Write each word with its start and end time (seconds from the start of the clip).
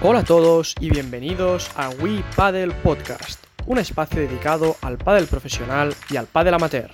Hola 0.00 0.20
a 0.20 0.24
todos 0.24 0.76
y 0.78 0.90
bienvenidos 0.90 1.72
a 1.74 1.90
We 1.90 2.22
Paddle 2.36 2.72
Podcast, 2.84 3.44
un 3.66 3.78
espacio 3.78 4.20
dedicado 4.20 4.76
al 4.80 4.96
pádel 4.96 5.26
profesional 5.26 5.92
y 6.08 6.16
al 6.16 6.28
pádel 6.28 6.54
amateur. 6.54 6.88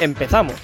¡Empezamos! 0.00 0.56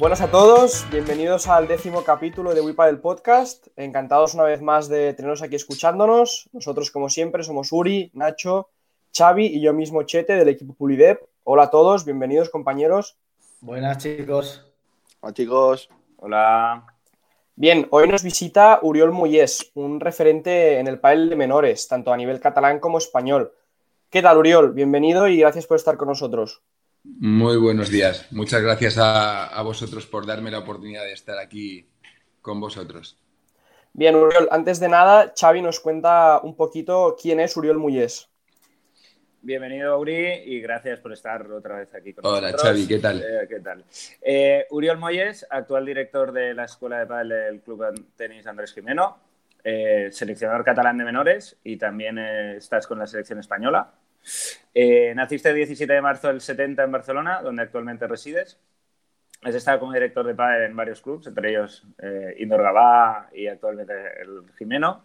Buenas 0.00 0.20
a 0.20 0.32
todos, 0.32 0.84
bienvenidos 0.90 1.46
al 1.46 1.68
décimo 1.68 2.02
capítulo 2.02 2.54
de 2.54 2.74
Paddle 2.74 2.98
Podcast. 2.98 3.68
Encantados 3.76 4.34
una 4.34 4.42
vez 4.42 4.60
más 4.60 4.88
de 4.88 5.14
teneros 5.14 5.42
aquí 5.42 5.54
escuchándonos. 5.54 6.50
Nosotros, 6.52 6.90
como 6.90 7.08
siempre, 7.08 7.44
somos 7.44 7.70
Uri, 7.70 8.10
Nacho, 8.14 8.70
Xavi 9.16 9.46
y 9.46 9.60
yo 9.60 9.72
mismo 9.72 10.02
Chete 10.02 10.32
del 10.32 10.48
equipo 10.48 10.74
Pulidep. 10.74 11.22
Hola 11.50 11.62
a 11.62 11.70
todos, 11.70 12.04
bienvenidos 12.04 12.50
compañeros. 12.50 13.16
Buenas 13.62 13.96
chicos. 13.96 14.66
Hola 15.20 15.32
chicos. 15.32 15.88
Hola. 16.18 16.84
Bien, 17.56 17.88
hoy 17.88 18.06
nos 18.06 18.22
visita 18.22 18.80
Uriol 18.82 19.12
Muyés, 19.12 19.70
un 19.72 19.98
referente 19.98 20.78
en 20.78 20.88
el 20.88 21.00
panel 21.00 21.30
de 21.30 21.36
menores, 21.36 21.88
tanto 21.88 22.12
a 22.12 22.18
nivel 22.18 22.38
catalán 22.38 22.80
como 22.80 22.98
español. 22.98 23.54
¿Qué 24.10 24.20
tal, 24.20 24.36
Uriol? 24.36 24.74
Bienvenido 24.74 25.26
y 25.26 25.38
gracias 25.38 25.66
por 25.66 25.78
estar 25.78 25.96
con 25.96 26.08
nosotros. 26.08 26.60
Muy 27.02 27.56
buenos 27.56 27.88
días. 27.88 28.26
Muchas 28.30 28.60
gracias 28.60 28.96
a, 28.98 29.62
vosotros 29.62 30.04
por 30.04 30.26
darme 30.26 30.50
la 30.50 30.58
oportunidad 30.58 31.04
de 31.04 31.14
estar 31.14 31.38
aquí 31.38 31.88
con 32.42 32.60
vosotros. 32.60 33.16
Bien, 33.94 34.16
Uriol, 34.16 34.48
antes 34.50 34.80
de 34.80 34.90
nada, 34.90 35.32
Xavi 35.34 35.62
nos 35.62 35.80
cuenta 35.80 36.42
un 36.42 36.54
poquito 36.54 37.16
quién 37.18 37.40
es 37.40 37.56
Uriol 37.56 37.78
Muyés. 37.78 38.28
Bienvenido, 39.40 39.98
Uri, 39.98 40.42
y 40.46 40.60
gracias 40.60 40.98
por 40.98 41.12
estar 41.12 41.48
otra 41.52 41.76
vez 41.78 41.94
aquí 41.94 42.12
con 42.12 42.26
Hola, 42.26 42.50
nosotros. 42.50 42.62
Hola, 42.64 42.72
Xavi, 42.72 42.88
¿qué 42.88 42.98
tal? 42.98 43.22
Eh, 43.22 43.46
¿qué 43.48 43.60
tal? 43.60 43.84
Eh, 44.20 44.66
Uriol 44.70 44.98
Moyes, 44.98 45.46
actual 45.48 45.86
director 45.86 46.32
de 46.32 46.54
la 46.54 46.64
Escuela 46.64 46.98
de 46.98 47.06
Padel 47.06 47.28
del 47.28 47.60
Club 47.60 48.04
Tenis 48.16 48.46
Andrés 48.48 48.74
Jimeno, 48.74 49.16
eh, 49.62 50.08
seleccionador 50.10 50.64
catalán 50.64 50.98
de 50.98 51.04
menores 51.04 51.56
y 51.62 51.76
también 51.76 52.18
estás 52.18 52.88
con 52.88 52.98
la 52.98 53.06
selección 53.06 53.38
española. 53.38 53.92
Naciste 55.14 55.50
el 55.50 55.56
17 55.56 55.92
de 55.92 56.02
marzo 56.02 56.28
del 56.28 56.40
70 56.40 56.82
en 56.82 56.92
Barcelona, 56.92 57.40
donde 57.40 57.62
actualmente 57.62 58.08
resides. 58.08 58.58
Has 59.40 59.54
estado 59.54 59.78
como 59.78 59.92
director 59.92 60.26
de 60.26 60.34
padre 60.34 60.66
en 60.66 60.74
varios 60.74 61.00
clubes, 61.00 61.28
entre 61.28 61.50
ellos 61.50 61.86
eh, 62.02 62.34
Indor 62.38 62.60
Gabá 62.60 63.28
y 63.32 63.46
actualmente 63.46 63.92
el 64.20 64.42
Jimeno. 64.58 65.04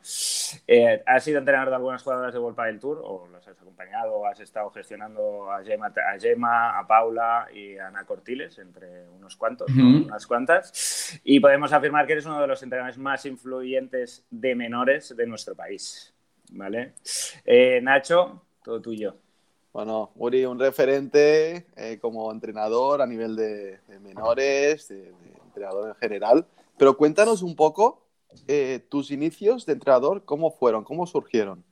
Eh, 0.65 1.03
has 1.05 1.23
sido 1.23 1.37
entrenador 1.37 1.69
de 1.69 1.75
algunas 1.75 2.01
jugadoras 2.01 2.33
de 2.33 2.39
World 2.39 2.55
Padel 2.55 2.79
Tour, 2.79 2.99
o 3.03 3.27
los 3.27 3.47
has 3.47 3.61
acompañado, 3.61 4.25
has 4.25 4.39
estado 4.39 4.71
gestionando 4.71 5.51
a 5.51 5.63
Gemma, 5.63 6.79
a, 6.79 6.87
Paula 6.87 7.47
y 7.53 7.77
a 7.77 7.89
Ana 7.89 8.05
Cortiles, 8.05 8.57
entre 8.57 9.07
unos 9.09 9.35
cuantos, 9.35 9.69
unas 9.71 10.25
cuantas. 10.25 11.21
Y 11.23 11.39
podemos 11.39 11.71
afirmar 11.71 12.07
que 12.07 12.13
eres 12.13 12.25
uno 12.25 12.41
de 12.41 12.47
los 12.47 12.63
entrenadores 12.63 12.97
más 12.97 13.27
influyentes 13.27 14.25
de 14.31 14.55
menores 14.55 15.15
de 15.15 15.27
nuestro 15.27 15.53
país. 15.55 16.11
¿Vale? 16.49 16.93
Eh, 17.45 17.79
Nacho, 17.81 18.45
todo 18.63 18.81
tuyo. 18.81 19.22
Bueno, 19.73 20.11
Uri, 20.17 20.45
un 20.45 20.59
referente 20.59 21.65
eh, 21.75 21.97
como 21.99 22.31
entrenador 22.31 23.01
a 23.01 23.07
nivel 23.07 23.35
de, 23.35 23.79
menores, 24.03 24.87
de, 24.87 25.11
entrenador 25.47 25.89
en 25.89 25.95
general. 25.95 26.45
Pero 26.77 26.95
cuéntanos 26.95 27.41
un 27.41 27.55
poco 27.55 28.05
eh, 28.47 28.85
tus 28.87 29.09
inicios 29.09 29.65
de 29.65 29.73
entrenador, 29.73 30.25
cómo 30.25 30.51
fueron, 30.51 30.83
cómo 30.83 31.07
surgieron. 31.07 31.63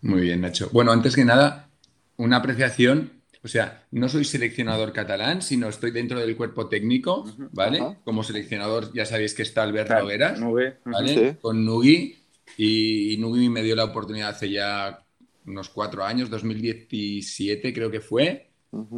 Muy 0.00 0.20
bien, 0.20 0.40
Nacho. 0.40 0.68
Bueno, 0.72 0.92
antes 0.92 1.16
que 1.16 1.24
nada, 1.24 1.68
una 2.16 2.36
apreciación. 2.36 3.20
O 3.42 3.48
sea, 3.48 3.84
no 3.90 4.08
soy 4.08 4.24
seleccionador 4.24 4.92
catalán, 4.92 5.42
sino 5.42 5.68
estoy 5.68 5.90
dentro 5.90 6.20
del 6.20 6.36
cuerpo 6.36 6.68
técnico, 6.68 7.24
¿vale? 7.52 7.96
Como 8.04 8.22
seleccionador 8.22 8.92
ya 8.92 9.06
sabéis 9.06 9.34
que 9.34 9.42
está 9.42 9.62
Albert 9.62 9.90
Nogueras, 9.90 10.40
¿vale? 10.84 11.38
Con 11.40 11.64
Nugui. 11.64 12.16
Y, 12.56 13.14
y 13.14 13.16
Nugui 13.16 13.48
me 13.48 13.62
dio 13.62 13.74
la 13.74 13.84
oportunidad 13.84 14.28
hace 14.28 14.50
ya 14.50 15.06
unos 15.46 15.68
cuatro 15.68 16.04
años, 16.04 16.30
2017 16.30 17.72
creo 17.72 17.90
que 17.90 18.00
fue, 18.00 18.50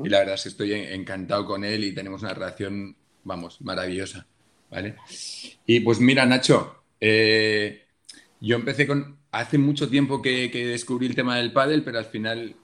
y 0.04 0.08
la 0.08 0.19
verdad 0.19 0.34
es 0.34 0.42
que 0.42 0.48
estoy 0.50 0.72
encantado 0.72 1.47
con 1.47 1.64
él 1.64 1.84
y 1.84 1.94
tenemos 1.94 2.22
una 2.22 2.34
relación, 2.34 2.94
vamos, 3.25 3.60
maravillosa, 3.62 4.26
¿vale? 4.70 4.97
Y 5.66 5.80
pues 5.80 5.98
mira, 5.98 6.26
Nacho, 6.26 6.84
eh, 7.00 7.86
yo 8.41 8.56
empecé 8.56 8.86
con, 8.86 9.19
hace 9.30 9.56
mucho 9.56 9.88
tiempo 9.88 10.20
que, 10.20 10.50
descubrí 10.53 11.06
el 11.06 11.14
tema 11.14 11.36
del 11.36 11.53
pádel, 11.53 11.84
pero 11.84 11.98
al 11.98 12.04
final 12.04 12.54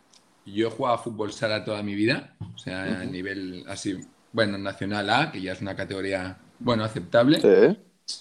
yo 0.44 0.68
he 0.68 0.70
jugado 0.70 0.96
a 0.96 1.02
fútbol 1.02 1.32
sala 1.32 1.64
toda 1.64 1.82
mi 1.82 1.94
vida, 1.94 2.36
o 2.54 2.58
sea, 2.58 3.00
a 3.00 3.04
nivel 3.04 3.64
así, 3.68 3.98
bueno, 4.32 4.58
nacional 4.58 5.08
A, 5.08 5.32
que 5.32 5.40
ya 5.40 5.52
es 5.52 5.62
una 5.62 5.76
categoría, 5.76 6.38
bueno, 6.58 6.84
aceptable. 6.84 7.40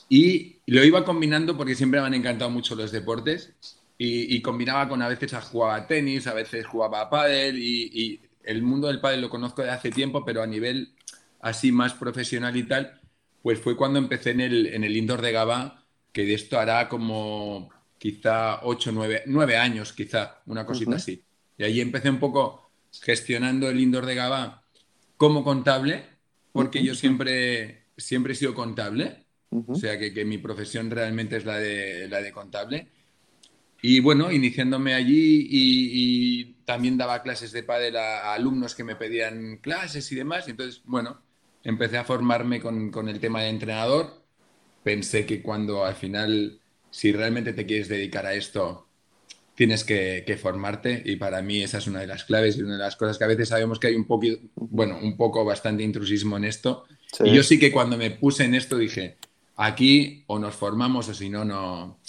Y 0.09 0.57
lo 0.65 0.83
iba 0.83 1.05
combinando 1.05 1.57
porque 1.57 1.75
siempre 1.75 1.99
me 1.99 2.07
han 2.07 2.13
encantado 2.13 2.51
mucho 2.51 2.75
los 2.75 2.91
deportes 2.91 3.53
y, 3.97 4.41
combinaba 4.41 4.87
con 4.87 5.01
a 5.01 5.07
veces 5.07 5.33
a 5.33 5.41
jugaba 5.41 5.75
a 5.75 5.87
tenis, 5.87 6.27
a 6.27 6.33
veces 6.33 6.65
jugaba 6.67 7.01
a 7.01 7.09
pádel 7.09 7.57
y, 7.57 8.21
el 8.43 8.61
mundo 8.61 8.87
del 8.87 9.01
pádel 9.01 9.21
lo 9.21 9.29
conozco 9.29 9.61
de 9.61 9.71
hace 9.71 9.91
tiempo, 9.91 10.23
pero 10.23 10.41
a 10.41 10.47
nivel 10.47 10.93
así 11.41 11.73
más 11.73 11.93
profesional 11.93 12.55
y 12.55 12.63
tal, 12.63 13.01
pues 13.41 13.59
fue 13.59 13.75
cuando 13.75 13.99
empecé 13.99 14.31
en 14.31 14.39
el, 14.39 14.67
en 14.67 14.85
el 14.85 14.95
indoor 14.95 15.21
de 15.21 15.33
Gaba, 15.33 15.83
que 16.13 16.23
de 16.23 16.33
esto 16.33 16.57
hará 16.57 16.87
como 16.87 17.69
quizá 17.97 18.63
8, 18.63 18.91
9, 18.93 19.23
9 19.25 19.57
años, 19.57 19.91
quizá, 19.91 20.41
una 20.45 20.65
cosita 20.65 20.95
así. 20.95 21.23
Y 21.57 21.63
ahí 21.63 21.81
empecé 21.81 22.09
un 22.09 22.19
poco 22.19 22.71
gestionando 23.01 23.69
el 23.69 23.81
indoor 23.81 24.05
de 24.05 24.15
Gaba 24.15 24.63
como 25.17 25.43
contable, 25.43 26.05
porque 26.53 26.81
yo 26.81 26.95
siempre, 26.95 27.87
siempre 27.97 28.31
he 28.31 28.35
sido 28.35 28.53
contable, 28.53 29.25
o 29.49 29.75
sea 29.75 29.99
que, 29.99 30.13
que, 30.13 30.23
mi 30.23 30.37
profesión 30.37 30.89
realmente 30.89 31.37
es 31.37 31.45
la 31.45 31.57
de, 31.57 32.07
la 32.07 32.21
de 32.21 32.31
contable. 32.31 32.87
Y 33.81 33.99
bueno, 33.99 34.31
iniciándome 34.31 34.93
allí 34.93 35.47
y, 35.49 36.53
también 36.65 36.97
daba 36.97 37.23
clases 37.23 37.53
de 37.53 37.63
pádel 37.63 37.95
a, 37.95 38.33
alumnos 38.33 38.75
que 38.75 38.83
me 38.83 38.95
pedían 38.95 39.57
clases 39.57 40.11
y 40.11 40.15
demás. 40.15 40.47
Entonces, 40.47 40.81
bueno, 40.83 41.21
empecé 41.63 41.97
a 41.97 42.03
formarme 42.03 42.59
con, 42.59 43.07
el 43.07 43.19
tema 43.19 43.41
de 43.41 43.49
entrenador. 43.49 44.21
Pensé 44.83 45.25
que 45.25 45.41
cuando 45.41 45.85
al 45.85 45.95
final, 45.95 46.59
si 46.89 47.11
realmente 47.13 47.53
te 47.53 47.65
quieres 47.65 47.87
dedicar 47.87 48.25
a 48.25 48.33
esto, 48.33 48.87
tienes 49.55 49.83
que, 49.85 50.37
formarte 50.41 51.01
y 51.05 51.15
para 51.15 51.41
mí 51.41 51.63
esa 51.63 51.77
es 51.77 51.87
una 51.87 52.01
de 52.01 52.07
las 52.07 52.25
claves 52.25 52.57
y 52.57 52.63
una 52.63 52.73
de 52.73 52.79
las 52.79 52.97
cosas 52.97 53.17
que 53.17 53.23
a 53.23 53.27
veces 53.27 53.49
sabemos 53.49 53.79
que 53.79 53.87
hay 53.87 53.95
un 53.95 54.05
poco, 54.05 54.27
bueno, 54.55 54.99
un 55.01 55.15
poco 55.15 55.45
bastante 55.45 55.83
intrusismo 55.83 56.35
en 56.35 56.43
esto. 56.43 56.85
Y 57.23 57.33
yo 57.33 57.43
sí 57.43 57.57
que 57.57 57.71
cuando 57.71 57.97
me 57.97 58.11
puse 58.11 58.43
en 58.43 58.55
esto 58.55 58.77
dije, 58.77 59.17
aquí 59.55 60.23
o 60.27 60.37
nos 60.37 60.55
formamos 60.55 61.07
o 61.09 61.13
si 61.13 61.29
no, 61.29 61.45
no, 61.45 61.99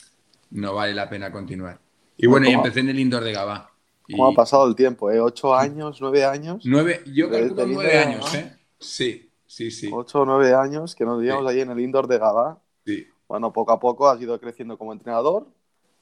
no 0.50 0.74
vale 0.74 0.94
la 0.94 1.08
pena 1.08 1.30
continuar. 1.30 1.78
Y 2.16 2.26
bueno, 2.26 2.48
y 2.48 2.52
empecé 2.52 2.80
en 2.80 2.88
el 2.88 2.98
indoor 2.98 3.24
de 3.24 3.32
Gaba. 3.32 3.70
¿Cómo 4.10 4.26
ha 4.26 4.32
pasado 4.32 4.66
el 4.66 4.74
tiempo? 4.74 5.10
¿eh? 5.10 5.20
¿Ocho 5.20 5.54
años, 5.54 5.98
nueve 6.00 6.24
años? 6.24 6.62
Nueve, 6.64 7.02
yo 7.06 7.30
calculo 7.30 7.66
nueve 7.66 7.98
años, 7.98 8.34
¿eh? 8.34 8.56
Sí, 8.78 9.30
sí, 9.46 9.70
sí. 9.70 9.90
Ocho 9.92 10.22
o 10.22 10.24
nueve 10.24 10.54
años 10.54 10.94
que 10.94 11.04
nos 11.04 11.20
digamos 11.20 11.46
ahí 11.46 11.60
en 11.60 11.70
el 11.70 11.80
indoor 11.80 12.06
de 12.06 12.18
Gaba. 12.18 12.58
Sí. 12.86 13.06
Bueno, 13.28 13.52
poco 13.52 13.72
a 13.72 13.78
poco 13.78 14.08
has 14.08 14.20
ido 14.20 14.40
creciendo 14.40 14.78
como 14.78 14.92
entrenador, 14.92 15.46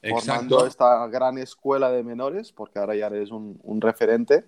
Exacto. 0.01 0.25
formando 0.25 0.65
esta 0.65 1.05
gran 1.07 1.37
escuela 1.37 1.91
de 1.91 2.03
menores, 2.03 2.53
porque 2.53 2.79
ahora 2.79 2.95
ya 2.95 3.07
eres 3.07 3.31
un, 3.31 3.59
referente 3.81 4.45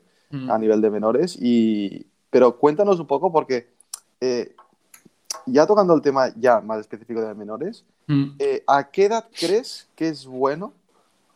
a 0.47 0.57
nivel 0.57 0.81
de 0.81 0.89
menores. 0.89 1.37
Y... 1.39 2.07
Pero 2.29 2.57
cuéntanos 2.57 2.99
un 2.99 3.07
poco, 3.07 3.31
porque 3.31 3.73
eh, 4.21 4.55
ya 5.51 5.67
tocando 5.67 5.93
el 5.93 6.01
tema 6.01 6.33
ya 6.35 6.61
más 6.61 6.79
específico 6.79 7.21
de 7.21 7.33
menores, 7.33 7.85
mm. 8.07 8.35
eh, 8.39 8.63
¿a 8.67 8.89
qué 8.89 9.05
edad 9.05 9.25
crees 9.37 9.87
que 9.96 10.09
es 10.09 10.25
bueno 10.25 10.73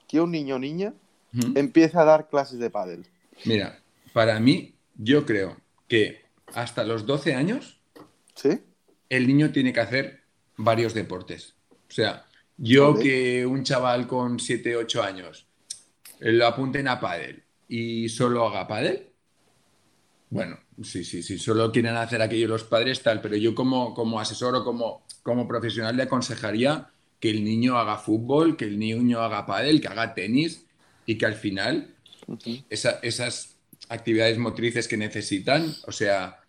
que 0.08 0.22
un 0.22 0.32
niño 0.32 0.56
o 0.56 0.60
niña 0.60 0.94
mm. 1.32 1.58
empiece 1.58 1.98
a 1.98 2.06
dar 2.06 2.28
clases 2.28 2.60
de 2.60 2.70
pádel? 2.70 3.06
Mira, 3.46 3.80
para 4.14 4.40
mí, 4.40 4.74
yo 4.96 5.26
creo 5.26 5.58
que 5.88 6.22
hasta 6.54 6.84
los 6.84 7.06
12 7.06 7.36
años, 7.36 7.80
¿Sí? 8.36 8.62
el 9.10 9.28
niño 9.28 9.52
tiene 9.52 9.74
que 9.74 9.80
hacer 9.80 10.22
varios 10.58 10.94
deportes. 10.94 11.56
O 11.72 11.92
sea, 11.92 12.26
yo 12.58 12.98
que 12.98 13.46
un 13.46 13.64
chaval 13.64 14.08
con 14.08 14.40
7, 14.40 14.76
8 14.76 15.04
años 15.04 15.48
lo 16.20 16.48
apunten 16.48 16.88
a 16.88 17.00
pádel 17.00 17.44
y 17.68 18.10
solo 18.10 18.48
haga 18.48 18.68
pádel, 18.68 19.10
bueno, 20.34 20.58
sí, 20.82 21.04
sí, 21.04 21.22
sí, 21.22 21.38
solo 21.38 21.72
quieren 21.72 21.96
hacer 21.96 22.20
aquello 22.20 22.48
los 22.48 22.64
padres 22.64 23.04
tal, 23.04 23.22
pero 23.22 23.36
yo 23.38 23.54
como, 23.54 23.94
como 23.94 24.20
asesor 24.20 24.56
o 24.56 24.64
como, 24.64 25.06
como 25.22 25.48
profesional 25.48 25.96
le 25.96 26.04
aconsejaría 26.04 26.90
que 27.20 27.30
el 27.30 27.44
niño 27.44 27.78
haga 27.78 27.98
fútbol, 28.00 28.58
que 28.58 28.66
el 28.66 28.80
niño 28.80 29.22
haga 29.22 29.46
pádel, 29.46 29.80
que 29.80 29.90
haga 29.90 30.16
tenis 30.16 30.66
y 31.06 31.20
que 31.20 31.28
al 31.28 31.36
final 31.36 31.94
esas 32.72 33.58
actividades 33.90 34.40
motrices 34.40 34.88
que 34.88 34.98
necesitan, 34.98 35.72
o 35.86 35.92
sea, 35.92 36.40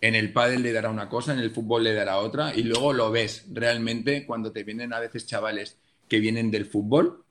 en 0.00 0.14
el 0.14 0.32
pádel 0.32 0.62
le 0.62 0.72
dará 0.72 0.88
una 0.88 1.08
cosa, 1.08 1.32
en 1.32 1.40
el 1.40 1.50
fútbol 1.50 1.82
le 1.82 1.94
dará 1.94 2.18
otra 2.18 2.54
y 2.54 2.62
luego 2.62 2.92
lo 2.92 3.10
ves 3.10 3.46
realmente 3.50 4.24
cuando 4.24 4.52
te 4.52 4.62
vienen 4.62 4.92
a 4.92 5.00
veces 5.00 5.26
chavales 5.26 5.78
que 6.08 6.20
vienen 6.20 6.52
del 6.52 6.66
fútbol, 6.66 7.24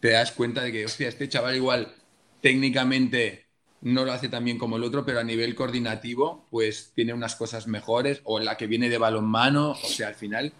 te 0.00 0.08
das 0.08 0.32
cuenta 0.32 0.62
de 0.62 0.72
que, 0.72 0.84
hostia, 0.84 1.06
este 1.06 1.28
chaval 1.28 1.54
igual 1.54 1.94
técnicamente 2.40 3.43
no 3.84 4.06
lo 4.06 4.12
hace 4.12 4.30
tan 4.30 4.44
bien 4.44 4.56
como 4.56 4.76
el 4.76 4.82
otro, 4.82 5.04
pero 5.04 5.20
a 5.20 5.24
nivel 5.24 5.54
coordinativo, 5.54 6.46
pues 6.50 6.92
tiene 6.94 7.12
unas 7.12 7.36
cosas 7.36 7.66
mejores, 7.66 8.22
o 8.24 8.40
la 8.40 8.56
que 8.56 8.66
viene 8.66 8.88
de 8.88 8.96
balonmano, 8.96 9.72
o 9.72 9.86
sea, 9.86 10.08
al 10.08 10.14
final, 10.14 10.54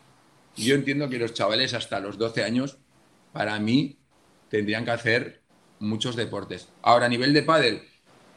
yo 0.57 0.75
entiendo 0.75 1.09
que 1.09 1.19
los 1.19 1.33
chavales 1.33 1.73
hasta 1.73 2.01
los 2.01 2.19
12 2.19 2.45
años, 2.45 2.77
para 3.33 3.59
mí, 3.59 3.97
tendrían 4.51 4.85
que 4.85 4.91
hacer 4.91 5.41
muchos 5.79 6.17
deportes. 6.17 6.69
Ahora, 6.83 7.07
a 7.07 7.09
nivel 7.09 7.33
de 7.33 7.43
pádel, 7.43 7.83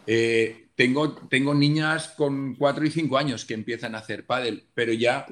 eh, 0.08 0.70
tengo, 0.76 1.12
tengo 1.12 1.54
niñas 1.54 2.14
con 2.16 2.56
4 2.56 2.86
y 2.86 2.90
5 2.90 3.18
años 3.18 3.44
que 3.44 3.56
empiezan 3.56 3.94
a 3.94 4.00
hacer 4.00 4.26
pádel, 4.26 4.68
pero 4.74 4.94
ya 4.94 5.26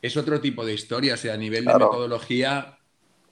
es 0.00 0.16
otro 0.16 0.40
tipo 0.40 0.64
de 0.64 0.72
historia, 0.72 1.12
o 1.12 1.18
sea, 1.18 1.34
a 1.34 1.36
nivel 1.36 1.66
de 1.66 1.74
metodología, 1.74 2.78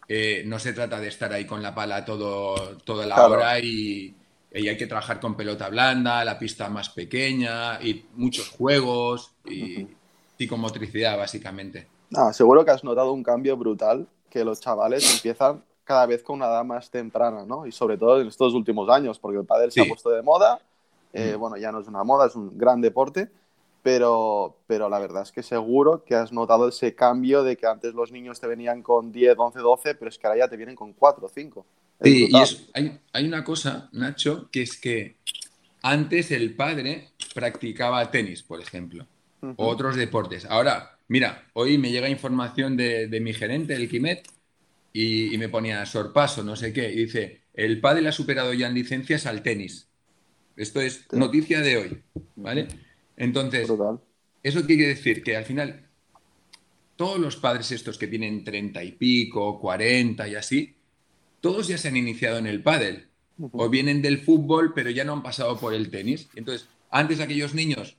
eh, 0.07 0.43
no 0.45 0.59
se 0.59 0.75
trata 0.75 1.01
de 1.01 1.09
estar 1.09 1.33
ahí 1.33 1.47
con 1.47 1.63
la 1.63 1.75
pala 1.75 2.05
todo, 2.05 2.77
toda 2.85 3.07
la 3.07 3.27
hora 3.27 3.59
y 3.59 4.15
y 4.55 4.69
hay 4.69 4.77
que 4.77 4.87
trabajar 4.87 5.21
con 5.21 5.37
pelota 5.37 5.69
blanda, 5.69 6.25
la 6.25 6.39
pista 6.39 6.69
más 6.69 6.91
pequeña 6.91 7.81
y 7.83 8.05
muchos 8.15 8.49
juegos 8.51 9.33
y 9.47 9.87
psicomotricidad, 10.37 11.17
básicamente. 11.17 11.87
Ah, 12.15 12.33
seguro 12.33 12.65
que 12.65 12.71
has 12.71 12.85
notado 12.85 13.13
un 13.13 13.23
cambio 13.23 13.57
brutal, 13.57 14.07
que 14.29 14.45
los 14.45 14.61
chavales 14.61 15.15
empiezan 15.15 15.63
cada 15.85 16.07
vez 16.07 16.23
con 16.23 16.37
una 16.37 16.47
edad 16.47 16.65
más 16.65 16.91
temprana, 16.91 17.45
¿no? 17.47 17.67
Y 17.67 17.73
sobre 17.73 17.97
todo 17.97 18.21
en 18.21 18.29
estos 18.29 18.55
últimos 18.55 18.89
años, 18.91 19.19
porque 19.19 19.39
el 19.39 19.47
pádel 19.47 19.73
se 19.73 19.83
ha 19.83 19.85
puesto 19.87 20.11
de 20.11 20.23
moda, 20.23 20.61
eh, 21.13 21.35
bueno, 21.39 21.57
ya 21.57 21.73
no 21.73 21.81
es 21.81 21.89
una 21.89 22.05
moda, 22.05 22.27
es 22.27 22.35
un 22.35 22.57
gran 22.57 22.81
deporte, 22.81 23.31
pero, 23.83 24.57
pero 24.67 24.89
la 24.89 24.99
verdad 24.99 25.23
es 25.23 25.33
que 25.33 25.43
seguro 25.43 26.05
que 26.05 26.15
has 26.15 26.33
notado 26.33 26.69
ese 26.69 26.95
cambio 26.95 27.43
de 27.43 27.57
que 27.57 27.67
antes 27.67 27.95
los 27.95 28.13
niños 28.13 28.41
te 28.41 28.47
venían 28.47 28.83
con 28.83 29.11
10, 29.11 29.35
11, 29.37 29.59
12, 29.59 29.95
pero 29.97 30.09
es 30.09 30.19
que 30.19 30.27
ahora 30.27 30.39
ya 30.39 30.49
te 30.49 30.57
vienen 30.57 30.77
con 30.77 30.93
4 30.93 31.27
o 31.27 31.29
5. 31.29 31.67
Sí, 32.03 32.29
y 32.31 32.99
hay, 33.13 33.27
una 33.27 33.45
cosa, 33.45 33.89
Nacho, 33.93 34.49
que 34.51 34.63
es 34.63 34.77
que 34.77 35.17
antes 35.83 36.31
el 36.31 36.55
padre 36.55 37.09
practicaba 37.35 38.11
tenis, 38.11 38.43
por 38.43 38.61
ejemplo, 38.61 39.07
o 39.41 39.67
otros 39.67 39.97
deportes. 39.97 40.45
Ahora, 40.45 40.99
mira, 41.09 41.49
hoy 41.53 41.79
me 41.79 41.91
llega 41.91 42.09
información 42.09 42.77
de, 42.77 43.19
mi 43.21 43.33
gerente, 43.33 43.75
el 43.75 43.89
Quimet, 43.89 44.29
y, 44.93 45.37
me 45.39 45.49
ponía 45.49 45.85
sorpaso, 45.87 46.43
no 46.43 46.57
sé 46.57 46.73
qué, 46.73 46.93
y 46.93 46.97
dice, 46.97 47.43
el 47.55 47.81
padre 47.81 48.07
ha 48.09 48.13
superado 48.13 48.53
ya 48.53 48.67
en 48.69 48.75
licencias 48.75 49.27
al 49.27 49.43
tenis. 49.43 49.89
Esto 50.57 50.81
es 50.81 51.07
noticia 51.13 51.61
de 51.61 51.77
hoy, 51.79 52.03
¿vale? 52.37 52.69
Entonces, 53.17 53.69
eso 54.43 54.67
quiere 54.67 54.89
decir 54.89 55.23
que 55.23 55.37
al 55.37 55.45
final 55.45 55.89
todos 56.97 57.19
los 57.19 57.37
padres 57.37 57.73
estos 57.73 57.99
que 57.99 58.07
tienen 58.07 58.45
treinta 58.45 58.85
y 58.85 58.93
pico, 58.93 59.59
cuarenta 59.59 60.29
y 60.29 60.35
así, 60.35 60.75
todos 61.43 61.69
ya 61.69 61.77
se 61.77 61.89
han 61.89 61.97
iniciado 61.99 62.39
en 62.39 62.47
el 62.47 62.63
pádel 62.63 63.09
o 63.51 63.69
vienen 63.69 64.01
del 64.01 64.21
fútbol 64.21 64.73
pero 64.75 64.89
ya 64.89 65.05
no 65.05 65.13
han 65.13 65.23
pasado 65.23 65.59
por 65.59 65.75
el 65.75 65.91
tenis. 65.91 66.29
Entonces, 66.35 66.69
antes 66.91 67.21
aquellos 67.21 67.53
niños 67.53 67.97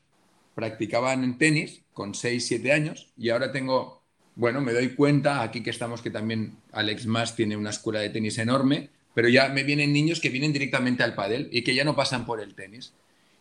practicaban 0.55 1.37
tenis 1.37 1.81
con 1.93 2.15
6, 2.15 2.47
7 2.47 2.71
años 2.71 3.11
y 3.17 3.29
ahora 3.29 3.51
tengo, 3.51 4.01
bueno, 4.35 4.61
me 4.61 4.71
doy 4.71 4.95
cuenta 4.95 5.43
aquí 5.43 5.61
que 5.61 5.69
estamos 5.69 6.01
que 6.01 6.09
también 6.09 6.57
Alex 6.71 7.05
Mas 7.05 7.35
tiene 7.35 7.57
una 7.57 7.71
escuela 7.71 7.99
de 7.99 8.09
tenis 8.09 8.37
enorme, 8.37 8.89
pero 9.13 9.27
ya 9.27 9.49
me 9.49 9.63
vienen 9.63 9.93
niños 9.93 10.21
que 10.21 10.29
vienen 10.29 10.53
directamente 10.53 11.03
al 11.03 11.13
pádel 11.13 11.49
y 11.51 11.63
que 11.63 11.75
ya 11.75 11.83
no 11.83 11.95
pasan 11.95 12.25
por 12.25 12.39
el 12.39 12.55
tenis. 12.55 12.93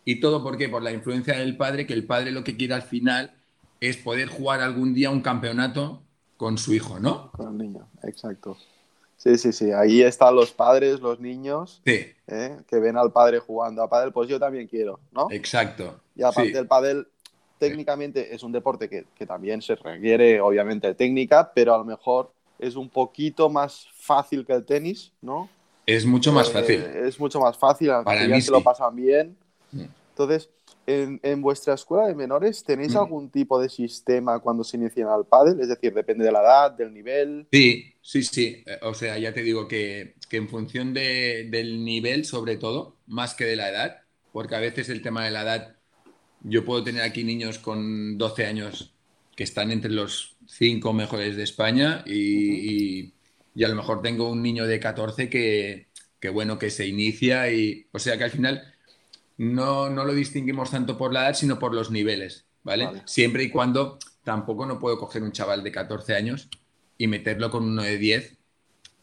Y 0.05 0.19
todo 0.19 0.43
por 0.43 0.57
qué? 0.57 0.67
Por 0.67 0.83
la 0.83 0.91
influencia 0.91 1.39
del 1.39 1.55
padre, 1.55 1.87
que 1.87 1.93
el 1.93 2.03
padre 2.03 2.31
lo 2.31 2.43
que 2.43 2.57
quiere 2.57 2.73
al 2.73 2.83
final 2.83 3.33
es 3.79 3.95
poder 3.95 4.27
jugar 4.27 4.59
algún 4.59 4.93
día 4.93 5.09
un 5.09 5.21
campeonato 5.21 6.03
con 6.35 6.57
su 6.57 6.73
hijo, 6.73 6.99
¿no? 6.99 7.31
Con 7.31 7.53
el 7.53 7.57
niño, 7.57 7.87
exacto. 8.03 8.57
Sí, 9.23 9.37
sí, 9.37 9.53
sí. 9.53 9.71
Ahí 9.71 10.01
están 10.01 10.35
los 10.35 10.51
padres, 10.51 10.99
los 10.99 11.21
niños, 11.21 11.81
¿eh? 11.85 12.57
que 12.67 12.79
ven 12.79 12.97
al 12.97 13.13
padre 13.13 13.39
jugando 13.39 13.81
a 13.81 13.89
pádel, 13.89 14.11
pues 14.11 14.27
yo 14.27 14.37
también 14.37 14.67
quiero, 14.67 14.99
¿no? 15.13 15.27
Exacto. 15.31 15.97
Y 16.13 16.23
aparte 16.23 16.51
del 16.51 16.67
pádel, 16.67 17.07
técnicamente 17.57 18.35
es 18.35 18.43
un 18.43 18.51
deporte 18.51 18.89
que, 18.89 19.25
también 19.25 19.61
se 19.61 19.75
requiere, 19.75 20.41
obviamente, 20.41 20.93
técnica, 20.93 21.53
pero 21.55 21.73
a 21.73 21.77
lo 21.77 21.85
mejor 21.85 22.33
es 22.59 22.75
un 22.75 22.89
poquito 22.89 23.49
más 23.49 23.87
fácil 23.95 24.45
que 24.45 24.51
el 24.51 24.65
tenis, 24.65 25.13
¿no? 25.21 25.49
Es 25.85 26.05
mucho 26.05 26.33
más 26.33 26.49
eh, 26.49 26.51
fácil. 26.51 26.81
Es 26.81 27.17
mucho 27.17 27.39
más 27.39 27.57
fácil, 27.57 27.91
Para 28.03 28.27
ya 28.27 28.41
se 28.41 28.51
lo 28.51 28.61
pasan 28.61 28.93
bien. 28.93 29.37
Mm. 29.71 29.85
Entonces, 30.09 30.49
en, 30.85 31.41
vuestra 31.41 31.73
escuela 31.73 32.07
de 32.07 32.15
menores, 32.15 32.63
¿tenéis 32.63 32.93
mm. 32.93 32.97
algún 32.97 33.29
tipo 33.29 33.59
de 33.59 33.69
sistema 33.69 34.39
cuando 34.39 34.63
se 34.63 34.77
inician 34.77 35.07
al 35.07 35.25
pádel? 35.25 35.59
Es 35.59 35.69
decir, 35.69 35.93
depende 35.93 36.25
de 36.25 36.31
la 36.31 36.41
edad, 36.41 36.71
del 36.71 36.93
nivel. 36.93 37.47
Sí, 37.51 37.93
sí, 38.01 38.23
sí. 38.23 38.63
Eh, 38.65 38.79
o 38.81 38.93
sea, 38.93 39.17
ya 39.17 39.33
te 39.33 39.43
digo 39.43 39.67
que, 39.67 40.15
en 40.31 40.49
función 40.49 40.93
del 40.93 41.83
nivel, 41.83 42.25
sobre 42.25 42.57
todo, 42.57 42.97
más 43.07 43.35
que 43.35 43.45
de 43.45 43.55
la 43.55 43.69
edad, 43.69 44.01
porque 44.31 44.55
a 44.55 44.59
veces 44.59 44.89
el 44.89 45.01
tema 45.01 45.23
de 45.25 45.31
la 45.31 45.43
edad, 45.43 45.75
yo 46.41 46.65
puedo 46.65 46.83
tener 46.83 47.03
aquí 47.03 47.23
niños 47.23 47.59
con 47.59 48.17
12 48.17 48.45
años 48.45 48.93
que 49.35 49.43
están 49.43 49.71
entre 49.71 49.91
los 49.91 50.35
cinco 50.47 50.93
mejores 50.93 51.35
de 51.35 51.43
España 51.43 52.03
y, 52.05 53.13
a 53.63 53.67
lo 53.67 53.75
mejor 53.75 54.01
tengo 54.01 54.29
un 54.29 54.41
niño 54.41 54.65
de 54.65 54.79
14 54.79 55.29
que, 55.29 55.87
que, 56.19 56.29
bueno, 56.29 56.57
que 56.57 56.69
se 56.69 56.87
inicia 56.87 57.51
y, 57.51 57.87
o 57.91 57.99
sea, 57.99 58.17
que 58.17 58.23
al 58.25 58.31
final 58.31 58.72
no, 59.37 59.89
no 59.89 60.05
lo 60.05 60.13
distinguimos 60.13 60.71
tanto 60.71 60.97
por 60.97 61.13
la 61.13 61.25
edad, 61.25 61.33
sino 61.33 61.59
por 61.59 61.73
los 61.73 61.91
niveles, 61.91 62.45
¿vale? 62.63 62.89
Siempre 63.05 63.43
y 63.43 63.49
cuando 63.49 63.97
tampoco 64.23 64.65
no 64.65 64.79
puedo 64.79 64.97
coger 64.97 65.23
un 65.23 65.31
chaval 65.31 65.63
de 65.63 65.71
14 65.71 66.15
años 66.15 66.49
y 66.97 67.07
meterlo 67.07 67.49
con 67.49 67.63
uno 67.63 67.81
de 67.81 67.97
10, 67.97 68.37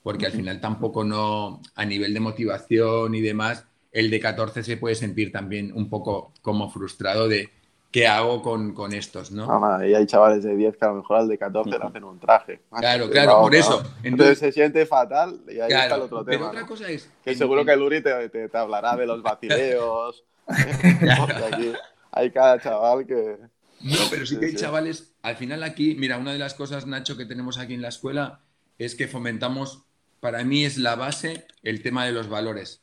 porque 0.03 0.27
al 0.27 0.33
final 0.33 0.61
tampoco 0.61 1.05
no, 1.05 1.61
a 1.75 1.85
nivel 1.85 2.15
de 2.15 2.21
motivación 2.21 3.15
y 3.15 3.21
demás, 3.21 3.67
el 3.93 4.11
de 4.11 4.21
14 4.21 4.63
se 4.63 4.77
puede 4.77 4.95
sentir 4.95 5.33
también 5.33 5.73
un 5.75 5.91
poco 5.91 6.33
como 6.43 6.71
frustrado 6.71 7.29
de 7.29 7.51
qué 7.91 8.07
hago 8.07 8.43
con, 8.43 8.93
estos, 8.93 9.31
¿no? 9.31 9.49
Ah, 9.51 9.87
y 9.87 9.95
hay 9.95 10.07
chavales 10.07 10.45
de 10.45 10.55
10 10.55 10.77
que 10.77 10.85
a 10.85 10.89
lo 10.89 10.97
mejor 10.97 11.19
al 11.19 11.29
de 11.29 11.39
14 11.39 11.71
le 11.71 11.77
hacen 11.77 12.05
un 12.05 12.21
traje. 12.21 12.61
Claro, 12.71 13.11
claro, 13.11 13.41
por 13.41 13.55
eso. 13.55 13.83
Entonces, 14.03 14.39
se 14.39 14.53
siente 14.53 14.87
fatal 14.87 15.41
y 15.49 15.61
ahí 15.61 15.73
está 15.73 15.97
el 15.97 16.03
otro 16.03 16.25
tema. 16.25 16.39
Pero 16.39 16.49
otra 16.49 16.67
cosa 16.67 16.89
es... 16.89 17.11
Que 17.25 17.35
seguro 17.35 17.65
que 17.65 17.73
el 17.73 17.83
Uri 17.83 18.03
te, 18.03 18.29
te, 18.29 18.59
hablará 18.59 18.97
de 18.97 19.07
los 19.07 19.23
vacileos. 19.23 20.25
aquí 20.47 21.73
hay 22.13 22.31
cada 22.31 22.61
chaval 22.61 23.07
que... 23.07 23.39
No, 23.83 23.97
pero 24.11 24.27
sí 24.27 24.39
que 24.39 24.47
hay 24.47 24.55
chavales... 24.55 25.15
Al 25.23 25.37
final 25.37 25.63
aquí, 25.63 25.97
mira, 25.99 26.19
una 26.19 26.33
de 26.33 26.39
las 26.39 26.55
cosas, 26.55 26.87
Nacho, 26.87 27.17
que 27.17 27.27
tenemos 27.27 27.59
aquí 27.59 27.75
en 27.75 27.83
la 27.83 27.89
escuela 27.89 28.41
es 28.79 28.95
que 28.95 29.09
fomentamos, 29.09 29.85
para 30.21 30.45
mí 30.45 30.65
es 30.65 30.79
la 30.79 30.95
base, 30.95 31.47
el 31.63 31.83
tema 31.83 32.07
de 32.07 32.13
los 32.13 32.29
valores. 32.29 32.83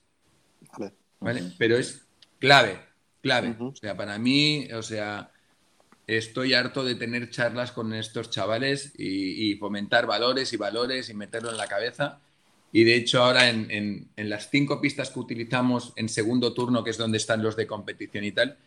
Vale. 0.77 0.93
¿Vale? 1.19 1.43
Pero 1.57 1.77
es 1.77 2.07
clave 2.39 2.86
clave. 3.21 3.55
O 3.59 3.75
sea, 3.75 3.95
para 3.95 4.17
mí, 4.17 4.67
o 4.73 4.81
sea, 4.81 5.31
estoy 6.07 6.53
harto 6.53 6.85
de 6.85 6.95
tener 6.95 7.29
charlas 7.29 7.73
con 7.73 7.93
estos 7.93 8.29
chavales 8.29 8.93
y, 8.97 9.55
fomentar 9.55 10.07
valores 10.07 10.53
y 10.53 10.57
valores 10.57 11.09
y 11.09 11.13
meterlo 11.13 11.51
en 11.51 11.57
la 11.57 11.67
cabeza. 11.67 12.19
Y 12.71 12.83
de 12.83 12.95
hecho 12.95 13.23
ahora 13.23 13.49
en, 13.49 14.09
las 14.15 14.49
cinco 14.49 14.81
pistas 14.81 15.09
que 15.09 15.19
utilizamos 15.19 15.93
en 15.95 16.09
segundo 16.09 16.53
turno, 16.53 16.83
que 16.83 16.91
es 16.91 16.97
donde 16.97 17.17
están 17.17 17.43
los 17.43 17.55
de 17.55 17.67
competición 17.67 18.23
y 18.23 18.31
tal, 18.31 18.57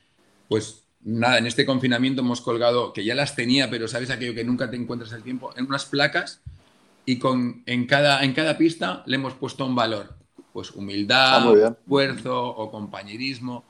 pues 0.48 0.84
nada, 1.02 1.38
en 1.38 1.46
este 1.46 1.64
confinamiento 1.64 2.20
hemos 2.20 2.40
colgado, 2.42 2.92
que 2.92 3.04
ya 3.04 3.14
las 3.14 3.34
tenía, 3.34 3.70
pero 3.70 3.88
sabes 3.88 4.10
aquello 4.10 4.34
que 4.34 4.44
nunca 4.44 4.70
te 4.70 4.76
encuentras 4.76 5.12
el 5.12 5.22
tiempo, 5.22 5.52
en 5.56 5.66
unas 5.66 5.86
placas 5.86 6.42
y 7.06 7.18
con, 7.18 7.62
en, 7.66 7.86
cada, 7.86 8.22
en 8.22 8.34
cada 8.34 8.58
pista 8.58 9.02
le 9.06 9.16
hemos 9.16 9.34
puesto 9.34 9.64
un 9.64 9.74
valor. 9.74 10.14
Pues 10.52 10.72
humildad, 10.72 11.48
ah, 11.48 11.76
esfuerzo 11.80 12.44
o 12.44 12.70
compañerismo 12.70 13.64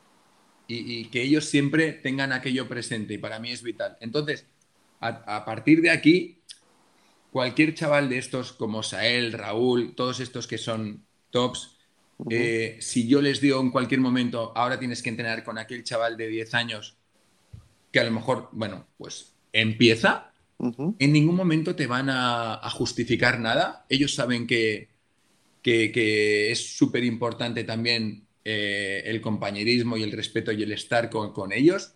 y, 0.70 1.04
que 1.06 1.22
ellos 1.22 1.46
siempre 1.46 1.92
tengan 1.92 2.32
aquello 2.32 2.68
presente 2.68 3.14
y 3.14 3.18
para 3.18 3.38
mí 3.38 3.50
es 3.50 3.62
vital. 3.62 3.96
Entonces, 4.00 4.46
a, 5.00 5.44
partir 5.44 5.80
de 5.80 5.90
aquí, 5.90 6.38
cualquier 7.32 7.74
chaval 7.74 8.08
de 8.08 8.18
estos 8.18 8.52
como 8.52 8.82
Sael, 8.82 9.32
Raúl, 9.32 9.94
todos 9.94 10.20
estos 10.20 10.46
que 10.46 10.58
son 10.58 11.04
tops, 11.30 11.76
eh, 12.28 12.76
si 12.80 13.08
yo 13.08 13.22
les 13.22 13.40
digo 13.40 13.60
en 13.60 13.70
cualquier 13.70 14.00
momento, 14.00 14.52
ahora 14.54 14.78
tienes 14.78 15.02
que 15.02 15.08
entrenar 15.08 15.42
con 15.42 15.58
aquel 15.58 15.82
chaval 15.84 16.16
de 16.16 16.28
10 16.28 16.54
años, 16.54 16.96
que 17.90 18.00
a 18.00 18.04
lo 18.04 18.10
mejor, 18.10 18.50
bueno, 18.52 18.86
pues 18.98 19.32
empieza, 19.52 20.32
en 20.98 21.12
ningún 21.12 21.36
momento 21.36 21.74
te 21.74 21.86
van 21.86 22.10
a, 22.10 22.60
justificar 22.70 23.40
nada. 23.40 23.86
Ellos 23.88 24.14
saben 24.14 24.46
que, 24.46 24.88
que 25.62 26.50
es 26.50 26.76
súper 26.76 27.02
importante 27.04 27.64
también 27.64 28.26
eh, 28.44 29.02
el 29.04 29.20
compañerismo 29.20 29.96
y 29.96 30.02
el 30.02 30.12
respeto 30.12 30.52
y 30.52 30.62
el 30.62 30.72
estar 30.72 31.10
con, 31.10 31.52
ellos. 31.52 31.94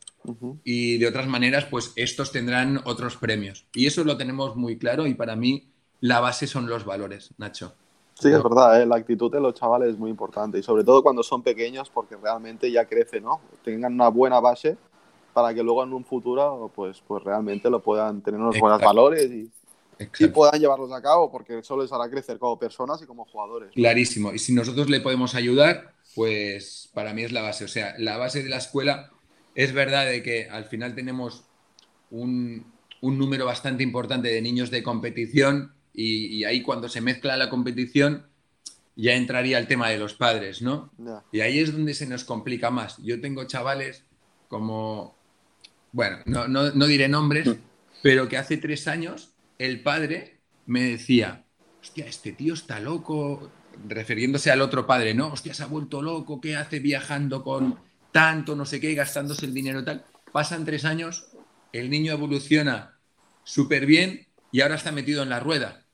Y 0.63 0.99
de 0.99 1.07
otras 1.07 1.27
maneras, 1.27 1.67
pues 1.67 1.93
estos 1.97 2.33
tendrán 2.33 2.81
otros 2.85 3.17
premios. 3.17 3.67
Y 3.75 3.87
eso 3.87 4.05
lo 4.05 4.17
tenemos 4.17 4.57
muy 4.57 4.79
claro 4.79 5.07
y 5.07 5.15
para 5.15 5.37
mí 5.37 5.69
la 6.01 6.21
base 6.21 6.47
son 6.47 6.67
los 6.67 6.85
valores, 6.85 7.35
Nacho. 7.39 7.75
Sí, 8.15 8.29
es 8.29 8.43
verdad, 8.43 8.81
¿eh? 8.81 8.87
la 8.87 8.97
actitud 8.97 9.31
de 9.31 9.41
los 9.41 9.55
chavales 9.55 9.91
es 9.91 9.99
muy 9.99 10.09
importante 10.09 10.59
y 10.59 10.63
sobre 10.63 10.85
todo 10.85 11.03
cuando 11.03 11.23
son 11.23 11.43
pequeños 11.43 11.91
porque 11.91 12.17
realmente 12.17 12.71
ya 12.71 12.85
crecen, 12.85 13.25
¿no? 13.25 13.41
Tengan 13.65 13.95
una 13.95 14.09
buena 14.09 14.39
base 14.39 14.77
para 15.33 15.53
que 15.53 15.63
luego 15.63 15.83
en 15.83 15.93
un 15.93 16.05
futuro 16.05 16.71
pues, 16.75 17.03
pues 17.07 17.25
realmente 17.25 17.69
lo 17.69 17.83
puedan 17.83 18.23
tener 18.23 18.39
unos 18.39 18.59
buenos 18.59 18.81
valores 18.81 19.29
y, 19.31 19.51
y 20.19 20.27
puedan 20.29 20.61
llevarlos 20.61 20.93
a 20.93 21.03
cabo, 21.03 21.31
porque 21.31 21.59
eso 21.59 21.77
les 21.81 21.93
hará 21.93 22.09
crecer 22.09 22.39
como 22.39 22.59
personas 22.59 23.03
y 23.03 23.07
como 23.07 23.25
jugadores. 23.25 23.73
Clarísimo. 23.73 24.33
Y 24.33 24.39
si 24.39 24.55
nosotros 24.55 24.89
le 24.89 25.01
podemos 25.01 25.35
ayudar, 25.35 25.94
pues 26.15 26.91
para 26.95 27.13
mí 27.13 27.23
es 27.23 27.33
la 27.33 27.43
base. 27.43 27.65
O 27.65 27.69
sea, 27.69 27.95
la 27.99 28.17
base 28.17 28.43
de 28.43 28.49
la 28.49 28.59
escuela 28.59 29.11
es 29.55 29.73
verdad 29.73 30.07
de 30.07 30.23
que 30.23 30.49
al 30.49 30.65
final 30.65 30.95
tenemos 30.95 31.45
un, 32.11 32.73
número 33.01 33.45
bastante 33.45 33.83
importante 33.83 34.29
de 34.29 34.41
niños 34.41 34.71
de 34.71 34.83
competición 34.83 35.73
y, 35.93 36.45
ahí 36.45 36.63
cuando 36.63 36.89
se 36.89 37.01
mezcla 37.01 37.37
la 37.37 37.51
competición 37.51 38.27
ya 38.97 39.15
entraría 39.15 39.59
el 39.59 39.67
tema 39.67 39.91
de 39.91 39.99
los 39.99 40.15
padres, 40.15 40.63
¿no? 40.63 40.93
Y 41.33 41.41
ahí 41.41 41.59
es 41.59 41.73
donde 41.73 41.95
se 41.95 42.07
nos 42.07 42.25
complica 42.25 42.71
más. 42.71 42.97
Yo 43.03 43.21
tengo 43.21 43.45
chavales 43.45 44.05
como, 44.49 45.17
bueno, 45.93 46.19
no, 46.27 46.47
no 46.47 46.87
diré 46.87 47.09
nombres, 47.09 47.51
pero 48.03 48.29
que 48.29 48.37
hace 48.37 48.57
tres 48.57 48.87
años 48.87 49.35
el 49.59 49.83
padre 49.83 50.39
me 50.67 50.83
decía, 50.83 51.45
hostia, 51.81 52.07
este 52.07 52.33
tío 52.33 52.55
está 52.55 52.81
loco, 52.81 53.51
refiriéndose 53.89 54.51
al 54.51 54.61
otro 54.61 54.87
padre, 54.87 55.15
¿no? 55.15 55.33
Hostia, 55.33 55.55
se 55.55 55.63
ha 55.63 55.67
vuelto 55.67 56.03
loco, 56.03 56.41
¿qué 56.41 56.57
hace 56.57 56.79
viajando 56.79 57.43
con 57.43 57.79
tanto, 58.13 58.55
no 58.57 58.65
sé 58.65 58.81
qué, 58.81 58.95
gastándose 58.95 59.47
el 59.47 59.55
dinero 59.55 59.85
tal? 59.85 60.05
Pasan 60.33 60.65
tres 60.65 60.85
años, 60.85 61.27
el 61.73 61.91
niño 61.91 62.13
evoluciona 62.13 62.99
súper 63.45 63.87
bien 63.87 64.27
y 64.53 64.61
ahora 64.61 64.77
está 64.77 64.93
metido 64.93 65.23
en 65.23 65.29
la 65.29 65.41
rueda, 65.41 65.85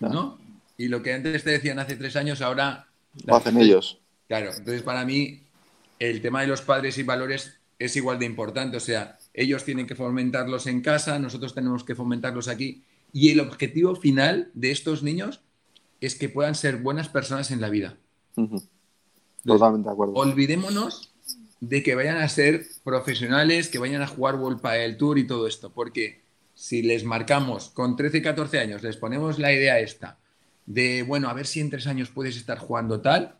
¿no? 0.00 0.38
Y 0.76 0.88
lo 0.88 1.02
que 1.02 1.14
antes 1.14 1.44
te 1.44 1.50
decían 1.50 1.78
hace 1.78 1.96
tres 1.96 2.16
años, 2.16 2.40
ahora... 2.40 2.86
Lo 3.24 3.36
hacen 3.36 3.58
ellos. 3.58 3.98
Claro, 4.28 4.50
entonces 4.50 4.82
para 4.82 5.04
mí 5.04 5.42
el 5.98 6.22
tema 6.22 6.40
de 6.40 6.46
los 6.46 6.62
padres 6.62 6.96
y 6.98 7.02
valores 7.02 7.58
es 7.78 7.96
igual 7.96 8.18
de 8.18 8.26
importante, 8.26 8.76
o 8.76 8.80
sea, 8.80 9.18
ellos 9.34 9.64
tienen 9.64 9.86
que 9.86 9.94
fomentarlos 9.94 10.66
en 10.66 10.80
casa, 10.80 11.18
nosotros 11.18 11.54
tenemos 11.54 11.84
que 11.84 11.94
fomentarlos 11.94 12.48
aquí 12.48 12.82
y 13.12 13.30
el 13.30 13.40
objetivo 13.40 13.96
final 13.96 14.50
de 14.54 14.70
estos 14.70 15.02
niños 15.02 15.40
es 16.00 16.14
que 16.14 16.28
puedan 16.28 16.54
ser 16.54 16.76
buenas 16.76 17.08
personas 17.08 17.50
en 17.50 17.60
la 17.60 17.68
vida. 17.68 17.96
Totalmente 19.44 19.88
de 19.88 19.92
acuerdo. 19.92 20.14
Olvidémonos 20.14 21.12
de 21.60 21.82
que 21.82 21.94
vayan 21.94 22.16
a 22.16 22.28
ser 22.28 22.66
profesionales, 22.84 23.68
que 23.68 23.78
vayan 23.78 24.02
a 24.02 24.06
jugar 24.06 24.36
World 24.36 24.60
Padel 24.60 24.96
Tour 24.96 25.18
y 25.18 25.26
todo 25.26 25.46
esto, 25.46 25.70
porque 25.72 26.22
si 26.54 26.82
les 26.82 27.04
marcamos 27.04 27.70
con 27.70 27.96
13, 27.96 28.22
14 28.22 28.58
años, 28.58 28.82
les 28.82 28.96
ponemos 28.96 29.38
la 29.38 29.52
idea 29.52 29.78
esta 29.78 30.18
de, 30.66 31.02
bueno, 31.02 31.28
a 31.28 31.34
ver 31.34 31.46
si 31.46 31.60
en 31.60 31.70
tres 31.70 31.86
años 31.86 32.10
puedes 32.10 32.36
estar 32.36 32.58
jugando 32.58 33.00
tal, 33.00 33.36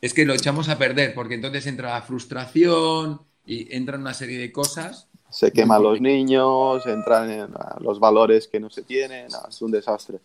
es 0.00 0.14
que 0.14 0.24
lo 0.24 0.34
echamos 0.34 0.68
a 0.68 0.78
perder, 0.78 1.14
porque 1.14 1.34
entonces 1.34 1.66
entra 1.66 1.90
la 1.90 2.02
frustración 2.02 3.20
y 3.46 3.74
entra 3.74 3.98
una 3.98 4.14
serie 4.14 4.38
de 4.38 4.52
cosas 4.52 5.10
se 5.30 5.52
queman 5.52 5.82
los 5.82 6.00
niños, 6.00 6.84
entran 6.86 7.30
en 7.30 7.54
los 7.78 8.00
valores 8.00 8.48
que 8.48 8.58
no 8.58 8.68
se 8.68 8.82
tienen, 8.82 9.28
es 9.48 9.62
un 9.62 9.70
desastre. 9.70 10.18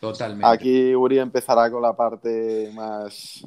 Totalmente. 0.00 0.46
Aquí 0.46 0.94
Uri 0.94 1.18
empezará 1.18 1.70
con 1.70 1.82
la 1.82 1.94
parte 1.94 2.70
más 2.74 3.46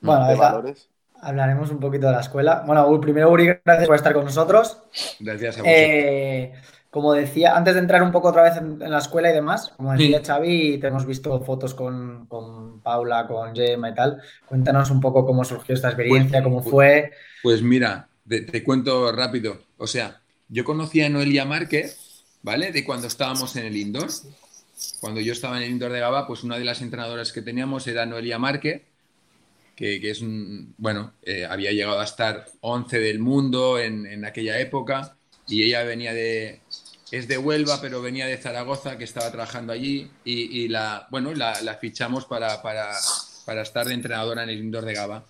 bueno, 0.00 0.28
de 0.28 0.34
valores. 0.34 0.88
Hablaremos 1.20 1.70
un 1.70 1.80
poquito 1.80 2.06
de 2.06 2.12
la 2.12 2.20
escuela. 2.20 2.62
Bueno, 2.66 3.00
primero 3.00 3.30
Uri, 3.30 3.46
gracias 3.64 3.86
por 3.86 3.96
estar 3.96 4.12
con 4.12 4.24
nosotros. 4.24 4.78
Gracias 5.18 5.56
a 5.56 5.62
vosotros. 5.62 5.66
Eh, 5.66 6.52
como 6.90 7.12
decía, 7.12 7.56
antes 7.56 7.74
de 7.74 7.80
entrar 7.80 8.02
un 8.02 8.12
poco 8.12 8.28
otra 8.28 8.42
vez 8.42 8.56
en, 8.56 8.78
la 8.78 8.98
escuela 8.98 9.30
y 9.30 9.34
demás, 9.34 9.72
como 9.76 9.92
decía 9.92 10.22
Xavi, 10.24 10.78
te 10.78 10.86
hemos 10.86 11.04
visto 11.04 11.40
fotos 11.42 11.74
con, 11.74 12.26
Paula, 12.82 13.26
con 13.26 13.54
Gemma 13.54 13.90
y 13.90 13.94
tal. 13.94 14.20
Cuéntanos 14.46 14.90
un 14.90 15.00
poco 15.00 15.26
cómo 15.26 15.44
surgió 15.44 15.74
esta 15.74 15.88
experiencia, 15.88 16.42
pues, 16.42 16.44
cómo 16.44 16.62
pues, 16.62 16.70
fue. 16.70 17.12
Pues 17.42 17.62
mira, 17.62 18.08
te 18.26 18.64
cuento 18.64 19.12
rápido. 19.12 19.58
O 19.76 19.86
sea, 19.86 20.20
yo 20.48 20.64
conocí 20.64 21.02
a 21.02 21.08
Noelia 21.08 21.44
Márquez, 21.44 22.24
¿vale? 22.42 22.72
De 22.72 22.84
cuando 22.84 23.08
estábamos 23.08 23.56
en 23.56 23.66
el 23.66 23.76
indoor. 23.76 24.08
Cuando 25.00 25.20
yo 25.20 25.32
estaba 25.32 25.56
en 25.56 25.64
el 25.64 25.70
indoor 25.70 25.92
de 25.92 26.00
Gaba, 26.00 26.26
pues 26.26 26.44
una 26.44 26.58
de 26.58 26.64
las 26.64 26.82
entrenadoras 26.82 27.32
que 27.32 27.42
teníamos 27.42 27.86
era 27.86 28.04
Noelia 28.04 28.38
Márquez, 28.38 28.82
que, 29.74 30.10
es 30.10 30.22
un, 30.22 30.74
bueno, 30.78 31.12
eh, 31.22 31.46
había 31.48 31.72
llegado 31.72 32.00
a 32.00 32.04
estar 32.04 32.46
11 32.60 32.98
del 32.98 33.18
mundo 33.18 33.78
en, 33.78 34.24
aquella 34.24 34.58
época 34.58 35.16
y 35.46 35.62
ella 35.62 35.82
venía 35.84 36.14
de, 36.14 36.60
es 37.10 37.28
de 37.28 37.38
Huelva, 37.38 37.80
pero 37.80 38.00
venía 38.00 38.26
de 38.26 38.38
Zaragoza, 38.38 38.96
que 38.96 39.04
estaba 39.04 39.30
trabajando 39.30 39.72
allí 39.72 40.10
y, 40.24 40.68
la, 40.68 41.06
bueno, 41.10 41.34
la, 41.34 41.54
fichamos 41.80 42.24
para, 42.24 42.62
para, 42.62 42.90
para, 43.44 43.62
estar 43.62 43.86
de 43.86 43.94
entrenadora 43.94 44.42
en 44.44 44.50
el 44.50 44.58
indoor 44.58 44.86
de 44.86 44.94
Gaba. 44.94 45.24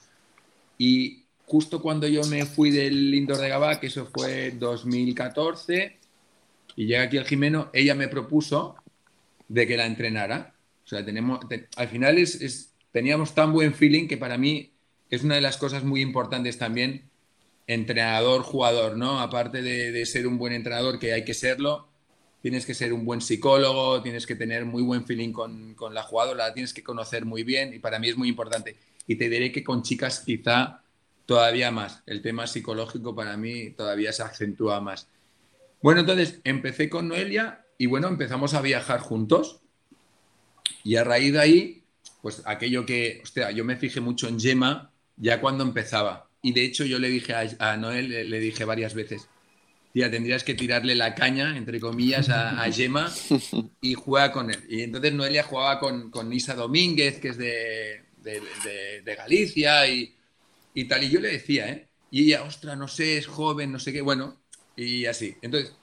Y 0.78 1.24
justo 1.44 1.82
cuando 1.82 2.06
yo 2.06 2.22
me 2.24 2.46
fui 2.46 2.70
del 2.70 3.14
indoor 3.14 3.38
de 3.38 3.48
Gabá, 3.48 3.80
que 3.80 3.88
eso 3.88 4.06
fue 4.06 4.52
2014, 4.52 5.98
y 6.76 6.86
llega 6.86 7.02
aquí 7.02 7.16
el 7.16 7.26
Jimeno, 7.26 7.70
ella 7.72 7.94
me 7.94 8.08
propuso 8.08 8.76
de 9.48 9.66
que 9.66 9.76
la 9.76 9.86
entrenara. 9.86 10.54
O 10.84 10.88
sea, 10.88 11.04
tenemos, 11.04 11.40
al 11.76 11.88
final 11.88 12.18
es, 12.18 12.72
teníamos 12.92 13.34
tan 13.34 13.52
buen 13.52 13.74
feeling 13.74 14.06
que 14.08 14.16
para 14.16 14.38
mí 14.38 14.72
es 15.10 15.24
una 15.24 15.36
de 15.36 15.40
las 15.40 15.56
cosas 15.56 15.84
muy 15.84 16.00
importantes 16.00 16.58
también, 16.58 17.08
entrenador-jugador, 17.66 18.96
¿no? 18.96 19.20
Aparte 19.20 19.62
de, 19.62 20.06
ser 20.06 20.26
un 20.26 20.38
buen 20.38 20.52
entrenador, 20.52 20.98
que 20.98 21.12
hay 21.12 21.24
que 21.24 21.34
serlo, 21.34 21.88
tienes 22.40 22.64
que 22.64 22.74
ser 22.74 22.92
un 22.92 23.04
buen 23.04 23.20
psicólogo, 23.20 24.02
tienes 24.02 24.26
que 24.26 24.36
tener 24.36 24.64
muy 24.64 24.82
buen 24.82 25.04
feeling 25.04 25.32
con, 25.32 25.74
con 25.74 25.94
la 25.94 26.02
jugadora, 26.02 26.48
la 26.48 26.54
tienes 26.54 26.72
que 26.72 26.82
conocer 26.82 27.24
muy 27.24 27.42
bien 27.42 27.74
y 27.74 27.78
para 27.78 27.98
mí 27.98 28.08
es 28.08 28.16
muy 28.16 28.28
importante. 28.28 28.76
Y 29.08 29.16
te 29.16 29.28
diré 29.28 29.50
que 29.50 29.64
con 29.64 29.82
chicas 29.82 30.20
quizá 30.20 30.82
todavía 31.26 31.70
más. 31.72 32.02
El 32.06 32.22
tema 32.22 32.46
psicológico 32.46 33.14
para 33.14 33.36
mí 33.36 33.70
todavía 33.70 34.12
se 34.12 34.22
acentúa 34.22 34.80
más. 34.80 35.08
Bueno, 35.82 36.00
entonces 36.00 36.40
empecé 36.44 36.88
con 36.88 37.08
Noelia 37.08 37.65
y 37.78 37.86
bueno, 37.86 38.08
empezamos 38.08 38.54
a 38.54 38.60
viajar 38.60 39.00
juntos. 39.00 39.60
Y 40.82 40.96
a 40.96 41.04
raíz 41.04 41.32
de 41.32 41.40
ahí, 41.40 41.82
pues 42.22 42.42
aquello 42.44 42.86
que, 42.86 43.20
hostia, 43.22 43.50
yo 43.50 43.64
me 43.64 43.76
fijé 43.76 44.00
mucho 44.00 44.28
en 44.28 44.38
Gemma 44.38 44.92
ya 45.16 45.40
cuando 45.40 45.64
empezaba. 45.64 46.28
Y 46.42 46.52
de 46.52 46.64
hecho 46.64 46.84
yo 46.84 46.98
le 46.98 47.08
dije 47.08 47.34
a, 47.58 47.76
Noel, 47.76 48.30
le, 48.30 48.40
dije 48.40 48.64
varias 48.64 48.94
veces, 48.94 49.28
tía, 49.92 50.10
tendrías 50.10 50.44
que 50.44 50.54
tirarle 50.54 50.94
la 50.94 51.14
caña, 51.14 51.56
entre 51.56 51.80
comillas, 51.80 52.28
a, 52.28 52.62
a 52.62 52.70
Gemma 52.70 53.12
y 53.80 53.94
juega 53.94 54.32
con 54.32 54.50
él. 54.50 54.62
Y 54.68 54.82
entonces 54.82 55.12
Noelia 55.12 55.42
jugaba 55.42 55.80
con, 55.80 56.10
con 56.10 56.32
Isa 56.32 56.54
Domínguez, 56.54 57.18
que 57.18 57.28
es 57.28 57.38
de, 57.38 58.02
de 58.22 59.14
Galicia, 59.16 59.88
y, 59.88 60.14
y 60.74 60.84
tal. 60.84 61.02
Y 61.02 61.10
yo 61.10 61.20
le 61.20 61.32
decía, 61.32 61.70
¿eh? 61.70 61.88
Y 62.10 62.26
ella, 62.26 62.44
ostra, 62.44 62.76
no 62.76 62.86
sé, 62.86 63.18
es 63.18 63.26
joven, 63.26 63.72
no 63.72 63.80
sé 63.80 63.92
qué, 63.92 64.00
bueno, 64.00 64.40
y 64.76 65.06
así. 65.06 65.36
Entonces, 65.42 65.74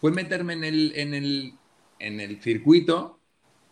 fue 0.00 0.12
meterme 0.12 0.54
en 0.54 0.64
el, 0.64 0.92
en 0.96 1.14
el, 1.14 1.54
en 1.98 2.20
el 2.20 2.40
circuito 2.40 3.20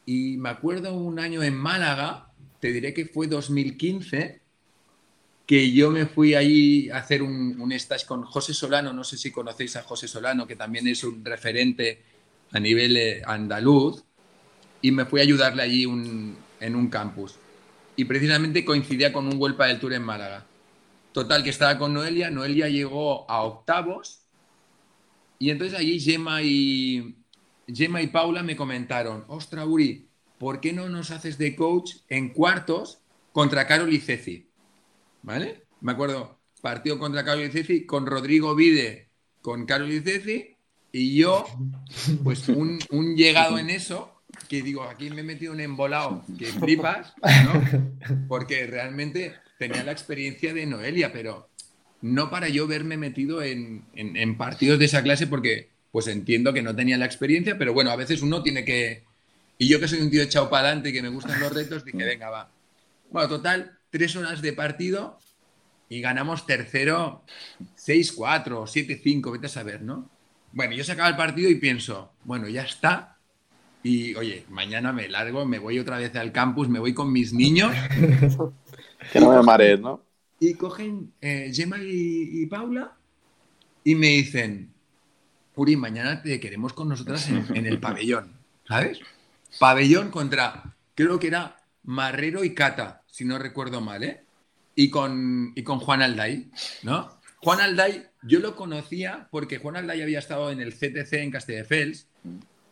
y 0.06 0.36
me 0.36 0.50
acuerdo 0.50 0.94
un 0.94 1.18
año 1.18 1.42
en 1.42 1.56
Málaga, 1.56 2.30
te 2.60 2.72
diré 2.72 2.92
que 2.92 3.06
fue 3.06 3.26
2015, 3.26 4.40
que 5.46 5.72
yo 5.72 5.90
me 5.90 6.06
fui 6.06 6.34
allí 6.34 6.90
a 6.90 6.98
hacer 6.98 7.22
un, 7.22 7.60
un 7.60 7.72
stage 7.72 8.06
con 8.06 8.22
José 8.24 8.54
Solano, 8.54 8.92
no 8.92 9.04
sé 9.04 9.16
si 9.16 9.30
conocéis 9.30 9.76
a 9.76 9.82
José 9.82 10.08
Solano, 10.08 10.46
que 10.46 10.56
también 10.56 10.86
es 10.88 11.04
un 11.04 11.24
referente 11.24 12.02
a 12.52 12.60
nivel 12.60 12.96
eh, 12.96 13.22
andaluz, 13.26 14.04
y 14.80 14.90
me 14.90 15.06
fui 15.06 15.20
a 15.20 15.22
ayudarle 15.22 15.62
allí 15.62 15.84
en 15.84 16.76
un 16.76 16.88
campus. 16.88 17.36
Y 17.96 18.04
precisamente 18.04 18.64
coincidía 18.64 19.12
con 19.12 19.26
un 19.26 19.40
Huelpa 19.40 19.66
del 19.66 19.80
Tour 19.80 19.94
en 19.94 20.02
Málaga. 20.02 20.46
Total, 21.12 21.42
que 21.42 21.50
estaba 21.50 21.78
con 21.78 21.94
Noelia, 21.94 22.30
Noelia 22.30 22.68
llegó 22.68 23.30
a 23.30 23.42
octavos 23.42 24.23
y 25.44 25.50
entonces 25.50 25.78
allí 25.78 26.00
Gemma 26.00 26.40
y, 26.42 27.16
Gemma 27.68 28.00
y 28.00 28.06
Paula 28.06 28.42
me 28.42 28.56
comentaron, 28.56 29.26
ostra 29.28 29.66
Uri, 29.66 30.08
¿por 30.38 30.58
qué 30.58 30.72
no 30.72 30.88
nos 30.88 31.10
haces 31.10 31.36
de 31.36 31.54
coach 31.54 31.96
en 32.08 32.30
cuartos 32.30 33.02
contra 33.30 33.66
Carol 33.66 33.92
y 33.92 34.00
Ceci? 34.00 34.48
¿Vale? 35.20 35.66
Me 35.82 35.92
acuerdo, 35.92 36.38
partido 36.62 36.98
contra 36.98 37.26
Carol 37.26 37.44
y 37.44 37.50
Ceci 37.50 37.84
con 37.84 38.06
Rodrigo 38.06 38.54
Vide, 38.54 39.10
con 39.42 39.66
Carol 39.66 39.92
y 39.92 40.00
Ceci 40.00 40.56
y 40.92 41.14
yo, 41.14 41.44
pues 42.24 42.48
un, 42.48 42.78
un 42.88 43.14
llegado 43.14 43.58
en 43.58 43.68
eso, 43.68 44.22
que 44.48 44.62
digo, 44.62 44.84
aquí 44.84 45.10
me 45.10 45.20
he 45.20 45.24
metido 45.24 45.52
un 45.52 45.60
embolado 45.60 46.24
que 46.38 46.46
flipas, 46.46 47.12
¿no? 47.20 48.26
Porque 48.28 48.66
realmente 48.66 49.34
tenía 49.58 49.84
la 49.84 49.92
experiencia 49.92 50.54
de 50.54 50.64
Noelia, 50.64 51.12
pero 51.12 51.50
no 52.04 52.28
para 52.28 52.50
yo 52.50 52.66
verme 52.66 52.98
metido 52.98 53.42
en, 53.42 54.36
partidos 54.36 54.78
de 54.78 54.84
esa 54.84 55.02
clase 55.02 55.26
porque 55.26 55.70
pues 55.90 56.06
entiendo 56.06 56.52
que 56.52 56.60
no 56.60 56.76
tenía 56.76 56.98
la 56.98 57.06
experiencia, 57.06 57.56
pero 57.56 57.72
bueno, 57.72 57.90
a 57.90 57.96
veces 57.96 58.20
uno 58.20 58.42
tiene 58.42 58.62
que... 58.62 59.04
Y 59.56 59.68
yo 59.68 59.80
que 59.80 59.88
soy 59.88 60.02
un 60.02 60.10
tío 60.10 60.20
echado 60.20 60.50
para 60.50 60.66
adelante 60.66 60.90
y 60.90 60.92
que 60.92 61.00
me 61.00 61.08
gustan 61.08 61.40
los 61.40 61.54
retos, 61.54 61.82
dije, 61.82 62.04
venga, 62.04 62.28
va. 62.28 62.50
Bueno, 63.10 63.30
total, 63.30 63.78
tres 63.88 64.14
horas 64.16 64.42
de 64.42 64.52
partido 64.52 65.18
y 65.88 66.02
ganamos 66.02 66.44
tercero 66.44 67.22
6-4 67.78 68.52
o 68.52 68.66
7-5, 68.66 69.32
vete 69.32 69.46
a 69.46 69.48
saber, 69.48 69.80
¿no? 69.80 70.10
Bueno, 70.52 70.74
yo 70.74 70.84
sacaba 70.84 71.08
el 71.08 71.16
partido 71.16 71.48
y 71.48 71.54
pienso, 71.54 72.12
bueno, 72.24 72.48
ya 72.48 72.64
está. 72.64 73.16
Y 73.82 74.14
oye, 74.16 74.44
mañana 74.50 74.92
me 74.92 75.08
largo, 75.08 75.46
me 75.46 75.58
voy 75.58 75.78
otra 75.78 75.96
vez 75.96 76.14
al 76.16 76.32
campus, 76.32 76.68
me 76.68 76.80
voy 76.80 76.92
con 76.92 77.10
mis 77.10 77.32
niños 77.32 77.72
Que 79.12 79.20
no 79.20 79.32
me 79.32 79.42
marees, 79.42 79.80
¿no? 79.80 80.02
Y 80.44 80.54
cogen 80.54 81.14
eh, 81.22 81.50
Gemma 81.54 81.78
y, 81.80 82.44
Paula 82.46 82.92
y 83.82 83.94
me 83.94 84.08
dicen, 84.08 84.74
Uri, 85.56 85.74
mañana 85.74 86.22
te 86.22 86.38
queremos 86.38 86.74
con 86.74 86.86
nosotras 86.86 87.30
en, 87.30 87.64
el 87.64 87.80
pabellón. 87.80 88.30
¿sabes? 88.68 89.00
Pabellón 89.58 90.10
contra, 90.10 90.76
creo 90.94 91.18
que 91.18 91.28
era 91.28 91.56
Marrero 91.84 92.44
y 92.44 92.52
Cata, 92.52 93.02
si 93.06 93.24
no 93.24 93.38
recuerdo 93.38 93.80
mal, 93.80 94.02
¿eh? 94.02 94.22
Y 94.74 94.90
con, 94.90 95.52
y 95.54 95.62
con 95.62 95.78
Juan 95.78 96.02
Alday, 96.02 96.50
¿no? 96.82 97.18
Juan 97.38 97.60
Alday, 97.60 98.04
yo 98.22 98.40
lo 98.40 98.54
conocía 98.54 99.28
porque 99.30 99.56
Juan 99.56 99.76
Alday 99.76 100.02
había 100.02 100.18
estado 100.18 100.50
en 100.50 100.60
el 100.60 100.74
CTC 100.74 101.12
en 101.14 101.30
Castelldefels, 101.30 102.06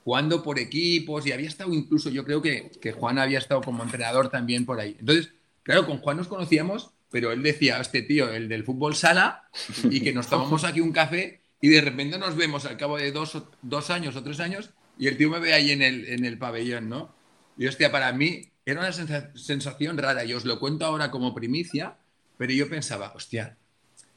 jugando 0.04 0.42
por 0.42 0.58
equipos 0.58 1.26
y 1.26 1.32
había 1.32 1.48
estado 1.48 1.72
incluso, 1.72 2.10
yo 2.10 2.22
creo 2.24 2.42
que, 2.42 2.70
que 2.82 2.92
Juan 2.92 3.18
había 3.18 3.38
estado 3.38 3.62
como 3.62 3.82
entrenador 3.82 4.28
también 4.28 4.66
por 4.66 4.78
ahí. 4.78 4.94
Entonces, 4.98 5.32
claro, 5.62 5.86
con 5.86 5.98
Juan 5.98 6.18
nos 6.18 6.28
conocíamos, 6.28 6.92
pero 7.12 7.30
él 7.30 7.42
decía, 7.42 7.78
este 7.78 8.02
tío, 8.02 8.32
el 8.32 8.48
del 8.48 8.64
fútbol 8.64 8.96
sala, 8.96 9.44
y 9.84 10.00
que 10.00 10.12
nos 10.12 10.26
tomamos 10.30 10.64
aquí 10.64 10.80
un 10.80 10.92
café 10.92 11.40
y 11.60 11.68
de 11.68 11.80
repente 11.80 12.18
nos 12.18 12.34
vemos 12.34 12.64
al 12.64 12.76
cabo 12.76 12.96
de 12.96 13.12
dos, 13.12 13.40
dos 13.60 13.90
años 13.90 14.16
o 14.16 14.22
tres 14.24 14.40
años 14.40 14.70
y 14.98 15.06
el 15.06 15.16
tío 15.16 15.30
me 15.30 15.38
ve 15.38 15.52
ahí 15.52 15.70
en 15.70 15.82
el, 15.82 16.06
en 16.08 16.24
el 16.24 16.38
pabellón, 16.38 16.88
¿no? 16.88 17.14
Y 17.56 17.66
hostia, 17.66 17.92
para 17.92 18.12
mí 18.12 18.50
era 18.64 18.80
una 18.80 18.92
sensación 18.92 19.98
rara 19.98 20.24
y 20.24 20.32
os 20.32 20.44
lo 20.44 20.58
cuento 20.58 20.86
ahora 20.86 21.10
como 21.10 21.34
primicia, 21.34 21.96
pero 22.38 22.52
yo 22.52 22.68
pensaba, 22.68 23.12
hostia, 23.14 23.58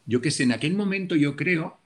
yo 0.06 0.22
qué 0.22 0.32
sé, 0.32 0.44
en 0.44 0.54
aquel 0.54 0.74
momento 0.74 1.16
yo 1.16 1.36
creo, 1.36 1.78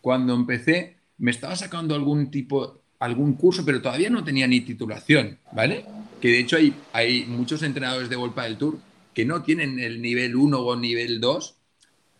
cuando 0.00 0.34
empecé, 0.34 0.96
me 1.18 1.30
estaba 1.30 1.56
sacando 1.56 1.94
algún 1.94 2.30
tipo, 2.30 2.80
algún 2.98 3.34
curso, 3.34 3.64
pero 3.64 3.82
todavía 3.82 4.10
no 4.10 4.24
tenía 4.24 4.46
ni 4.46 4.62
titulación, 4.62 5.38
¿vale? 5.52 5.84
Que 6.20 6.28
de 6.28 6.38
hecho 6.38 6.56
hay, 6.56 6.74
hay 6.92 7.24
muchos 7.26 7.62
entrenadores 7.62 8.08
de 8.08 8.16
Volpa 8.16 8.44
del 8.44 8.56
Tour 8.56 8.78
que 9.14 9.24
no 9.24 9.42
tienen 9.42 9.78
el 9.78 10.02
nivel 10.02 10.36
1 10.36 10.58
o 10.58 10.76
nivel 10.76 11.20
2, 11.20 11.56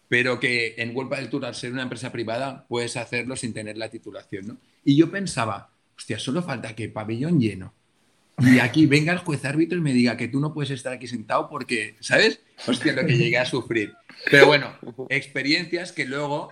pero 0.08 0.38
que 0.38 0.74
en 0.78 0.94
Volpa 0.94 1.16
del 1.16 1.28
Tour, 1.28 1.44
al 1.44 1.54
ser 1.54 1.72
una 1.72 1.82
empresa 1.82 2.12
privada, 2.12 2.66
puedes 2.68 2.96
hacerlo 2.96 3.36
sin 3.36 3.52
tener 3.52 3.76
la 3.76 3.88
titulación, 3.88 4.46
¿no? 4.46 4.56
Y 4.84 4.96
yo 4.96 5.10
pensaba, 5.10 5.70
hostia, 5.96 6.18
solo 6.18 6.42
falta 6.42 6.74
que 6.74 6.88
pabellón 6.88 7.40
lleno. 7.40 7.74
Y 8.38 8.58
aquí 8.58 8.86
venga 8.86 9.12
el 9.12 9.18
juez 9.18 9.44
árbitro 9.44 9.78
y 9.78 9.80
me 9.80 9.92
diga 9.92 10.16
que 10.16 10.28
tú 10.28 10.40
no 10.40 10.52
puedes 10.52 10.70
estar 10.70 10.92
aquí 10.92 11.06
sentado 11.06 11.48
porque, 11.48 11.96
¿sabes? 12.00 12.40
Hostia, 12.66 12.92
lo 12.92 13.06
que 13.06 13.16
llegué 13.16 13.38
a 13.38 13.46
sufrir. 13.46 13.94
Pero 14.30 14.46
bueno, 14.46 14.76
experiencias 15.08 15.92
que 15.92 16.04
luego, 16.04 16.50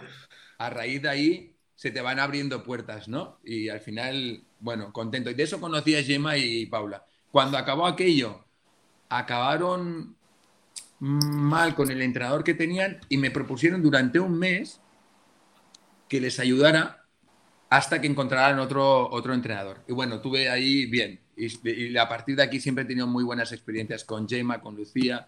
a 0.59 0.71
raíz 0.71 1.03
de 1.03 1.09
ahí, 1.09 1.55
se 1.75 1.91
te 1.91 2.01
van 2.01 2.21
abriendo 2.21 2.63
puertas, 2.63 3.09
¿no? 3.09 3.41
Y 3.45 3.69
al 3.69 3.81
final, 3.81 4.45
bueno, 4.61 4.93
contento. 4.93 5.31
Y 5.31 5.35
de 5.35 5.43
eso 5.43 5.61
conocí 5.61 5.97
a 5.97 6.03
Gemma 6.05 6.37
y 6.37 6.67
Paula. 6.67 7.05
Cuando 7.33 7.59
acabó 7.59 7.87
aquello, 7.87 8.45
acabaron 9.09 10.15
mal 11.03 11.75
con 11.75 11.91
el 11.91 12.01
entrenador 12.01 12.45
que 12.45 12.55
tenían 12.55 13.01
y 13.09 13.17
me 13.17 13.33
propusieron 13.33 13.83
durante 13.83 14.21
un 14.21 14.39
mes 14.39 14.81
que 16.09 16.21
les 16.21 16.39
ayudara 16.39 17.07
hasta 17.71 18.01
que 18.01 18.07
encontraran 18.07 18.61
otro, 18.61 19.11
otro 19.11 19.35
entrenador. 19.35 19.79
Y 19.89 19.93
bueno, 19.93 20.21
tuve 20.21 20.49
ahí 20.49 20.87
bien. 20.87 21.19
Y, 21.37 21.97
a 21.97 22.09
partir 22.09 22.37
de 22.37 22.45
aquí 22.45 22.61
siempre 22.61 22.85
he 22.85 22.87
tenido 22.87 23.09
muy 23.09 23.25
buenas 23.25 23.51
experiencias 23.51 24.05
con 24.05 24.29
Gemma, 24.29 24.61
con 24.61 24.77
Lucía. 24.77 25.27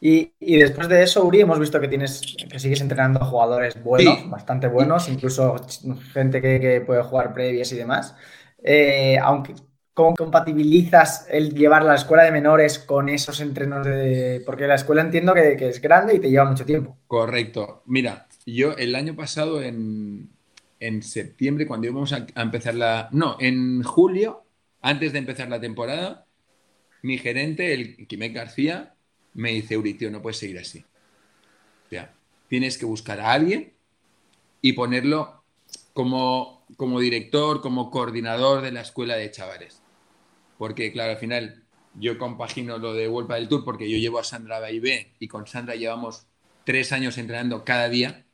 Y, 0.00 0.32
después 0.40 0.88
de 0.88 1.02
eso, 1.02 1.22
Uri, 1.24 1.42
hemos 1.42 1.58
visto 1.58 1.78
que 1.78 1.88
tienes 1.88 2.34
que 2.48 2.58
sigues 2.58 2.80
entrenando 2.80 3.20
jugadores 3.20 3.82
buenos, 3.82 4.30
bastante 4.30 4.66
buenos, 4.66 5.10
incluso 5.10 5.56
gente 6.14 6.40
que, 6.40 6.82
puede 6.86 7.02
jugar 7.02 7.34
previas 7.34 7.70
y 7.72 7.76
demás. 7.76 8.14
Eh, 8.62 9.18
aunque 9.22 9.54
¿Cómo 9.94 10.16
compatibilizas 10.16 11.26
el 11.28 11.54
llevar 11.54 11.84
la 11.84 11.96
escuela 11.96 12.24
de 12.24 12.32
menores 12.32 12.78
con 12.78 13.10
esos 13.10 13.40
entrenos 13.40 13.84
de...? 13.84 14.42
Porque 14.46 14.66
la 14.66 14.76
escuela 14.76 15.02
entiendo 15.02 15.34
que, 15.34 15.68
es 15.68 15.82
grande 15.82 16.14
y 16.14 16.18
te 16.18 16.30
lleva 16.30 16.46
mucho 16.46 16.64
tiempo. 16.64 16.96
Correcto. 17.06 17.82
Mira, 17.84 18.26
yo 18.46 18.74
el 18.78 18.94
año 18.94 19.14
pasado, 19.14 19.62
en, 19.62 20.30
septiembre, 21.02 21.66
cuando 21.66 21.88
íbamos 21.88 22.14
a, 22.14 22.26
empezar 22.36 22.74
la... 22.74 23.10
No, 23.12 23.36
en 23.38 23.82
julio, 23.82 24.44
antes 24.80 25.12
de 25.12 25.18
empezar 25.18 25.50
la 25.50 25.60
temporada, 25.60 26.26
mi 27.02 27.18
gerente, 27.18 27.74
el 27.74 28.06
Quimet 28.06 28.32
García, 28.32 28.94
me 29.34 29.50
dice, 29.50 29.74
Euritio, 29.74 30.10
no 30.10 30.22
puedes 30.22 30.38
seguir 30.38 30.58
así. 30.58 30.86
O 31.86 31.90
sea, 31.90 32.14
tienes 32.48 32.78
que 32.78 32.86
buscar 32.86 33.20
a 33.20 33.32
alguien 33.32 33.74
y 34.62 34.72
ponerlo 34.72 35.44
como, 35.92 36.64
como 36.78 36.98
director, 36.98 37.60
como 37.60 37.90
coordinador 37.90 38.62
de 38.62 38.72
la 38.72 38.80
escuela 38.80 39.16
de 39.16 39.30
chavales 39.30 39.81
porque 40.62 40.92
claro, 40.92 41.10
al 41.10 41.18
final 41.18 41.64
yo 41.98 42.16
compagino 42.18 42.78
lo 42.78 42.94
de 42.94 43.08
Vuelta 43.08 43.34
del 43.34 43.48
Tour 43.48 43.64
porque 43.64 43.90
yo 43.90 43.98
llevo 43.98 44.20
a 44.20 44.22
Sandra 44.22 44.60
Baibé 44.60 45.08
y 45.18 45.26
con 45.26 45.44
Sandra 45.44 45.74
llevamos 45.74 46.28
tres 46.62 46.92
años 46.92 47.18
entrenando 47.18 47.64
cada 47.64 47.88
día. 47.88 48.24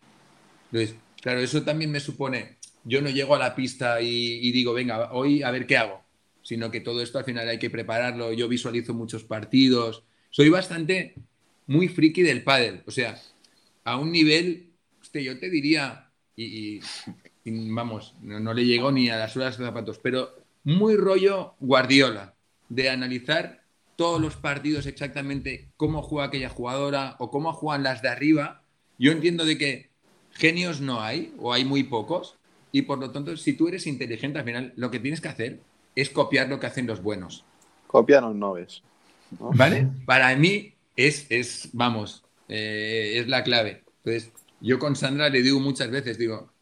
Entonces, 0.71 0.97
claro, 1.23 1.41
eso 1.41 1.63
también 1.63 1.91
me 1.91 2.01
supone, 2.01 2.59
yo 2.85 3.01
no 3.01 3.09
llego 3.09 3.35
a 3.35 3.39
la 3.39 3.57
pista 3.57 4.03
y, 4.03 4.53
digo, 4.53 4.75
venga, 4.75 5.11
hoy 5.15 5.43
a 5.43 5.51
ver 5.51 5.67
qué 5.67 5.79
hago, 5.79 6.03
sino 6.43 6.71
que 6.71 6.83
todo 6.83 7.01
esto 7.01 7.17
al 7.17 7.25
final 7.25 7.49
hay 7.49 7.59
que 7.59 7.71
prepararlo, 7.71 8.35
yo 8.35 8.47
visualizo 8.47 8.93
muchos 8.93 9.25
partidos, 9.25 10.05
soy 10.29 10.51
bastante 10.51 11.15
muy 11.67 11.89
friki 11.89 12.21
del 12.21 12.45
pádel, 12.45 12.83
o 12.87 12.91
sea, 12.91 13.19
a 13.85 13.97
un 13.97 14.13
nivel, 14.13 14.75
usted, 15.01 15.21
yo 15.21 15.39
te 15.39 15.49
diría, 15.49 16.11
y, 16.37 16.81
vamos, 17.47 18.17
no, 18.21 18.39
no, 18.39 18.53
le 18.53 18.67
llego 18.67 18.93
ni 18.93 19.09
a 19.09 19.17
las 19.17 19.35
horas 19.35 19.57
de 19.57 19.65
zapatos, 19.65 19.99
pero 19.99 20.38
muy 20.65 20.97
rollo 20.97 21.55
Guardiola, 21.61 22.35
de 22.69 22.91
analizar 22.91 23.63
todos 23.97 24.21
los 24.21 24.37
partidos 24.37 24.87
exactamente 24.87 25.69
cómo 25.77 26.03
juega 26.03 26.29
aquella 26.29 26.49
jugadora 26.49 27.17
o 27.19 27.31
cómo 27.31 27.53
juegan 27.53 27.83
las 27.83 28.03
de 28.03 28.09
arriba. 28.09 28.63
Yo 28.99 29.11
entiendo 29.11 29.45
de 29.45 29.59
que 29.59 29.91
genios 30.31 30.81
no 30.81 31.01
hay 31.01 31.35
o 31.39 31.53
hay 31.53 31.65
muy 31.65 31.83
pocos 31.83 32.37
y 32.71 32.83
por 32.83 32.99
lo 32.99 33.11
tanto 33.11 33.37
si 33.37 33.55
tú 33.55 33.69
eres 33.69 33.87
inteligente 33.87 34.39
al 34.39 34.45
final 34.45 34.73
lo 34.77 34.91
que 34.91 35.01
tienes 35.01 35.21
que 35.21 35.29
hacer 35.29 35.61
es 35.97 36.11
copiar 36.11 36.49
lo 36.49 36.61
que 36.61 36.67
hacen 36.67 36.87
los 36.87 37.03
buenos. 37.03 37.45
Copianos 37.89 38.37
no 38.37 38.53
ves. 38.53 38.83
¿Vale? 39.31 39.89
Para 40.07 40.35
mí 40.37 40.75
es, 40.95 41.27
es 41.29 41.71
vamos, 41.73 42.25
eh, 42.49 43.15
es 43.17 43.27
la 43.27 43.43
clave. 43.43 43.83
Entonces, 44.05 44.31
yo 44.61 44.79
con 44.79 44.95
Sandra 44.95 45.29
le 45.29 45.43
digo 45.43 45.59
muchas 45.61 45.91
veces, 45.91 46.19
digo, 46.19 46.53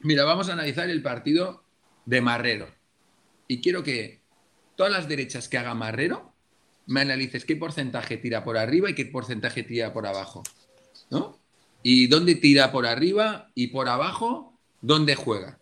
mira, 0.00 0.24
vamos 0.24 0.48
a 0.48 0.54
analizar 0.54 0.90
el 0.90 1.02
partido 1.02 1.62
de 2.06 2.20
Marrero 2.20 2.75
y 3.48 3.60
quiero 3.60 3.82
que 3.82 4.20
todas 4.76 4.92
las 4.92 5.08
derechas 5.08 5.48
que 5.48 5.58
haga 5.58 5.74
Marrero 5.74 6.32
me 6.86 7.00
analices 7.00 7.44
qué 7.44 7.56
porcentaje 7.56 8.16
tira 8.16 8.44
por 8.44 8.56
arriba 8.56 8.90
y 8.90 8.94
qué 8.94 9.06
porcentaje 9.06 9.62
tira 9.62 9.92
por 9.92 10.06
abajo. 10.06 10.42
¿No? 11.10 11.38
Y 11.82 12.06
dónde 12.08 12.34
tira 12.34 12.72
por 12.72 12.86
arriba 12.86 13.50
y 13.54 13.68
por 13.68 13.88
abajo, 13.88 14.58
dónde 14.80 15.14
juega. 15.14 15.58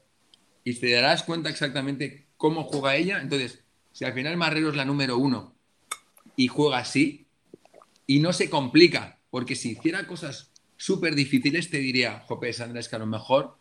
Y 0.64 0.74
te 0.74 0.90
darás 0.92 1.22
cuenta 1.22 1.50
exactamente 1.50 2.26
cómo 2.36 2.64
juega 2.64 2.96
ella. 2.96 3.20
Entonces, 3.20 3.62
si 3.92 4.04
al 4.04 4.14
final 4.14 4.36
Marrero 4.36 4.70
es 4.70 4.76
la 4.76 4.84
número 4.84 5.18
uno 5.18 5.54
y 6.36 6.48
juega 6.48 6.78
así, 6.78 7.26
y 8.06 8.20
no 8.20 8.32
se 8.32 8.50
complica, 8.50 9.18
porque 9.30 9.54
si 9.54 9.72
hiciera 9.72 10.06
cosas 10.06 10.50
súper 10.76 11.14
difíciles, 11.14 11.70
te 11.70 11.78
diría, 11.78 12.20
Jope, 12.26 12.52
Sandra, 12.52 12.82
que 12.82 12.96
a 12.96 12.98
lo 12.98 13.06
mejor 13.06 13.56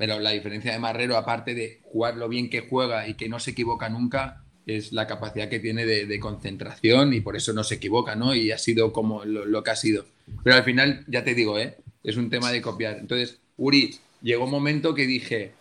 pero 0.00 0.18
la 0.18 0.30
diferencia 0.30 0.72
de 0.72 0.78
Marrero, 0.78 1.18
aparte 1.18 1.54
de 1.54 1.80
jugar 1.82 2.16
lo 2.16 2.26
bien 2.26 2.48
que 2.48 2.62
juega 2.62 3.06
y 3.06 3.16
que 3.16 3.28
no 3.28 3.38
se 3.38 3.50
equivoca 3.50 3.90
nunca, 3.90 4.42
es 4.64 4.92
la 4.92 5.06
capacidad 5.06 5.50
que 5.50 5.60
tiene 5.60 5.84
de, 5.84 6.20
concentración 6.20 7.12
y 7.12 7.20
por 7.20 7.36
eso 7.36 7.52
no 7.52 7.64
se 7.64 7.74
equivoca, 7.74 8.16
¿no? 8.16 8.34
Y 8.34 8.50
ha 8.50 8.56
sido 8.56 8.94
como 8.94 9.26
lo, 9.26 9.62
que 9.62 9.70
ha 9.70 9.76
sido. 9.76 10.06
Pero 10.42 10.56
al 10.56 10.64
final, 10.64 11.04
ya 11.06 11.22
te 11.22 11.34
digo, 11.34 11.58
¿eh? 11.58 11.76
Es 12.02 12.16
un 12.16 12.30
tema 12.30 12.50
de 12.50 12.62
copiar. 12.62 12.96
Entonces, 12.96 13.40
Uri, 13.58 13.94
llegó 14.22 14.46
un 14.46 14.50
momento 14.50 14.94
que 14.94 15.06
dije, 15.06 15.52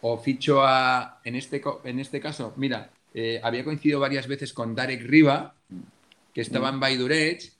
o 0.00 0.16
ficho 0.16 0.62
a, 0.62 1.20
en 1.24 1.34
este, 1.34 1.60
en 1.82 1.98
este 1.98 2.20
caso, 2.20 2.54
mira, 2.56 2.92
eh, 3.14 3.40
había 3.42 3.64
coincidido 3.64 3.98
varias 3.98 4.28
veces 4.28 4.52
con 4.52 4.76
Darek 4.76 5.02
Riva, 5.02 5.56
que 6.32 6.42
estaba 6.42 6.68
en 6.68 6.78
Baidurech, 6.78 7.50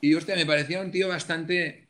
y 0.00 0.14
hostia, 0.14 0.36
me 0.36 0.46
parecía 0.46 0.80
un 0.80 0.92
tío 0.92 1.08
bastante 1.08 1.88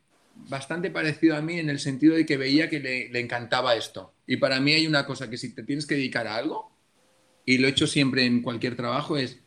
bastante 0.49 0.91
parecido 0.91 1.37
a 1.37 1.41
mí 1.41 1.59
en 1.59 1.71
el 1.71 1.79
sentido 1.79 2.15
de 2.15 2.27
que 2.27 2.37
veía 2.37 2.69
que 2.69 2.81
le, 2.81 3.21
encantaba 3.21 3.75
esto. 3.75 4.15
Y 4.27 4.37
para 4.37 4.61
mí 4.61 4.73
hay 4.73 4.87
una 4.87 5.07
cosa 5.07 5.29
que 5.31 5.37
si 5.37 5.55
te 5.55 5.63
tienes 5.63 5.87
que 5.87 5.95
dedicar 5.95 6.27
a 6.27 6.37
algo, 6.37 6.71
y 7.45 7.59
lo 7.59 7.67
he 7.67 7.71
hecho 7.71 7.87
siempre 7.87 8.25
en 8.25 8.43
cualquier 8.43 8.77
trabajo, 8.77 9.17
es 9.17 9.41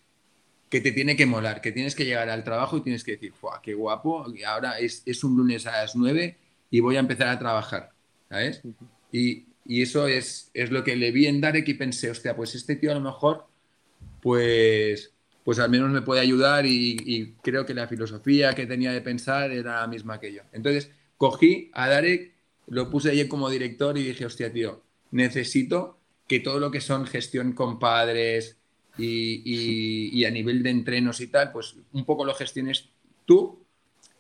que 0.70 0.82
te 0.82 0.92
tiene 0.92 1.16
que 1.16 1.26
molar, 1.26 1.62
que 1.62 1.72
tienes 1.72 1.96
que 1.96 2.06
llegar 2.06 2.30
al 2.30 2.44
trabajo 2.44 2.78
y 2.78 2.82
tienes 2.82 3.04
que 3.04 3.14
decir, 3.14 3.34
¡fuah, 3.34 3.62
qué 3.62 3.74
guapo! 3.74 4.26
Ahora 4.46 4.80
es, 4.80 5.24
un 5.24 5.38
lunes 5.38 5.68
a 5.68 5.72
las 5.72 5.96
9 5.96 6.38
y 6.72 6.80
voy 6.80 6.96
a 6.96 7.00
empezar 7.00 7.28
a 7.28 7.40
trabajar, 7.40 7.92
¿sabes? 8.30 8.62
Y, 9.12 9.46
eso 9.66 10.08
es, 10.08 10.50
es, 10.54 10.72
lo 10.72 10.84
que 10.84 10.98
le 10.98 11.12
vi 11.12 11.28
en 11.28 11.40
Darek 11.40 11.68
y 11.70 11.76
pensé, 11.76 12.10
hostia, 12.10 12.36
pues 12.36 12.54
este 12.56 12.76
tío 12.76 12.92
a 12.92 12.96
lo 12.96 13.02
mejor, 13.02 13.48
pues 14.22 15.13
pues 15.44 15.60
al 15.60 15.70
menos 15.70 15.92
me 15.92 16.02
puede 16.02 16.22
ayudar 16.22 16.66
y, 16.66 17.36
creo 17.42 17.66
que 17.66 17.74
la 17.74 17.88
filosofía 17.88 18.54
que 18.54 18.66
tenía 18.66 18.92
de 18.92 19.02
pensar 19.02 19.52
era 19.52 19.82
la 19.82 19.88
misma 19.88 20.20
que 20.20 20.34
yo. 20.34 20.42
Entonces 20.52 20.92
cogí 21.18 21.70
a 21.74 21.90
Darek, 21.90 22.34
lo 22.68 22.90
puse 22.90 23.12
ahí 23.12 23.28
como 23.28 23.50
director 23.50 23.98
y 23.98 24.04
dije, 24.04 24.26
hostia, 24.26 24.52
tío, 24.52 24.82
necesito 25.12 26.00
que 26.28 26.40
todo 26.40 26.60
lo 26.60 26.72
que 26.72 26.82
son 26.82 27.06
gestión 27.06 27.54
con 27.54 27.80
padres 27.80 28.58
y, 28.98 30.24
a 30.26 30.32
nivel 30.32 30.64
de 30.64 30.70
entrenos 30.70 31.20
y 31.20 31.28
tal, 31.28 31.52
pues 31.52 31.76
un 31.92 32.06
poco 32.06 32.26
lo 32.26 32.34
gestiones 32.34 32.90
tú 33.26 33.66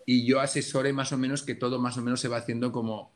y 0.05 0.25
yo 0.25 0.41
asesore 0.41 0.91
más 0.91 1.13
o 1.13 1.17
menos 1.17 1.43
que 1.43 1.55
todo 1.55 1.79
más 1.79 1.97
o 1.97 2.01
menos 2.01 2.19
se 2.19 2.27
va 2.27 2.37
haciendo 2.37 2.71
como, 2.71 3.13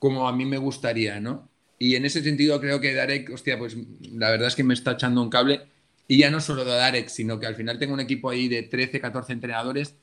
como 0.00 0.28
a 0.28 0.32
mí 0.32 0.44
me 0.44 0.58
gustaría, 0.58 1.20
¿no? 1.20 1.48
y 1.78 1.94
en 1.94 2.04
ese 2.04 2.22
sentido 2.22 2.60
creo 2.60 2.80
que 2.80 2.92
Darek, 2.92 3.30
hostia, 3.30 3.56
pues 3.58 3.76
la 4.12 4.30
verdad 4.30 4.48
es 4.48 4.56
que 4.56 4.64
me 4.64 4.74
está 4.74 4.92
echando 4.92 5.22
un 5.22 5.30
cable. 5.30 5.68
Y 6.08 6.18
ya 6.18 6.30
no 6.30 6.40
solo 6.40 6.64
de 6.64 6.72
Darek, 6.72 7.08
sino 7.08 7.38
que 7.38 7.46
al 7.46 7.54
final 7.54 7.78
tengo 7.78 7.94
un 7.94 8.00
equipo 8.00 8.30
ahí 8.30 8.48
de 8.48 8.62
13, 8.64 9.00
14 9.00 9.32
entrenadores 9.32 9.94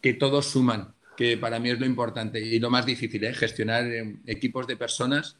que 0.00 0.14
todos 0.14 0.46
suman, 0.46 0.94
que 1.16 1.36
para 1.36 1.58
mí 1.60 1.70
es 1.70 1.78
lo 1.78 1.86
importante 1.86 2.40
y 2.40 2.58
lo 2.58 2.70
más 2.70 2.86
difícil, 2.86 3.22
¿eh? 3.22 3.34
gestionar 3.34 3.84
eh, 3.84 4.16
equipos 4.26 4.66
de 4.66 4.76
personas. 4.76 5.36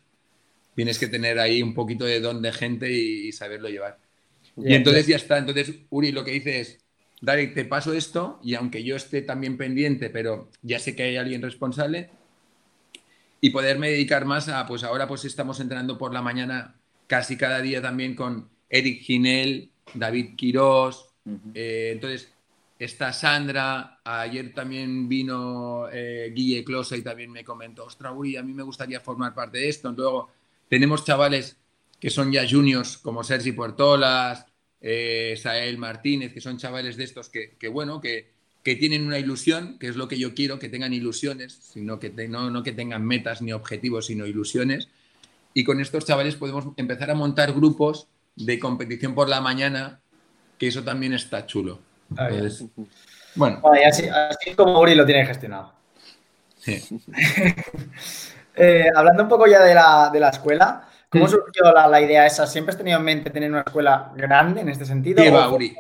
Tienes 0.75 0.99
que 0.99 1.07
tener 1.07 1.39
ahí 1.39 1.63
un 1.63 1.73
poquito 1.73 2.05
de 2.05 2.21
don 2.21 2.43
de 2.43 2.53
gente 2.53 2.93
y, 2.93 3.33
saberlo 3.33 3.69
llevar. 3.69 3.99
y 4.57 4.75
entonces 4.75 5.07
ya 5.07 5.17
está. 5.17 5.39
Entonces, 5.39 5.75
Uri, 5.89 6.13
lo 6.13 6.23
que 6.25 6.33
dice 6.33 6.61
es, 6.61 6.79
Darek, 7.23 7.55
te 7.55 7.65
paso 7.65 7.95
esto 7.95 8.39
y 8.43 8.55
aunque 8.55 8.85
yo 8.85 8.95
esté 8.97 9.23
también 9.23 9.57
pendiente, 9.57 10.11
pero 10.11 10.51
ya 10.61 10.79
sé 10.79 10.95
que 10.95 11.05
hay 11.05 11.17
alguien 11.17 11.41
responsable, 11.41 12.11
y 13.41 13.51
poderme 13.51 13.91
dedicar 13.91 14.25
más 14.25 14.49
a, 14.49 14.67
pues 14.67 14.83
ahora 14.83 15.07
pues 15.07 15.25
estamos 15.25 15.61
entrenando 15.61 15.99
por 15.99 16.13
la 16.13 16.23
mañana 16.23 16.75
casi 17.07 17.37
cada 17.37 17.61
día 17.61 17.83
también 17.83 18.15
con 18.15 18.49
Eric 18.69 19.03
Ginel, 19.03 19.71
David 19.95 20.37
Quirós, 20.37 21.07
eh, 21.55 21.91
entonces 21.95 22.33
está 22.79 23.13
Sandra, 23.13 24.01
ayer 24.05 24.53
también 24.53 25.09
vino 25.09 25.89
eh, 25.91 26.33
Guille 26.35 26.65
Closa 26.65 26.97
y 26.97 27.03
también 27.03 27.31
me 27.31 27.45
comentó, 27.45 27.85
ostras, 27.85 28.13
uy, 28.15 28.37
a 28.37 28.43
mí 28.43 28.53
me 28.53 28.63
gustaría 28.63 29.01
formar 29.01 29.35
parte 29.35 29.59
de 29.59 29.69
esto. 29.69 29.91
Luego 29.93 30.31
tenemos 30.69 31.05
chavales 31.05 31.57
que 31.99 32.11
son 32.11 32.31
ya 32.31 32.47
juniors 32.49 32.99
como 32.99 33.25
Sergi 33.25 33.53
Puertolas, 33.53 34.47
eh, 34.81 35.35
Sael 35.41 35.79
Martínez, 35.79 36.33
que 36.33 36.41
son 36.41 36.59
chavales 36.59 36.97
de 36.97 37.05
estos 37.05 37.31
que, 37.31 37.55
que 37.59 37.69
bueno, 37.69 38.01
que, 38.01 38.31
que 38.67 38.77
tienen 38.77 39.07
una 39.07 39.19
ilusión, 39.19 39.79
que 39.79 39.87
es 39.87 39.97
lo 39.97 40.09
que 40.09 40.19
yo 40.19 40.35
quiero, 40.35 40.59
que 40.59 40.69
tengan 40.69 40.93
ilusiones, 40.93 41.55
sino 41.55 42.01
que 42.01 42.11
no, 42.11 42.63
que 42.63 42.73
tengan 42.73 43.05
metas 43.07 43.41
ni 43.41 43.53
objetivos, 43.53 44.07
sino 44.07 44.27
ilusiones. 44.27 44.89
Y 45.55 45.63
con 45.63 45.81
estos 45.81 46.05
chavales 46.05 46.35
podemos 46.35 46.67
empezar 46.77 47.13
a 47.13 47.15
montar 47.15 47.53
grupos 47.53 48.09
de 48.37 48.59
competición 48.59 49.15
por 49.15 49.29
la 49.29 49.41
mañana, 49.41 50.01
que 50.59 50.69
eso 50.69 50.85
también 50.85 51.15
está 51.15 51.47
chulo. 51.47 51.81
bueno. 53.35 53.63
así, 53.87 54.55
como 54.55 54.79
Uri 54.81 54.95
lo 54.95 55.07
tiene 55.07 55.27
gestionado. 55.27 55.73
Eh, 58.59 58.87
hablando 58.97 59.25
un 59.25 59.29
poco 59.29 59.47
ya 59.47 59.63
de 59.63 59.75
la, 59.75 60.31
escuela, 60.33 60.89
¿cómo 61.11 61.29
surgió 61.29 61.71
la, 61.75 62.01
idea 62.01 62.25
esa? 62.25 62.47
¿Siempre 62.47 62.73
has 62.73 62.79
tenido 62.79 62.99
en 62.99 63.05
mente 63.05 63.29
tener 63.29 63.51
una 63.51 63.61
escuela 63.61 64.13
grande 64.17 64.63
en 64.63 64.71
este 64.71 64.87
sentido? 64.87 65.23
Uri? 65.53 65.77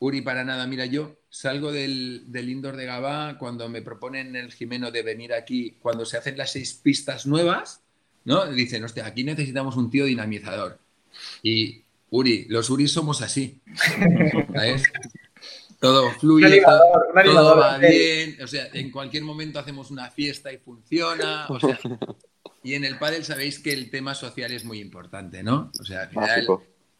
Uri, 0.00 0.22
para 0.22 0.42
nada. 0.42 0.66
Mira, 0.66 0.86
yo 0.86 1.18
salgo 1.30 1.70
del, 1.70 2.24
del, 2.32 2.48
indoor 2.48 2.74
de 2.74 2.86
Gabá 2.86 3.38
cuando 3.38 3.68
me 3.68 3.80
proponen 3.80 4.34
el 4.34 4.52
Jimeno 4.52 4.90
de 4.90 5.04
venir 5.04 5.32
aquí, 5.32 5.76
cuando 5.80 6.04
se 6.04 6.16
hacen 6.16 6.36
las 6.36 6.50
seis 6.50 6.74
pistas 6.74 7.26
nuevas, 7.26 7.84
¿no? 8.24 8.46
Dicen, 8.46 8.82
hostia, 8.82 9.06
aquí 9.06 9.22
necesitamos 9.22 9.76
un 9.76 9.90
tío 9.90 10.06
dinamizador. 10.06 10.80
Y 11.42 11.82
Uri, 12.10 12.46
los 12.48 12.70
Uri 12.70 12.88
somos 12.88 13.22
así. 13.22 13.60
¿sabes? 14.52 14.84
Todo 15.80 16.10
fluye, 16.12 16.62
todo, 16.62 17.56
va 17.58 17.76
bien. 17.78 18.38
O 18.42 18.46
sea, 18.46 18.68
en 18.72 18.90
cualquier 18.90 19.22
momento 19.22 19.58
hacemos 19.58 19.90
una 19.90 20.10
fiesta 20.10 20.50
y 20.52 20.56
funciona. 20.58 21.46
O 21.48 21.60
sea, 21.60 21.78
y 22.62 22.72
en 22.72 22.84
el 22.84 22.98
pádel 22.98 23.24
sabéis 23.24 23.58
que 23.58 23.74
el 23.74 23.90
tema 23.90 24.14
social 24.14 24.50
es 24.52 24.64
muy 24.64 24.80
importante, 24.80 25.42
¿no? 25.42 25.70
O 25.78 25.84
sea, 25.84 26.02
al 26.02 26.08
final, 26.08 26.46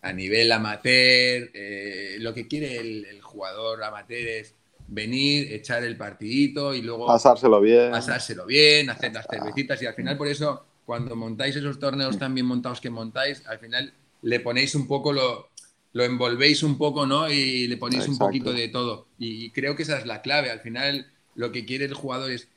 a 0.03 0.12
nivel 0.12 0.53
amateur, 0.53 1.50
eh, 1.55 2.16
lo 2.20 2.35
que 2.35 2.46
quiere 2.46 2.77
el, 2.79 3.22
jugador 3.22 3.83
amateur 3.83 4.29
es 4.29 4.55
venir, 4.87 5.50
echar 5.50 5.83
el 5.83 5.96
partidito 5.96 6.74
y 6.74 6.83
luego 6.83 7.07
pasárselo 7.07 7.62
bien, 7.62 7.90
pasárselo 7.90 8.44
bien, 8.44 8.90
hacer 8.90 9.14
las 9.14 9.27
cervecitas 9.27 9.81
y 9.81 9.87
al 9.87 9.94
final 9.94 10.18
por 10.18 10.29
eso 10.29 10.66
cuando 10.85 11.16
montáis 11.16 11.57
esos 11.57 11.79
torneos 11.79 12.18
tan 12.18 12.35
bien 12.35 12.46
montados 12.46 12.83
que 12.83 12.90
montáis, 12.90 13.44
al 13.46 13.59
final 13.59 13.94
le 14.24 14.40
ponéis 14.40 14.74
un 14.74 14.87
poco 14.87 15.12
lo, 15.12 15.48
lo 15.92 16.04
envolvéis 16.04 16.62
un 16.62 16.76
poco, 16.76 17.06
¿no? 17.06 17.30
Y 17.30 17.66
le 17.68 17.76
ponéis 17.76 18.08
un 18.08 18.18
poquito 18.18 18.52
de 18.52 18.68
todo. 18.68 19.06
Y 19.18 19.50
creo 19.50 19.76
que 19.76 19.84
esa 19.84 19.98
es 19.98 20.06
la 20.06 20.22
clave. 20.22 20.50
Al 20.50 20.60
final 20.60 21.06
lo 21.34 21.52
que 21.52 21.64
quiere 21.64 21.84
el 21.84 21.94
jugador 21.94 22.30
es 22.30 22.48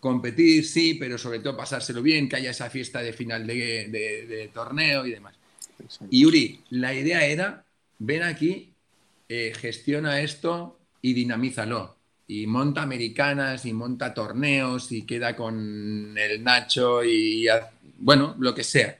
competir, 0.00 0.64
sí, 0.64 0.94
pero 0.94 1.18
sobre 1.18 1.40
todo 1.40 1.56
pasárselo 1.56 2.02
bien, 2.02 2.28
que 2.28 2.36
haya 2.36 2.50
esa 2.50 2.70
fiesta 2.70 3.02
de 3.02 3.12
final 3.12 3.46
de 3.46 4.50
torneo 4.54 5.04
y 5.06 5.10
demás. 5.10 5.34
Y 6.10 6.22
Yuri, 6.22 6.60
la 6.70 6.94
idea 6.94 7.24
era, 7.24 7.64
ven 7.98 8.22
aquí, 8.22 8.72
eh, 9.28 9.52
gestiona 9.54 10.20
esto 10.20 10.78
y 11.02 11.12
dinamízalo. 11.12 11.96
Y 12.26 12.46
monta 12.46 12.82
americanas 12.82 13.64
y 13.64 13.72
monta 13.72 14.12
torneos 14.12 14.92
y 14.92 15.06
queda 15.06 15.34
con 15.34 16.16
el 16.18 16.44
Nacho 16.44 17.02
y, 17.02 17.46
bueno, 17.98 18.36
lo 18.38 18.54
que 18.54 18.64
sea. 18.64 18.98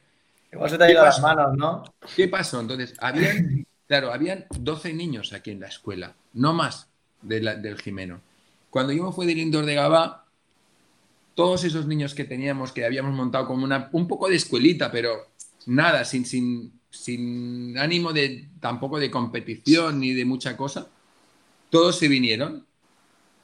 Igual 0.52 0.70
se 0.70 0.78
te 0.78 0.84
ha 0.84 0.90
ido 0.90 1.02
las 1.02 1.20
manos, 1.20 1.56
¿no? 1.56 1.84
¿Qué 2.16 2.28
pasó? 2.28 2.60
Entonces, 2.60 2.94
habían, 3.00 3.66
claro, 3.86 4.12
habían 4.12 4.46
12 4.58 4.94
niños 4.94 5.32
aquí 5.32 5.50
en 5.50 5.60
la 5.60 5.68
escuela, 5.68 6.14
no 6.32 6.54
más 6.54 6.88
del 7.22 7.78
Jimeno. 7.80 8.20
Cuando 8.70 8.92
yo 8.92 9.04
me 9.04 9.12
fui 9.12 9.26
del 9.26 9.38
indoor 9.38 9.66
de 9.66 9.74
Gaba, 9.74 10.24
todos 11.34 11.64
esos 11.64 11.86
niños 11.86 12.14
que 12.14 12.24
teníamos, 12.24 12.72
que 12.72 12.84
habíamos 12.84 13.14
montado 13.14 13.46
como 13.46 13.64
una, 13.64 13.88
un 13.92 14.08
poco 14.08 14.28
de 14.28 14.36
escuelita, 14.36 14.90
pero 14.90 15.28
nada, 15.66 16.04
sin, 16.04 16.24
sin, 16.24 16.72
sin 16.90 17.78
ánimo 17.78 18.12
de 18.12 18.48
tampoco 18.60 18.98
de 18.98 19.10
competición 19.10 20.00
ni 20.00 20.14
de 20.14 20.24
mucha 20.24 20.56
cosa, 20.56 20.88
todos 21.70 21.98
se 21.98 22.08
vinieron. 22.08 22.66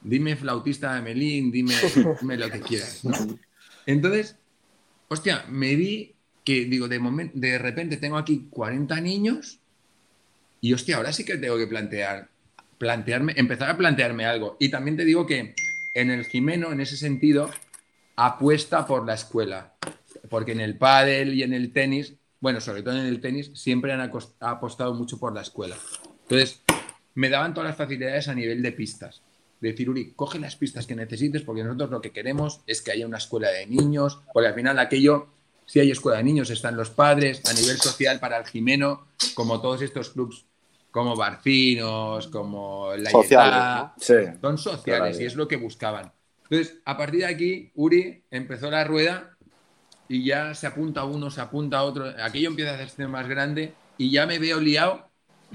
Dime 0.01 0.35
flautista 0.35 0.93
de 0.95 1.01
Melín, 1.01 1.51
dime, 1.51 1.73
lo 2.37 2.49
que 2.49 2.61
quieras. 2.61 3.01
Entonces, 3.85 4.37
hostia, 5.07 5.45
me 5.49 5.75
vi 5.75 6.14
que, 6.45 6.65
digo, 6.65 6.87
de, 6.87 7.57
repente 7.57 7.97
tengo 7.97 8.17
aquí 8.17 8.47
40 8.49 9.01
niños 9.01 9.59
y, 10.61 10.73
hostia, 10.73 10.97
ahora 10.97 11.11
sí 11.11 11.25
que 11.25 11.37
tengo 11.37 11.57
que 11.57 11.67
plantear, 11.67 12.29
plantearme, 12.77 13.33
empezar 13.35 13.69
a 13.69 13.77
plantearme 13.77 14.25
algo. 14.25 14.55
Y 14.59 14.69
también 14.69 14.95
te 14.95 15.03
digo 15.03 15.25
que 15.25 15.53
en 15.93 16.11
el 16.11 16.25
Jimeno, 16.25 16.71
en 16.71 16.79
ese 16.79 16.95
sentido, 16.95 17.49
apuesta 18.15 18.87
por 18.87 19.05
la 19.05 19.15
escuela 19.15 19.75
porque 20.29 20.51
en 20.51 20.59
el 20.59 20.77
pádel 20.77 21.33
y 21.33 21.43
en 21.43 21.53
el 21.53 21.71
tenis, 21.71 22.13
bueno, 22.39 22.61
sobre 22.61 22.83
todo 22.83 22.97
en 22.97 23.05
el 23.05 23.21
tenis, 23.21 23.51
siempre 23.53 23.93
han 23.93 24.11
apostado 24.39 24.93
mucho 24.93 25.17
por 25.19 25.33
la 25.33 25.41
escuela. 25.41 25.75
Entonces, 26.23 26.61
me 27.13 27.29
daban 27.29 27.53
todas 27.53 27.69
las 27.69 27.77
facilidades 27.77 28.27
a 28.27 28.35
nivel 28.35 28.61
de 28.61 28.71
pistas. 28.71 29.21
decir, 29.61 29.89
Uri, 29.89 30.13
coge 30.15 30.37
las 30.37 30.55
pistas 30.55 30.85
que 30.85 30.95
necesites 30.95 31.41
porque 31.41 31.63
nosotros 31.63 31.89
lo 31.89 32.01
que 32.01 32.11
queremos 32.11 32.61
es 32.67 32.81
que 32.81 32.91
haya 32.91 33.07
una 33.07 33.17
escuela 33.17 33.49
de 33.49 33.65
niños, 33.65 34.19
porque 34.33 34.49
al 34.49 34.53
final 34.53 34.77
aquello, 34.77 35.29
si 35.65 35.79
hay 35.79 35.91
escuela 35.91 36.17
de 36.17 36.23
niños, 36.23 36.49
están 36.49 36.77
los 36.77 36.89
padres, 36.89 37.41
a 37.45 37.53
nivel 37.53 37.77
social 37.77 38.19
para 38.19 38.37
el 38.37 38.45
Jimeno, 38.45 39.07
como 39.33 39.61
todos 39.61 39.81
estos 39.81 40.09
clubs, 40.09 40.45
como 40.91 41.15
Barcinos, 41.15 42.27
como 42.27 42.93
La 42.97 43.11
sociales, 43.11 44.37
son 44.41 44.57
sociales 44.57 45.19
y 45.19 45.25
es 45.25 45.35
lo 45.35 45.47
que 45.47 45.57
buscaban. 45.57 46.13
Entonces, 46.43 46.77
a 46.85 46.95
partir 46.95 47.21
de 47.21 47.25
aquí, 47.25 47.71
Uri 47.75 48.23
empezó 48.29 48.69
la 48.69 48.83
rueda 48.83 49.35
y 50.07 50.23
ya 50.23 50.53
se 50.53 50.67
apunta 50.67 51.03
uno, 51.03 51.31
se 51.31 51.41
apunta 51.41 51.83
otro, 51.83 52.13
aquello 52.21 52.49
empieza 52.49 52.71
a 52.71 52.75
hacerse 52.75 53.07
más 53.07 53.27
grande 53.27 53.73
y 53.97 54.11
ya 54.11 54.25
me 54.25 54.39
veo 54.39 54.59
liado 54.59 55.09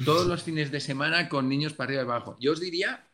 todos 0.05 0.27
los 0.27 0.42
fines 0.42 0.70
de 0.70 0.81
semana 0.81 1.29
con 1.29 1.49
niños 1.49 1.73
para 1.73 1.88
arriba 1.88 2.03
y 2.03 2.05
abajo. 2.05 2.37
Yo 2.40 2.53
os 2.53 2.61
diría 2.61 3.07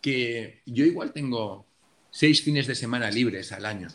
que 0.00 0.62
yo 0.66 0.84
igual 0.84 1.12
tengo 1.12 1.66
seis 2.10 2.42
fines 2.42 2.66
de 2.66 2.74
semana 2.74 3.10
libres 3.10 3.50
al 3.52 3.66
año, 3.66 3.88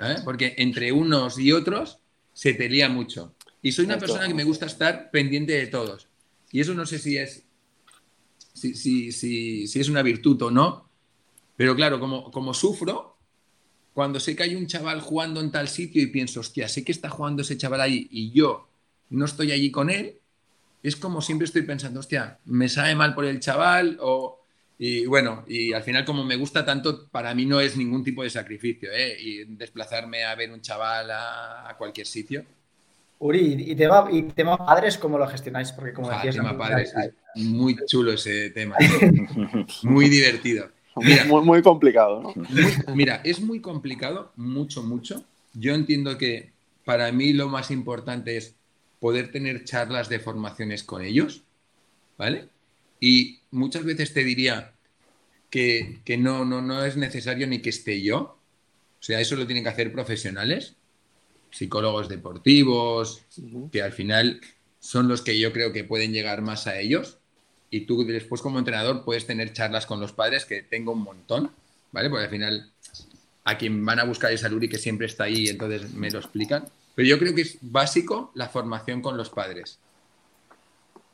¿eh? 0.00 0.16
porque 0.24 0.54
entre 0.58 0.92
unos 0.92 1.38
y 1.38 1.52
otros 1.52 1.98
se 2.32 2.54
te 2.54 2.68
lía 2.68 2.88
mucho. 2.88 3.34
Y 3.62 3.72
soy 3.72 3.84
una 3.84 3.98
persona 3.98 4.26
que 4.26 4.34
me 4.34 4.44
gusta 4.44 4.66
estar 4.66 5.10
pendiente 5.10 5.52
de 5.52 5.66
todos. 5.66 6.08
Y 6.50 6.60
eso 6.60 6.74
no 6.74 6.86
sé 6.86 6.98
si 6.98 7.18
es, 7.18 7.44
si, 8.54 8.74
si, 8.74 9.12
si, 9.12 9.66
si 9.66 9.80
es 9.80 9.88
una 9.88 10.02
virtud 10.02 10.40
o 10.42 10.50
no, 10.50 10.88
pero 11.56 11.76
claro, 11.76 12.00
como, 12.00 12.30
como 12.30 12.54
sufro, 12.54 13.18
cuando 13.92 14.18
sé 14.18 14.34
que 14.34 14.44
hay 14.44 14.54
un 14.54 14.66
chaval 14.66 15.00
jugando 15.00 15.40
en 15.40 15.50
tal 15.50 15.68
sitio 15.68 16.02
y 16.02 16.06
pienso, 16.06 16.40
hostia, 16.40 16.68
sé 16.68 16.84
que 16.84 16.92
está 16.92 17.10
jugando 17.10 17.42
ese 17.42 17.58
chaval 17.58 17.82
ahí 17.82 18.08
y 18.10 18.30
yo 18.30 18.68
no 19.10 19.24
estoy 19.24 19.52
allí 19.52 19.70
con 19.70 19.90
él, 19.90 20.18
es 20.82 20.96
como 20.96 21.20
siempre 21.20 21.44
estoy 21.44 21.62
pensando, 21.62 22.00
hostia, 22.00 22.38
me 22.46 22.68
sabe 22.68 22.94
mal 22.94 23.14
por 23.14 23.24
el 23.24 23.40
chaval 23.40 23.98
o... 24.00 24.39
Y 24.82 25.04
bueno, 25.04 25.44
y 25.46 25.74
al 25.74 25.82
final 25.82 26.06
como 26.06 26.24
me 26.24 26.36
gusta 26.36 26.64
tanto, 26.64 27.06
para 27.08 27.34
mí 27.34 27.44
no 27.44 27.60
es 27.60 27.76
ningún 27.76 28.02
tipo 28.02 28.22
de 28.22 28.30
sacrificio, 28.30 28.88
¿eh? 28.90 29.14
Y 29.20 29.44
desplazarme 29.44 30.24
a 30.24 30.34
ver 30.34 30.50
un 30.50 30.62
chaval 30.62 31.10
a, 31.10 31.74
cualquier 31.76 32.06
sitio. 32.06 32.46
Uri, 33.18 33.56
¿y 33.58 33.74
tema, 33.74 34.08
¿y 34.10 34.22
tema 34.22 34.56
padres 34.56 34.96
cómo 34.96 35.18
lo 35.18 35.28
gestionáis? 35.28 35.70
Porque 35.72 35.92
como 35.92 36.10
ah, 36.10 36.22
tema 36.22 36.56
padres, 36.56 36.94
es 37.34 37.42
muy 37.44 37.76
chulo 37.84 38.12
ese 38.12 38.48
tema. 38.52 38.74
muy 39.82 40.08
divertido. 40.08 40.70
muy, 41.44 41.60
complicado, 41.60 42.22
¿no? 42.22 42.34
mira, 42.94 43.20
es 43.22 43.38
muy 43.38 43.60
complicado, 43.60 44.32
mucho, 44.36 44.82
mucho. 44.82 45.22
Yo 45.52 45.74
entiendo 45.74 46.16
que 46.16 46.52
para 46.86 47.12
mí 47.12 47.34
lo 47.34 47.50
más 47.50 47.70
importante 47.70 48.38
es 48.38 48.54
poder 48.98 49.30
tener 49.30 49.62
charlas 49.64 50.08
de 50.08 50.20
formaciones 50.20 50.82
con 50.84 51.02
ellos, 51.04 51.42
¿vale? 52.16 52.48
Y 52.98 53.39
muchas 53.50 53.84
veces 53.84 54.12
te 54.12 54.24
diría 54.24 54.72
que, 55.50 56.00
no, 56.18 56.44
no, 56.44 56.62
no 56.62 56.84
es 56.84 56.96
necesario 56.96 57.46
ni 57.46 57.60
que 57.60 57.70
esté 57.70 58.02
yo. 58.02 58.38
O 59.00 59.02
sea, 59.02 59.20
eso 59.20 59.36
lo 59.36 59.46
tienen 59.46 59.64
que 59.64 59.70
hacer 59.70 59.92
profesionales. 59.92 60.74
psicólogos 61.50 62.08
deportivos, 62.08 63.22
que 63.72 63.82
al 63.82 63.92
final 63.92 64.40
son 64.78 65.08
los 65.08 65.22
que 65.22 65.38
yo 65.38 65.52
creo 65.52 65.72
que 65.72 65.84
pueden 65.84 66.12
llegar 66.12 66.42
más 66.42 66.66
a 66.66 66.78
ellos. 66.78 67.18
Y 67.70 67.82
tú 67.82 68.04
después 68.04 68.42
como 68.42 68.58
entrenador 68.58 69.04
puedes 69.04 69.26
tener 69.26 69.52
charlas 69.52 69.86
con 69.86 70.00
los 70.00 70.12
padres, 70.12 70.44
que 70.44 70.62
tengo 70.62 70.92
un 70.92 71.02
montón, 71.02 71.50
¿vale? 71.92 72.08
Porque 72.10 72.24
al 72.24 72.30
final 72.30 72.72
a 73.44 73.58
quien 73.58 73.84
van 73.84 73.98
a 73.98 74.04
buscar 74.04 74.32
es 74.32 74.44
a 74.44 74.48
Luri, 74.48 74.68
que 74.68 74.78
siempre 74.78 75.06
está 75.06 75.24
ahí, 75.24 75.48
entonces 75.48 75.92
me 75.92 76.10
lo 76.10 76.18
explican. 76.18 76.64
Pero 76.94 77.08
yo 77.08 77.18
creo 77.18 77.34
que 77.34 77.42
es 77.42 77.58
básico 77.60 78.30
la 78.34 78.48
formación 78.48 79.02
con 79.02 79.16
los 79.16 79.30
padres. 79.30 79.78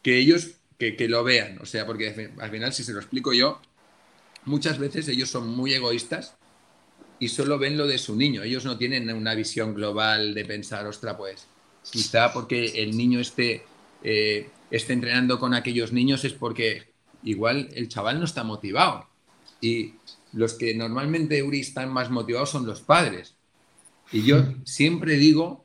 Que 0.03 0.19
ellos, 0.19 0.53
que, 0.79 0.97
que 0.97 1.09
lo 1.09 1.25
vean, 1.25 1.59
o 1.61 1.67
sea, 1.67 1.87
porque 1.87 2.31
al 2.39 2.51
final 2.51 2.73
si 2.73 2.85
se 2.85 2.93
lo 2.93 2.99
explico 2.99 3.33
yo, 3.33 3.61
muchas 4.45 4.79
veces 4.79 5.09
ellos 5.09 5.31
son 5.31 5.49
muy 5.49 5.75
egoístas 5.75 6.37
y 7.19 7.29
solo 7.29 7.59
ven 7.59 7.77
lo 7.77 7.87
de 7.87 7.99
su 7.99 8.17
niño. 8.17 8.43
Ellos 8.43 8.65
no 8.65 8.77
tienen 8.77 9.11
una 9.15 9.35
visión 9.35 9.75
global 9.75 10.35
de 10.35 10.45
pensar, 10.45 10.87
ostra, 10.87 11.17
pues 11.17 11.47
quizá 11.91 12.33
porque 12.33 12.83
el 12.83 12.97
niño 12.97 13.21
esté, 13.21 13.65
eh, 14.03 14.51
esté 14.71 14.93
entrenando 14.93 15.39
con 15.39 15.55
aquellos 15.55 15.93
niños 15.93 16.25
es 16.25 16.33
porque 16.33 16.93
igual 17.23 17.69
el 17.75 17.89
chaval 17.89 18.19
no 18.19 18.25
está 18.25 18.45
motivado. 18.45 19.09
Y 19.61 19.95
los 20.33 20.55
que 20.55 20.75
normalmente 20.75 21.43
Uri 21.43 21.61
están 21.61 21.93
más 21.93 22.11
motivados 22.11 22.51
son 22.51 22.67
los 22.67 22.81
padres. 22.81 23.35
Y 24.13 24.23
yo 24.23 24.45
siempre 24.65 25.17
digo, 25.17 25.65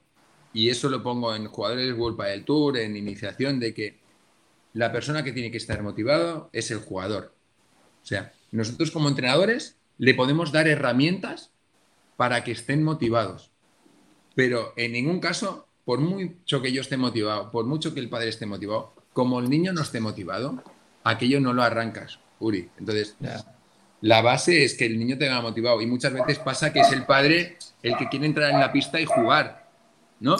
y 0.53 0.69
eso 0.69 0.89
lo 0.89 1.03
pongo 1.03 1.35
en 1.35 1.47
jugadores 1.47 1.95
World 1.97 2.21
del 2.23 2.45
Tour, 2.45 2.77
en 2.77 2.95
iniciación, 2.95 3.59
de 3.59 3.73
que 3.73 3.99
la 4.73 4.91
persona 4.91 5.23
que 5.23 5.33
tiene 5.33 5.51
que 5.51 5.57
estar 5.57 5.81
motivado 5.81 6.49
es 6.53 6.71
el 6.71 6.79
jugador. 6.79 7.33
O 8.03 8.05
sea, 8.05 8.33
nosotros 8.51 8.91
como 8.91 9.09
entrenadores 9.09 9.77
le 9.97 10.13
podemos 10.13 10.51
dar 10.51 10.67
herramientas 10.67 11.51
para 12.17 12.43
que 12.43 12.51
estén 12.51 12.83
motivados. 12.83 13.51
Pero 14.35 14.73
en 14.77 14.93
ningún 14.93 15.19
caso, 15.19 15.67
por 15.85 15.99
mucho 15.99 16.61
que 16.61 16.71
yo 16.71 16.81
esté 16.81 16.97
motivado, 16.97 17.51
por 17.51 17.65
mucho 17.65 17.93
que 17.93 17.99
el 17.99 18.09
padre 18.09 18.29
esté 18.29 18.45
motivado, 18.45 18.93
como 19.13 19.39
el 19.39 19.49
niño 19.49 19.73
no 19.73 19.81
esté 19.81 19.99
motivado, 19.99 20.63
aquello 21.03 21.39
no 21.39 21.53
lo 21.53 21.63
arrancas, 21.63 22.19
Uri. 22.39 22.69
Entonces, 22.79 23.15
la 24.01 24.21
base 24.21 24.63
es 24.63 24.75
que 24.75 24.85
el 24.85 24.97
niño 24.97 25.17
tenga 25.17 25.41
motivado. 25.41 25.81
Y 25.81 25.85
muchas 25.85 26.13
veces 26.13 26.39
pasa 26.39 26.71
que 26.71 26.79
es 26.79 26.91
el 26.91 27.05
padre 27.05 27.57
el 27.83 27.97
que 27.97 28.07
quiere 28.09 28.25
entrar 28.25 28.51
en 28.51 28.59
la 28.59 28.71
pista 28.71 28.99
y 28.99 29.05
jugar, 29.05 29.69
¿no? 30.19 30.37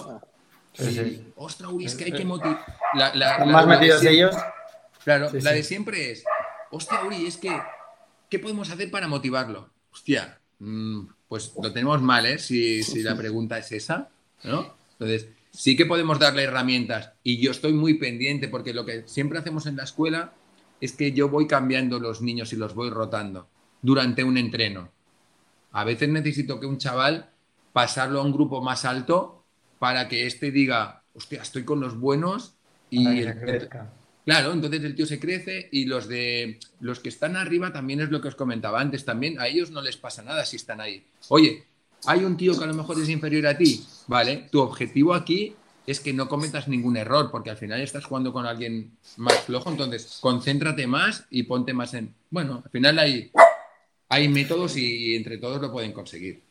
Ostras, 1.35 1.71
Uri, 1.71 1.85
es 1.85 1.95
que 1.95 2.05
hay 2.05 2.11
que 2.13 2.25
motivar. 2.25 2.65
más 3.45 3.67
metidos 3.67 4.03
ellos. 4.03 4.35
Claro, 5.03 5.29
la 5.33 5.51
de 5.51 5.63
siempre 5.63 6.11
es, 6.11 6.23
hostia, 6.69 7.03
Uri, 7.03 7.25
es 7.25 7.37
que 7.37 7.51
¿qué 8.31 8.39
podemos 8.39 8.71
hacer 8.71 8.89
para 8.89 9.07
motivarlo? 9.07 9.69
Hostia, 9.91 10.39
mm, 10.59 11.01
pues 11.27 11.53
lo 11.61 11.71
tenemos 11.71 12.01
mal, 12.01 12.25
¿eh? 12.25 12.39
Si, 12.39 12.81
la 13.03 13.15
pregunta 13.15 13.57
es 13.57 13.71
esa, 13.73 14.09
¿no? 14.43 14.73
Entonces, 14.93 15.27
sí 15.51 15.75
que 15.75 15.85
podemos 15.85 16.17
darle 16.17 16.43
herramientas 16.43 17.11
y 17.23 17.41
yo 17.41 17.51
estoy 17.51 17.73
muy 17.73 17.95
pendiente 17.95 18.47
porque 18.47 18.73
lo 18.73 18.85
que 18.85 19.07
siempre 19.07 19.37
hacemos 19.37 19.65
en 19.65 19.75
la 19.75 19.83
escuela 19.83 20.33
es 20.79 20.93
que 20.93 21.11
yo 21.11 21.29
voy 21.29 21.45
cambiando 21.45 21.99
los 21.99 22.21
niños 22.21 22.53
y 22.53 22.55
los 22.55 22.73
voy 22.73 22.89
rotando 22.89 23.47
durante 23.81 24.23
un 24.23 24.37
entreno. 24.37 24.89
A 25.73 25.83
veces 25.83 26.09
necesito 26.09 26.59
que 26.59 26.65
un 26.65 26.77
chaval 26.77 27.29
pasarlo 27.73 28.21
a 28.21 28.23
un 28.23 28.31
grupo 28.31 28.61
más 28.61 28.85
alto 28.85 29.40
para 29.81 30.07
que 30.07 30.27
éste 30.27 30.51
diga, 30.51 31.01
hostia, 31.15 31.41
estoy 31.41 31.63
con 31.63 31.79
los 31.79 31.99
buenos 31.99 32.53
y, 32.91 33.25
Claro, 34.23 34.53
entonces 34.53 34.83
el 34.83 34.93
tío 34.93 35.07
se 35.07 35.19
crece 35.19 35.69
y 35.71 35.85
los 35.85 36.07
de 36.07 36.59
los 36.79 36.99
que 36.99 37.09
están 37.09 37.35
arriba 37.35 37.73
también 37.73 37.99
es 37.99 38.11
lo 38.11 38.21
que 38.21 38.27
os 38.27 38.35
comentaba 38.35 38.79
antes, 38.79 39.05
también 39.05 39.39
a 39.39 39.47
ellos 39.47 39.71
no 39.71 39.81
les 39.81 39.97
pasa 39.97 40.21
nada 40.21 40.45
si 40.45 40.57
están 40.57 40.81
ahí. 40.81 41.03
Oye, 41.29 41.63
hay 42.05 42.23
un 42.23 42.37
tío 42.37 42.55
que 42.55 42.63
a 42.63 42.67
lo 42.67 42.75
mejor 42.75 43.01
es 43.01 43.09
inferior 43.09 43.47
a 43.47 43.57
ti, 43.57 43.83
¿vale? 44.05 44.47
Tu 44.51 44.61
objetivo 44.61 45.15
aquí 45.15 45.55
es 45.87 45.99
que 45.99 46.13
no 46.13 46.29
cometas 46.29 46.67
ningún 46.67 46.95
error, 46.95 47.31
porque 47.31 47.49
al 47.49 47.57
final 47.57 47.81
estás 47.81 48.05
jugando 48.05 48.31
con 48.31 48.45
alguien 48.45 48.91
más 49.17 49.39
flojo, 49.39 49.71
entonces 49.71 50.19
concéntrate 50.21 50.85
más 50.85 51.25
y 51.31 51.41
ponte 51.41 51.73
más 51.73 51.95
en... 51.95 52.13
Bueno, 52.29 52.61
al 52.63 52.69
final 52.69 52.99
hay, 52.99 53.31
hay 54.09 54.29
métodos 54.29 54.77
y, 54.77 55.15
entre 55.15 55.39
todos 55.39 55.59
lo 55.59 55.71
pueden 55.71 55.91
conseguir. 55.91 56.50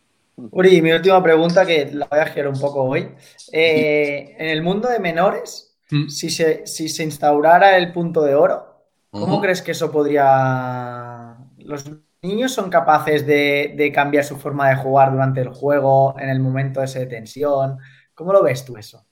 Uri, 0.51 0.83
mi 0.83 0.93
última 0.93 1.23
pregunta, 1.23 1.67
que 1.67 1.91
la 1.93 2.07
voy 2.07 2.21
a 2.21 2.27
girar 2.27 2.49
un 2.49 2.61
poco 2.61 2.83
hoy. 2.83 3.09
Eh, 3.53 4.37
en 4.39 4.49
el 4.49 4.63
mundo 4.63 4.89
de 4.89 4.99
menores, 4.99 5.71
Mm. 5.91 6.09
Si, 6.09 6.31
se, 6.31 6.67
si 6.67 6.89
se 6.89 7.03
instaurara 7.03 7.77
el 7.77 7.93
punto 7.93 8.23
de 8.23 8.35
oro, 8.35 8.87
¿cómo 9.11 9.41
crees 9.41 9.63
que 9.63 9.73
eso 9.73 9.91
podría... 9.91 11.37
¿Los 11.59 11.85
niños 12.23 12.53
son 12.53 12.71
capaces 12.71 13.27
de, 13.27 13.91
cambiar 13.95 14.25
su 14.25 14.37
forma 14.37 14.71
de 14.71 14.77
jugar 14.77 15.13
durante 15.13 15.41
el 15.41 15.49
juego, 15.49 16.17
en 16.19 16.29
el 16.29 16.41
momento 16.41 16.83
ese 16.83 17.01
de 17.01 17.07
tensión? 17.07 17.79
¿Cómo 18.15 18.33
lo 18.33 18.43
ves 18.43 18.65
tú 18.65 18.77
eso? 18.77 19.05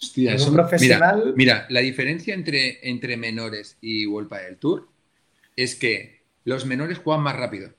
Hostia, 0.00 0.36
profesional... 0.52 1.34
Mira, 1.36 1.66
la 1.68 1.80
diferencia 1.80 2.34
entre, 2.34 2.88
entre 2.88 3.16
menores 3.16 3.78
y 3.80 4.06
Wolpa 4.06 4.38
del 4.38 4.58
Tour 4.58 4.88
es 5.56 5.76
que 5.76 6.24
los 6.44 6.66
menores 6.66 6.98
juegan 6.98 7.22
más 7.22 7.36
rápido. 7.36 7.70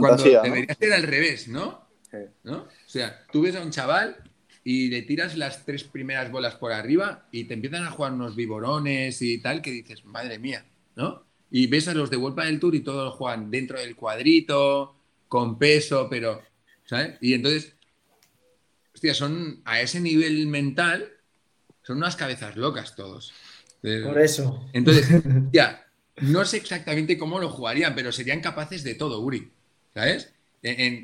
Fantasía. 0.00 0.42
debería 0.42 0.74
ser 0.74 0.92
al 0.92 1.02
revés, 1.02 1.48
¿no? 1.48 1.84
¿no? 2.42 2.58
O 2.58 2.68
sea, 2.86 3.24
tú 3.32 3.42
ves 3.42 3.56
a 3.56 3.62
un 3.62 3.70
chaval 3.70 4.16
y 4.62 4.88
le 4.88 5.02
tiras 5.02 5.36
las 5.36 5.64
tres 5.64 5.84
primeras 5.84 6.30
bolas 6.30 6.54
por 6.56 6.72
arriba 6.72 7.26
y 7.30 7.44
te 7.44 7.54
empiezan 7.54 7.84
a 7.84 7.90
jugar 7.90 8.12
unos 8.12 8.36
viborones 8.36 9.20
y 9.22 9.38
tal 9.38 9.60
que 9.60 9.70
dices, 9.70 10.04
madre 10.04 10.38
mía, 10.38 10.64
¿no? 10.96 11.24
Y 11.50 11.66
ves 11.66 11.88
a 11.88 11.94
los 11.94 12.10
de 12.10 12.16
Vuelta 12.16 12.44
del 12.44 12.58
Tour 12.58 12.74
y 12.74 12.80
todos 12.80 13.14
juegan 13.14 13.50
dentro 13.50 13.78
del 13.78 13.94
cuadrito, 13.94 14.96
con 15.28 15.58
peso, 15.58 16.08
pero, 16.10 16.42
¿sabes? 16.84 17.16
Y 17.20 17.34
entonces, 17.34 17.74
hostia, 18.94 19.14
son 19.14 19.60
a 19.64 19.80
ese 19.80 20.00
nivel 20.00 20.46
mental, 20.46 21.12
son 21.82 21.98
unas 21.98 22.16
cabezas 22.16 22.56
locas 22.56 22.96
todos. 22.96 23.32
Por 23.82 24.18
eso. 24.18 24.66
Entonces, 24.72 25.22
ya, 25.52 25.86
no 26.22 26.44
sé 26.44 26.56
exactamente 26.56 27.18
cómo 27.18 27.38
lo 27.38 27.50
jugarían, 27.50 27.94
pero 27.94 28.12
serían 28.12 28.40
capaces 28.40 28.82
de 28.82 28.94
todo, 28.94 29.20
Uri, 29.20 29.52
¿sabes? 29.94 30.30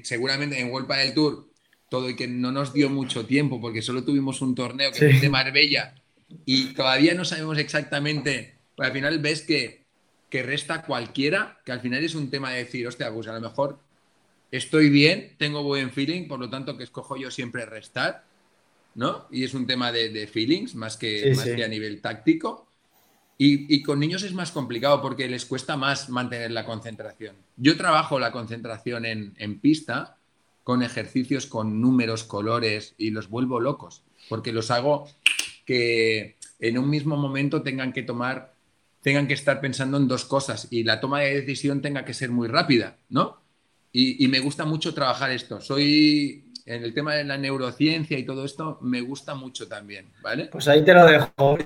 seguramente 0.03 0.59
en 0.59 0.70
Vuelta 0.70 0.96
del 0.96 1.12
Tour 1.12 1.50
todo 1.90 2.09
y 2.09 2.16
que 2.16 2.26
no 2.26 2.50
nos 2.50 2.72
dio 2.72 2.88
mucho 2.88 3.26
tiempo 3.26 3.61
porque 3.61 3.83
solo 3.83 4.05
tuvimos 4.05 4.40
un 4.40 4.55
torneo 4.55 4.90
que 4.90 4.98
fue 4.98 5.20
de 5.20 5.29
Marbella 5.29 5.94
y 6.46 6.72
todavía 6.74 7.14
no 7.14 7.24
sabemos 7.24 7.59
exactamente, 7.59 8.55
al 8.79 8.92
final 8.92 9.18
ves 9.18 9.42
que, 9.42 9.85
que 10.31 10.42
resta 10.42 10.83
cualquiera, 10.83 11.61
que 11.64 11.72
al 11.72 11.81
final 11.81 12.05
es 12.05 12.14
un 12.14 12.31
tema 12.31 12.53
de 12.53 12.64
decir, 12.64 12.87
hostia, 12.87 13.12
pues 13.12 13.26
a 13.26 13.35
lo 13.35 13.40
mejor 13.40 13.79
estoy 14.50 14.88
bien, 14.88 15.35
tengo 15.38 15.62
buen 15.62 15.90
feeling, 15.90 16.29
por 16.29 16.38
lo 16.38 16.48
tanto 16.48 16.76
que 16.76 16.85
escojo 16.85 17.16
yo 17.16 17.31
siempre 17.31 17.66
restar, 17.66 18.24
¿no? 18.94 19.26
Y 19.31 19.44
es 19.44 19.55
un 19.55 19.66
tema 19.66 19.92
de, 19.92 20.26
feelings 20.26 20.74
más, 20.74 20.96
que, 20.96 21.35
a 21.64 21.68
nivel 21.68 22.00
táctico. 22.00 22.68
Y, 23.42 23.83
con 23.83 23.98
niños 23.98 24.22
es 24.22 24.35
más 24.35 24.53
complicado 24.53 25.00
porque 25.00 25.26
les 25.26 25.46
cuesta 25.46 25.74
más 25.74 26.11
mantener 26.11 26.50
la 26.50 26.66
concentración. 26.66 27.35
Yo 27.57 27.74
trabajo 27.74 28.20
la 28.20 28.33
concentración 28.33 29.07
en, 29.07 29.33
en 29.38 29.61
pista, 29.61 30.18
con 30.62 30.83
ejercicios 30.83 31.46
con 31.46 31.81
números, 31.81 32.24
colores 32.24 32.94
y 32.98 33.09
los 33.09 33.31
vuelvo 33.31 33.59
locos, 33.59 34.03
porque 34.29 34.53
los 34.53 34.70
hago 34.70 35.09
que 35.64 36.37
en 36.59 36.76
un 36.76 36.90
mismo 36.90 37.16
momento 37.16 37.62
tengan 37.62 37.94
que 37.94 38.03
tomar, 38.03 38.53
tengan 39.00 39.26
que 39.26 39.33
estar 39.33 39.59
pensando 39.62 39.96
en 39.96 40.07
dos 40.07 40.26
cosas 40.26 40.68
y 40.70 40.85
la 40.85 41.00
toma 41.00 41.20
de 41.20 41.40
decisión 41.40 41.81
tenga 41.81 42.05
que 42.05 42.12
ser 42.12 42.31
muy 42.31 42.46
rápida, 42.46 42.98
¿no? 43.09 43.40
Y, 43.90 44.29
me 44.29 44.40
gusta 44.40 44.66
mucho 44.66 44.92
trabajar 44.92 45.31
esto. 45.31 45.62
Soy 45.62 46.44
en 46.66 46.85
el 46.85 46.92
tema 46.92 47.14
de 47.14 47.24
la 47.24 47.38
neurociencia 47.38 48.18
y 48.18 48.24
todo 48.24 48.44
esto, 48.44 48.79
me 48.83 49.00
gusta 49.00 49.35
mucho 49.35 49.66
también, 49.66 50.12
¿vale? 50.20 50.50
Pues 50.53 50.68
ahí 50.68 50.85
te 50.85 50.92
lo 50.92 51.07
dejo. 51.07 51.57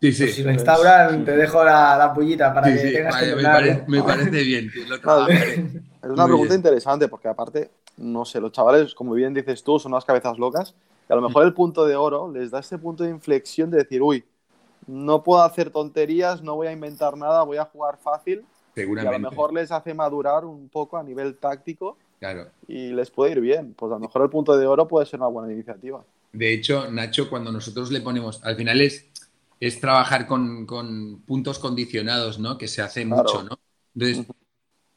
Sí, 0.00 0.12
sí. 0.12 0.24
Pues 0.24 0.34
si 0.34 0.42
lo 0.42 0.52
instauran, 0.52 1.24
te 1.24 1.36
dejo 1.36 1.64
la, 1.64 1.96
la 1.96 2.12
pullita 2.12 2.52
para 2.52 2.72
que 2.72 2.78
tengas 2.78 3.16
que 3.16 3.34
me, 3.36 3.84
me, 3.86 4.02
parece 4.02 4.42
bien. 4.42 4.70
es 6.02 6.10
una 6.10 6.26
pregunta 6.26 6.54
interesante 6.54 7.08
porque 7.08 7.28
aparte 7.28 7.70
no 7.96 8.24
sé, 8.24 8.40
los 8.40 8.52
chavales, 8.52 8.94
como 8.94 9.14
bien 9.14 9.34
dices 9.34 9.62
tú, 9.62 9.78
son 9.78 9.92
unas 9.92 10.04
cabezas 10.04 10.38
locas. 10.38 10.74
Y 11.08 11.12
a 11.12 11.16
lo 11.16 11.22
mejor 11.22 11.44
el 11.44 11.54
punto 11.54 11.86
de 11.86 11.96
oro 11.96 12.30
les 12.30 12.50
da 12.50 12.60
ese 12.60 12.78
punto 12.78 13.04
de 13.04 13.10
inflexión 13.10 13.70
de 13.70 13.78
decir, 13.78 14.02
uy, 14.02 14.24
no 14.86 15.22
puedo 15.22 15.42
hacer 15.42 15.70
tonterías, 15.70 16.42
no 16.42 16.56
voy 16.56 16.66
a 16.66 16.72
inventar 16.72 17.16
nada, 17.16 17.42
voy 17.42 17.56
a 17.56 17.64
jugar 17.64 17.98
fácil. 17.98 18.44
Seguramente. 18.74 19.14
Y 19.14 19.16
a 19.16 19.18
lo 19.18 19.30
mejor 19.30 19.52
les 19.54 19.72
hace 19.72 19.94
madurar 19.94 20.44
un 20.44 20.68
poco 20.68 20.96
a 20.96 21.02
nivel 21.02 21.36
táctico. 21.36 21.96
Claro. 22.18 22.48
Y 22.68 22.88
les 22.88 23.10
puede 23.10 23.32
ir 23.32 23.40
bien. 23.40 23.74
Pues 23.74 23.90
a 23.90 23.94
lo 23.94 24.00
mejor 24.00 24.22
el 24.22 24.30
punto 24.30 24.56
de 24.56 24.66
oro 24.66 24.86
puede 24.86 25.06
ser 25.06 25.20
una 25.20 25.28
buena 25.28 25.52
iniciativa. 25.52 26.04
De 26.32 26.52
hecho, 26.52 26.90
Nacho, 26.90 27.30
cuando 27.30 27.50
nosotros 27.50 27.90
le 27.90 28.00
ponemos, 28.00 28.44
al 28.44 28.56
final 28.56 28.80
es, 28.80 29.06
es 29.60 29.80
trabajar 29.80 30.26
con, 30.26 30.66
puntos 31.26 31.58
condicionados, 31.58 32.38
¿no? 32.38 32.58
Que 32.58 32.68
se 32.68 32.82
hace 32.82 33.04
mucho, 33.04 33.42
¿no? 33.42 33.58
Entonces, 33.94 34.26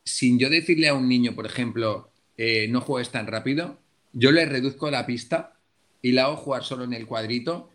sin 0.04 0.40
yo 0.40 0.50
decirle 0.50 0.90
a 0.90 0.94
un 0.94 1.08
niño, 1.08 1.36
por 1.36 1.46
ejemplo, 1.46 2.10
eh, 2.38 2.68
no 2.68 2.82
juegues 2.82 3.10
tan 3.10 3.28
rápido, 3.28 3.78
yo 4.14 4.32
le 4.32 4.46
reduzco 4.46 4.90
la 4.92 5.06
pista 5.06 5.54
y 6.02 6.12
la 6.12 6.26
hago 6.26 6.38
jugar 6.38 6.64
solo 6.64 6.84
en 6.84 6.94
el 6.94 7.08
cuadrito 7.08 7.70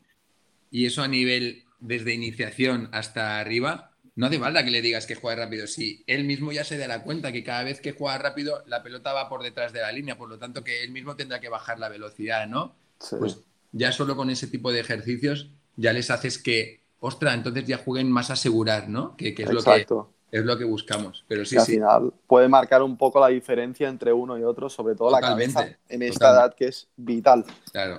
y 0.70 0.87
eso 0.87 1.03
a 1.03 1.09
nivel 1.09 1.64
desde 1.81 2.14
iniciación 2.14 2.88
hasta 2.92 3.38
arriba 3.38 3.94
no 4.16 4.27
hace 4.27 4.38
falta 4.38 4.64
que 4.64 4.70
le 4.70 4.81
digas 4.81 5.07
que 5.07 5.16
juega 5.16 5.44
rápido. 5.44 5.66
Si 5.66 6.05
él 6.07 6.25
mismo 6.25 6.53
ya 6.53 6.62
se 6.62 6.79
da 6.79 7.03
cuenta 7.03 7.33
que 7.33 7.42
cada 7.42 7.64
vez 7.64 7.81
que 7.81 7.92
juega 7.92 8.16
rápido, 8.18 8.62
la 8.66 8.83
pelota 8.83 9.12
va 9.12 9.29
por 9.29 9.42
detrás 9.42 9.73
de 9.73 9.81
la 9.81 9.90
línea, 9.90 10.16
por 10.16 10.29
lo 10.29 10.38
tanto 10.38 10.62
que 10.62 10.85
él 10.85 10.92
mismo 10.92 11.16
tendrá 11.16 11.40
que 11.40 11.49
bajar 11.49 11.81
la 11.81 11.88
velocidad, 11.88 12.47
¿no? 12.47 12.77
Pues 13.18 13.38
ya 13.73 13.90
solo 13.90 14.14
con 14.14 14.31
ese 14.31 14.47
tipo 14.47 14.70
de 14.70 14.81
ejercicios 14.81 15.51
ya 15.77 15.93
les 15.93 16.11
haces 16.11 16.43
que, 16.43 16.81
ostra, 17.01 17.35
entonces 17.35 17.67
ya 17.67 17.79
jueguen 17.79 18.11
más 18.11 18.31
a 18.31 18.35
asegurar, 18.35 18.89
¿no? 18.89 19.17
Que, 19.17 19.35
es, 19.37 19.53
lo 19.53 19.63
que, 19.63 19.87
es 20.31 20.45
lo 20.45 20.59
que 20.59 20.65
buscamos. 20.65 21.25
Pero 21.29 21.45
sí, 21.45 21.57
al 21.57 21.65
final 21.65 22.13
puede 22.27 22.49
marcar 22.49 22.83
un 22.83 22.97
poco 22.97 23.21
la 23.21 23.29
diferencia 23.29 23.89
entre 23.89 24.13
uno 24.13 24.39
y 24.39 24.43
otro, 24.43 24.69
sobre 24.69 24.95
todo 24.95 25.11
la 25.11 25.21
cabeza 25.21 25.69
en 25.89 26.03
esta 26.03 26.31
edad 26.31 26.55
que 26.55 26.67
es 26.67 26.89
vital. 26.97 27.45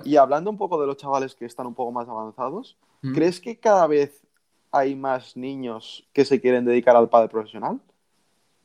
Y 0.04 0.16
hablando 0.16 0.50
un 0.50 0.58
poco 0.58 0.80
de 0.80 0.86
los 0.86 0.96
chavales 0.96 1.34
que 1.34 1.44
están 1.44 1.66
un 1.66 1.74
poco 1.74 1.92
más 1.92 2.08
avanzados, 2.08 2.76
¿crees 3.14 3.40
que 3.40 3.58
cada 3.58 3.86
vez 3.86 4.20
hay 4.70 4.94
más 4.94 5.36
niños 5.36 6.06
que 6.12 6.24
se 6.24 6.40
quieren 6.40 6.64
dedicar 6.64 6.96
al 6.96 7.08
padre 7.08 7.28
profesional? 7.28 7.80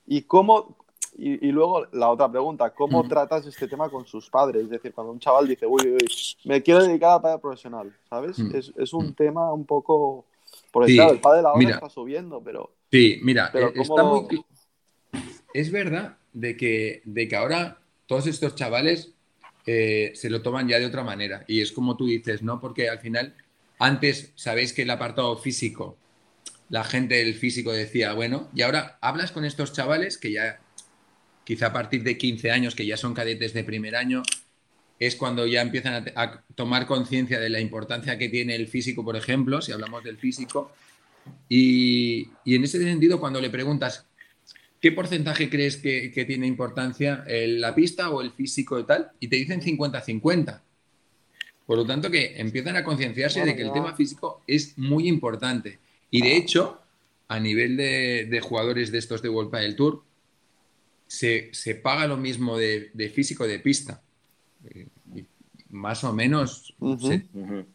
¿Y 0.06 0.24
cómo, 0.24 0.76
y, 1.18 1.52
luego 1.52 1.86
la 1.92 2.10
otra 2.10 2.32
pregunta, 2.32 2.74
¿cómo 2.74 3.08
tratas 3.08 3.46
este 3.46 3.68
tema 3.68 3.90
con 3.90 4.06
sus 4.06 4.30
padres? 4.30 4.64
Es 4.64 4.70
decir, 4.70 4.94
cuando 4.94 5.14
un 5.14 5.20
chaval 5.20 5.48
dice, 5.48 5.66
uy, 5.66 5.82
uy, 5.92 6.08
me 6.46 6.64
quiero 6.64 6.84
dedicar 6.84 7.12
al 7.12 7.22
padre 7.22 7.40
profesional, 7.40 7.94
¿sabes? 8.10 8.40
es, 8.40 8.94
un 8.94 9.14
tema 9.14 9.54
un 9.54 9.66
poco... 9.66 10.26
Porque 10.72 10.96
claro, 10.96 11.12
el 11.12 11.20
padre 11.20 11.42
la 11.42 11.54
hora 11.54 11.70
está 11.70 11.90
subiendo, 11.90 12.42
pero... 12.44 12.72
Sí, 12.92 13.20
mira, 13.24 13.52
eh, 13.54 13.72
está 13.76 14.04
muy... 14.04 14.44
Es 15.54 15.72
verdad 15.72 16.18
de 16.34 16.56
que, 16.56 17.02
de 17.04 17.28
que 17.28 17.36
ahora 17.36 17.80
todos 18.06 18.28
estos 18.28 18.56
chavales 18.56 19.14
eh, 19.66 20.12
se 20.16 20.30
lo 20.30 20.42
toman 20.42 20.68
ya 20.68 20.80
de 20.80 20.86
otra 20.86 21.04
manera. 21.04 21.44
Y 21.48 21.62
es 21.62 21.72
como 21.72 21.98
tú 21.98 22.06
dices, 22.06 22.42
¿no? 22.42 22.62
Porque 22.62 22.90
al 22.90 23.00
final, 23.00 23.36
antes 23.80 24.32
sabéis 24.36 24.74
que 24.74 24.84
el 24.84 24.90
apartado 24.90 25.36
físico 25.38 25.98
la 26.72 26.86
gente 26.86 27.16
del 27.16 27.36
físico 27.36 27.74
decía, 27.74 28.14
bueno, 28.14 28.50
y 28.56 28.62
ahora 28.62 28.98
hablas 29.02 29.34
con 29.34 29.44
estos 29.44 29.74
chavales 29.74 30.18
que 30.18 30.32
ya, 30.32 30.62
quizá 31.44 31.68
a 31.68 31.74
partir 31.74 32.04
de 32.04 32.18
15 32.18 32.52
años, 32.52 32.76
que 32.76 32.86
ya 32.86 32.98
son 32.98 33.14
cadetes 33.14 33.54
de 33.54 33.64
primer 33.64 33.96
año, 33.96 34.24
es 35.00 35.16
cuando 35.16 35.48
ya 35.48 35.62
empiezan 35.62 36.12
a, 36.16 36.44
tomar 36.56 36.86
conciencia 36.86 37.40
de 37.40 37.50
la 37.50 37.60
importancia 37.60 38.18
que 38.18 38.30
tiene 38.30 38.56
el 38.56 38.68
físico, 38.68 39.04
por 39.04 39.16
ejemplo, 39.16 39.62
si 39.62 39.72
hablamos 39.72 40.04
del 40.04 40.18
físico. 40.18 40.72
Y, 41.50 42.30
en 42.46 42.64
ese 42.64 42.78
sentido, 42.84 43.20
cuando 43.20 43.42
le 43.42 43.50
preguntas, 43.50 44.06
¿qué 44.80 44.92
porcentaje 44.92 45.50
crees 45.50 45.78
que, 45.78 46.12
tiene 46.28 46.46
importancia 46.46 47.24
la 47.28 47.74
pista 47.74 48.12
o 48.12 48.22
el 48.22 48.32
físico 48.32 48.80
y 48.80 48.84
tal? 48.84 49.12
Y 49.20 49.28
te 49.28 49.38
dicen 49.38 49.62
50-50. 49.62 50.62
Por 51.66 51.78
lo 51.78 51.86
tanto, 51.86 52.12
que 52.12 52.40
empiezan 52.40 52.76
a 52.76 52.84
concienciarse 52.84 53.44
de 53.44 53.56
que 53.56 53.64
el 53.64 53.72
tema 53.72 53.96
físico 53.96 54.44
es 54.46 54.78
muy 54.78 55.08
importante. 55.08 55.80
Y 56.12 56.22
de 56.22 56.36
hecho, 56.36 56.80
a 57.28 57.40
nivel 57.40 57.78
de, 57.78 58.42
jugadores 58.44 58.92
de 58.92 58.98
estos 58.98 59.22
de 59.22 59.30
World 59.30 59.52
del 59.56 59.76
Tour, 59.78 60.04
se, 61.12 61.76
paga 61.76 62.08
lo 62.08 62.16
mismo 62.16 62.58
de, 62.58 63.12
físico 63.14 63.46
de 63.46 63.60
pista. 63.60 64.02
Eh, 64.66 64.88
más 65.70 66.04
o 66.04 66.14
menos 66.14 66.74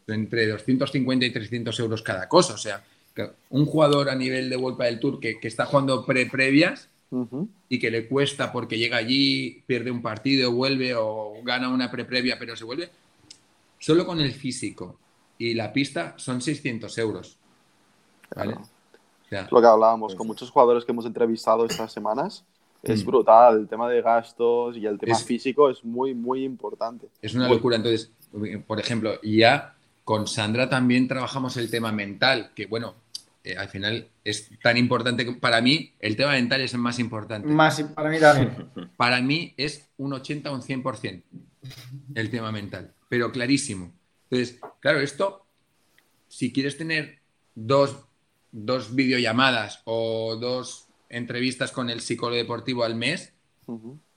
entre 0.07 0.47
250 0.49 1.27
y 1.27 1.33
300 1.33 1.81
euros 1.81 2.03
cada 2.03 2.29
cosa. 2.29 2.55
O 2.55 2.59
sea, 2.59 2.83
un 3.51 3.67
jugador 3.67 4.09
a 4.09 4.15
nivel 4.15 4.49
de 4.49 4.57
World 4.57 4.79
del 4.79 5.01
Tour 5.01 5.21
que, 5.21 5.39
está 5.43 5.67
jugando 5.67 6.05
pre-previas 6.05 6.89
y 7.69 7.79
que 7.79 7.91
le 7.91 8.09
cuesta 8.09 8.53
porque 8.53 8.79
llega 8.79 8.97
allí, 8.97 9.63
pierde 9.67 9.91
un 9.91 10.03
partido, 10.03 10.53
vuelve 10.53 10.95
o 10.95 11.35
gana 11.43 11.69
una 11.69 11.91
pre-previa 11.91 12.39
pero 12.39 12.57
se 12.57 12.65
vuelve, 12.65 12.91
solo 13.79 14.05
con 14.05 14.21
el 14.21 14.33
físico 14.33 14.99
y 15.39 15.55
la 15.55 15.73
pista 15.73 16.15
son 16.17 16.41
600 16.41 16.97
euros. 16.99 17.39
¿Vale? 18.35 18.57
lo 19.51 19.61
que 19.61 19.67
hablábamos 19.67 20.15
con 20.15 20.27
muchos 20.27 20.51
jugadores 20.51 20.85
que 20.85 20.93
hemos 20.93 21.07
entrevistado 21.07 21.67
estas 21.67 21.93
semanas. 21.93 22.45
Es 22.93 23.05
mm. 23.05 23.07
brutal, 23.07 23.59
el 23.61 23.69
tema 23.69 23.89
de 23.89 24.03
gastos 24.03 24.77
y 24.77 24.87
el 24.87 24.99
tema 24.99 25.17
físico 25.19 25.69
es 25.71 25.85
muy, 25.85 26.15
muy 26.15 26.45
importante. 26.45 27.09
Es 27.21 27.35
una 27.35 27.49
locura. 27.49 27.77
Entonces, 27.77 28.11
por 28.67 28.81
ejemplo, 28.81 29.21
ya 29.23 29.75
con 30.05 30.27
Sandra 30.27 30.69
también 30.69 31.09
trabajamos 31.09 31.57
el 31.57 31.71
tema 31.71 31.93
mental, 31.93 32.51
que 32.55 32.67
bueno, 32.67 32.95
eh, 33.45 33.57
al 33.57 33.69
final 33.69 34.09
es 34.25 34.51
tan 34.63 34.77
importante 34.77 35.25
que 35.25 35.33
para 35.33 35.61
mí 35.61 35.93
el 36.01 36.17
tema 36.17 36.33
mental 36.33 36.61
es 36.61 36.75
el 36.75 36.81
más 36.81 36.99
importante. 36.99 37.49
Más, 37.49 37.81
para 37.95 38.11
mí 38.11 38.19
también. 38.19 38.71
Para 38.97 39.21
mí 39.21 39.55
es 39.57 39.89
un 39.99 40.13
80 40.13 40.51
o 40.51 40.55
un 40.55 40.63
100% 40.63 41.23
el 42.15 42.31
tema 42.31 42.53
mental, 42.53 42.93
pero 43.09 43.33
clarísimo. 43.33 43.93
Entonces, 44.31 44.61
claro, 44.81 45.01
esto, 45.01 45.45
si 46.29 46.53
quieres 46.53 46.77
tener 46.77 47.19
dos 47.55 47.97
dos 48.57 48.95
videollamadas 48.95 49.83
o 49.85 50.37
dos 50.37 50.86
entrevistas 51.09 51.73
con 51.73 51.91
el 51.91 52.01
psicólogo 52.01 52.37
deportivo 52.37 52.85
al 52.85 52.95
mes, 52.95 53.33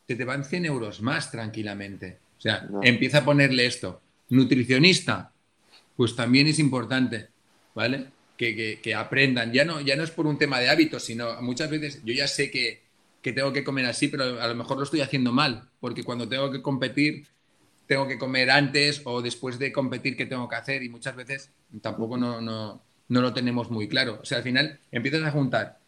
te 0.06 0.16
te 0.16 0.26
van 0.26 0.44
100 0.44 0.66
euros 0.66 1.02
más 1.02 1.32
tranquilamente. 1.32 2.20
O 2.38 2.42
sea, 2.42 2.68
empieza 2.82 3.20
a 3.20 3.26
ponerle 3.26 3.66
esto. 3.66 4.02
Nutricionista, 4.30 5.32
pues 5.96 6.16
también 6.16 6.48
es 6.48 6.60
importante, 6.60 7.28
¿vale? 7.76 8.08
Que, 8.38 8.96
aprendan. 8.96 9.52
Ya 9.52 9.66
no, 9.66 9.82
ya 9.82 9.96
no 9.96 10.04
es 10.04 10.12
por 10.12 10.26
un 10.26 10.38
tema 10.38 10.60
de 10.60 10.70
hábitos, 10.70 11.04
sino 11.04 11.42
muchas 11.42 11.70
veces 11.70 12.02
yo 12.06 12.14
ya 12.14 12.28
sé 12.28 12.50
que, 12.50 12.82
que 13.22 13.34
tengo 13.34 13.52
que 13.52 13.64
comer 13.64 13.86
así, 13.86 14.08
pero 14.08 14.42
a 14.42 14.48
lo 14.48 14.56
mejor 14.56 14.78
lo 14.78 14.84
estoy 14.84 15.02
haciendo 15.02 15.34
mal, 15.34 15.68
porque 15.82 16.04
cuando 16.04 16.30
tengo 16.30 16.50
que 16.50 16.62
competir, 16.62 17.28
tengo 17.86 18.08
que 18.08 18.18
comer 18.18 18.50
antes 18.50 19.02
o 19.04 19.22
después 19.22 19.60
de 19.60 19.74
competir, 19.74 20.16
¿qué 20.16 20.26
tengo 20.26 20.48
que 20.48 20.56
hacer? 20.56 20.84
Y 20.84 20.90
muchas 20.90 21.16
veces 21.16 21.52
tampoco 21.82 22.18
no, 22.18 22.40
no, 22.40 22.82
no 23.10 23.22
lo 23.22 23.34
tenemos 23.34 23.70
muy 23.70 23.90
claro. 23.90 24.20
O 24.22 24.26
sea, 24.26 24.38
al 24.38 24.44
final 24.44 24.80
empiezas 24.92 25.24
a 25.24 25.32
juntar 25.32 25.79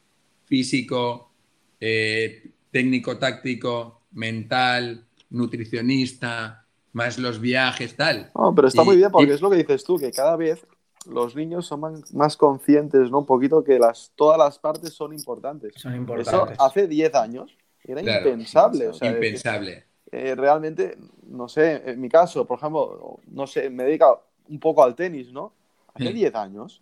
físico, 0.51 1.31
eh, 1.79 2.51
técnico 2.71 3.17
táctico, 3.17 4.01
mental, 4.11 5.05
nutricionista, 5.29 6.65
más 6.91 7.17
los 7.17 7.39
viajes, 7.39 7.95
tal. 7.95 8.31
No, 8.35 8.53
pero 8.53 8.67
está 8.67 8.83
muy 8.83 8.97
bien 8.97 9.09
porque 9.11 9.31
es 9.31 9.39
lo 9.39 9.49
que 9.49 9.55
dices 9.55 9.85
tú, 9.85 9.97
que 9.97 10.11
cada 10.11 10.35
vez 10.35 10.67
los 11.09 11.37
niños 11.37 11.65
son 11.65 12.03
más, 12.11 12.35
conscientes, 12.35 13.09
¿no? 13.09 13.19
Un 13.19 13.25
poquito 13.25 13.63
que 13.63 13.79
las, 13.79 14.11
todas 14.13 14.37
las 14.37 14.59
partes 14.59 14.93
son 14.93 15.13
importantes. 15.13 15.71
Son 15.77 15.95
importantes. 15.95 16.33
Eso 16.33 16.61
hace 16.61 16.85
10 16.85 17.15
años 17.15 17.57
era 17.85 18.01
impensable. 18.01 18.91
impensable. 19.01 19.85
Eh, 20.11 20.35
realmente, 20.35 20.97
no 21.27 21.47
sé, 21.47 21.81
en 21.85 22.01
mi 22.01 22.09
caso, 22.09 22.45
por 22.45 22.57
ejemplo, 22.57 23.21
no 23.27 23.47
sé, 23.47 23.69
me 23.69 23.85
dedico 23.85 24.21
un 24.49 24.59
poco 24.59 24.83
al 24.83 24.95
tenis, 24.95 25.31
¿no? 25.31 25.53
Hace 25.93 26.11
10 26.11 26.35
años 26.35 26.81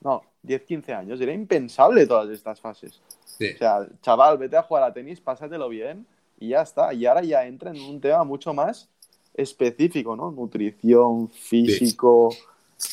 no, 0.00 0.22
10, 0.42 0.62
15 0.62 0.92
años, 0.94 1.20
era 1.20 1.32
impensable 1.32 2.06
todas 2.06 2.30
estas 2.30 2.60
fases. 2.60 3.00
O 3.34 3.58
sea, 3.58 3.86
chaval, 4.02 4.38
vete 4.38 4.56
a 4.56 4.62
jugar 4.62 4.84
a 4.84 4.92
tenis, 4.92 5.20
pásatelo 5.20 5.68
bien 5.68 6.06
y 6.38 6.48
ya 6.48 6.62
está. 6.62 6.92
Y 6.92 7.06
ahora 7.06 7.22
ya 7.22 7.46
entra 7.46 7.70
en 7.70 7.80
un 7.80 8.00
tema 8.00 8.24
mucho 8.24 8.52
más 8.52 8.88
específico, 9.34 10.16
¿no? 10.16 10.30
Nutrición, 10.30 11.30
físico. 11.30 12.34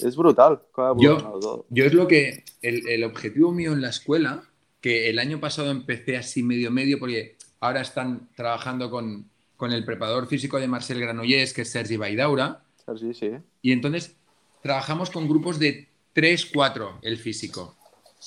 Es 0.04 0.16
brutal. 0.16 0.62
Yo, 0.98 1.64
yo, 1.70 1.86
es 1.86 1.94
lo 1.94 2.08
que. 2.08 2.44
El, 2.62 3.04
objetivo 3.04 3.52
mío 3.52 3.74
en 3.74 3.82
la 3.82 3.90
escuela, 3.90 4.44
que 4.82 5.10
el 5.10 5.20
año 5.20 5.40
pasado 5.40 5.72
empecé 5.72 6.18
así 6.18 6.44
medio 6.44 6.72
medio, 6.72 7.00
porque 7.00 7.38
ahora 7.62 7.82
están 7.82 8.28
trabajando 8.36 8.92
con, 8.92 9.30
con 9.56 9.72
el 9.72 9.86
preparador 9.86 10.28
físico 10.28 10.60
de 10.60 10.68
Marcel 10.68 11.00
Granollers, 11.00 11.54
que 11.54 11.62
es 11.62 11.72
Sergi 11.72 11.96
Baidaura. 11.96 12.62
Sergi, 12.86 13.14
sí. 13.14 13.32
Y 13.62 13.72
entonces 13.72 14.16
trabajamos 14.62 15.10
con 15.10 15.28
grupos 15.30 15.60
de 15.60 15.88
3, 16.18 16.48
4 16.52 17.02
el 17.04 17.18
físico, 17.18 17.78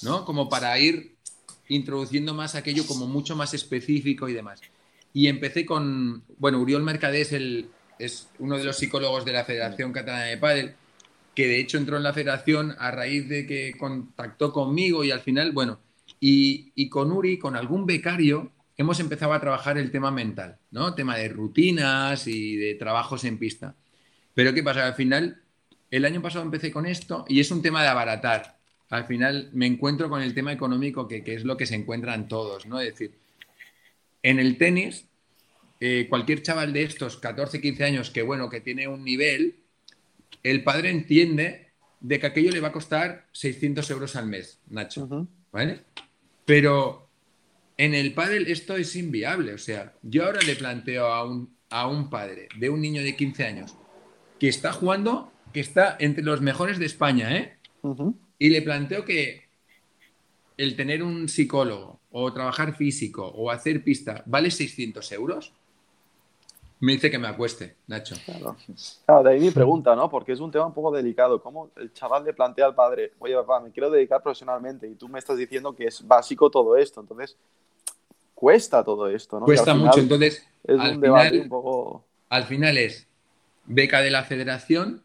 ¿no? 0.03 0.25
Como 0.25 0.49
para 0.49 0.79
ir 0.79 1.17
introduciendo 1.67 2.35
más 2.35 2.55
aquello 2.55 2.87
como 2.87 3.09
mucho 3.09 3.35
más 3.35 3.53
específico 3.53 4.29
y 4.29 4.33
demás. 4.33 4.61
Y 5.13 5.27
empecé 5.27 5.67
con, 5.67 6.23
bueno, 6.39 6.61
Uriol 6.61 6.85
Mercadés 6.85 7.33
el, 7.33 7.69
es 7.99 8.29
uno 8.39 8.59
de 8.59 8.63
los 8.63 8.77
psicólogos 8.77 9.25
de 9.25 9.33
la 9.33 9.45
Federación 9.45 9.93
Catalana 9.93 10.27
de 10.27 10.37
Padel, 10.37 10.75
que 11.35 11.49
de 11.49 11.59
hecho 11.59 11.79
entró 11.79 11.97
en 11.97 12.05
la 12.05 12.13
federación 12.13 12.77
a 12.79 12.93
raíz 12.93 13.29
de 13.29 13.45
que 13.45 13.75
contactó 13.77 14.53
conmigo 14.53 15.03
y 15.03 15.11
al 15.11 15.23
final, 15.23 15.51
bueno, 15.51 15.81
y, 16.21 16.71
y 16.77 16.89
con 16.89 17.11
Uri, 17.11 17.41
con 17.41 17.57
algún 17.57 17.87
becario, 17.87 18.53
hemos 18.77 19.01
empezado 19.01 19.33
a 19.33 19.41
trabajar 19.41 19.79
el 19.79 19.91
tema 19.91 20.13
mental, 20.13 20.59
¿no? 20.71 20.95
Tema 20.95 21.17
de 21.17 21.29
rutinas 21.29 22.29
y 22.29 22.55
de 22.55 22.77
trabajos 22.77 23.25
en 23.25 23.37
pista. 23.37 23.75
Pero 24.33 24.55
¿qué 24.55 24.63
pasa? 24.63 24.87
Al 24.87 24.95
final 24.95 25.40
el 25.91 26.05
año 26.05 26.23
pasado 26.23 26.45
empecé 26.45 26.71
con 26.71 26.87
esto 26.87 27.25
y 27.29 27.41
es 27.41 27.51
un 27.51 27.63
tema 27.63 27.83
de 27.83 27.89
abaratar. 27.89 28.59
Al 28.91 29.07
final 29.07 29.51
me 29.53 29.67
encuentro 29.67 30.09
con 30.09 30.23
el 30.23 30.35
tema 30.35 30.53
económico 30.53 31.07
que, 31.07 31.23
es 31.27 31.45
lo 31.45 31.57
que 31.57 31.67
se 31.67 31.75
encuentran 31.75 32.29
todos, 32.29 32.67
¿no? 32.67 32.81
Es 32.81 32.91
decir, 32.91 33.19
en 34.23 34.39
el 34.39 34.59
tenis, 34.59 35.07
eh, 35.81 36.07
cualquier 36.09 36.43
chaval 36.43 36.73
de 36.73 36.83
estos 36.83 37.17
14, 37.17 37.61
15 37.61 37.85
años 37.85 38.11
que, 38.11 38.23
bueno, 38.23 38.51
que 38.51 38.61
tiene 38.61 38.89
un 38.89 39.05
nivel, 39.05 39.57
el 40.43 40.63
padre 40.63 40.91
entiende 40.91 41.69
de 42.01 42.19
que 42.19 42.27
aquello 42.27 42.51
le 42.51 42.61
va 42.61 42.69
a 42.69 42.73
costar 42.73 43.27
600 43.33 43.89
euros 43.91 44.17
al 44.17 44.27
mes, 44.27 44.61
Nacho, 44.69 45.29
¿vale? 45.53 45.83
Pero 46.45 47.09
en 47.77 47.95
el 47.95 48.13
pádel 48.13 48.49
esto 48.49 48.77
es 48.77 48.97
inviable, 48.97 49.55
o 49.55 49.59
sea, 49.59 49.95
yo 50.03 50.25
ahora 50.25 50.41
le 50.43 50.57
planteo 50.57 51.07
a 51.07 51.25
un, 51.25 51.55
a 51.69 51.87
un 51.87 52.11
padre 52.11 52.49
de 52.57 52.71
un 52.71 52.81
niño 52.81 53.03
de 53.03 53.17
15 53.17 53.45
años 53.45 53.77
que 54.39 54.49
está 54.49 54.73
jugando 54.73 55.33
que 55.53 55.61
está 55.61 55.97
entre 55.99 56.25
los 56.25 56.41
mejores 56.41 56.79
de 56.79 56.87
España, 56.87 57.37
¿eh? 57.37 57.57
Y 58.39 58.51
le 58.51 58.63
planteo 58.63 59.05
que 59.05 59.49
el 60.57 60.77
tener 60.77 61.03
un 61.03 61.29
psicólogo 61.29 62.01
o 62.13 62.33
trabajar 62.33 62.75
físico 62.75 63.27
o 63.27 63.51
hacer 63.51 63.83
pista 63.83 64.23
vale 64.27 64.51
600 64.51 65.13
euros, 65.13 65.53
me 66.81 66.93
dice 66.93 67.11
que 67.11 67.19
me 67.19 67.29
acueste, 67.29 67.77
Nacho. 67.87 68.17
Claro. 68.25 68.57
de 69.23 69.31
ahí 69.31 69.41
mi 69.41 69.51
pregunta, 69.51 69.95
¿no? 69.95 70.09
Porque 70.09 70.33
es 70.33 70.41
un 70.41 70.51
tema 70.51 70.67
un 70.67 70.73
poco 70.73 70.91
delicado. 70.91 71.43
¿Cómo 71.43 71.71
el 71.77 71.93
chaval 71.93 72.25
le 72.25 72.33
plantea 72.33 72.67
al 72.67 72.75
padre, 72.75 73.13
oye, 73.19 73.35
papá, 73.35 73.61
me 73.61 73.71
quiero 73.71 73.91
dedicar 73.91 74.23
profesionalmente 74.23 74.89
y 74.89 74.95
tú 74.95 75.09
me 75.09 75.19
estás 75.19 75.37
diciendo 75.37 75.75
que 75.75 75.85
es 75.85 76.07
básico 76.07 76.51
todo 76.51 76.77
esto? 76.77 77.03
Entonces, 77.03 77.37
cuesta 78.35 78.83
todo 78.83 79.09
esto, 79.09 79.39
¿no? 79.39 79.45
Cuesta 79.45 79.75
mucho. 79.75 80.01
Entonces, 80.01 80.47
es 80.65 80.81
al 80.81 80.95
un 80.95 81.01
debate 81.03 81.41
un 81.41 81.49
poco. 81.51 82.05
Al 82.31 82.45
final 82.45 82.79
es 82.79 83.07
beca 83.67 84.01
de 84.01 84.11
la 84.11 84.25
federación, 84.25 85.03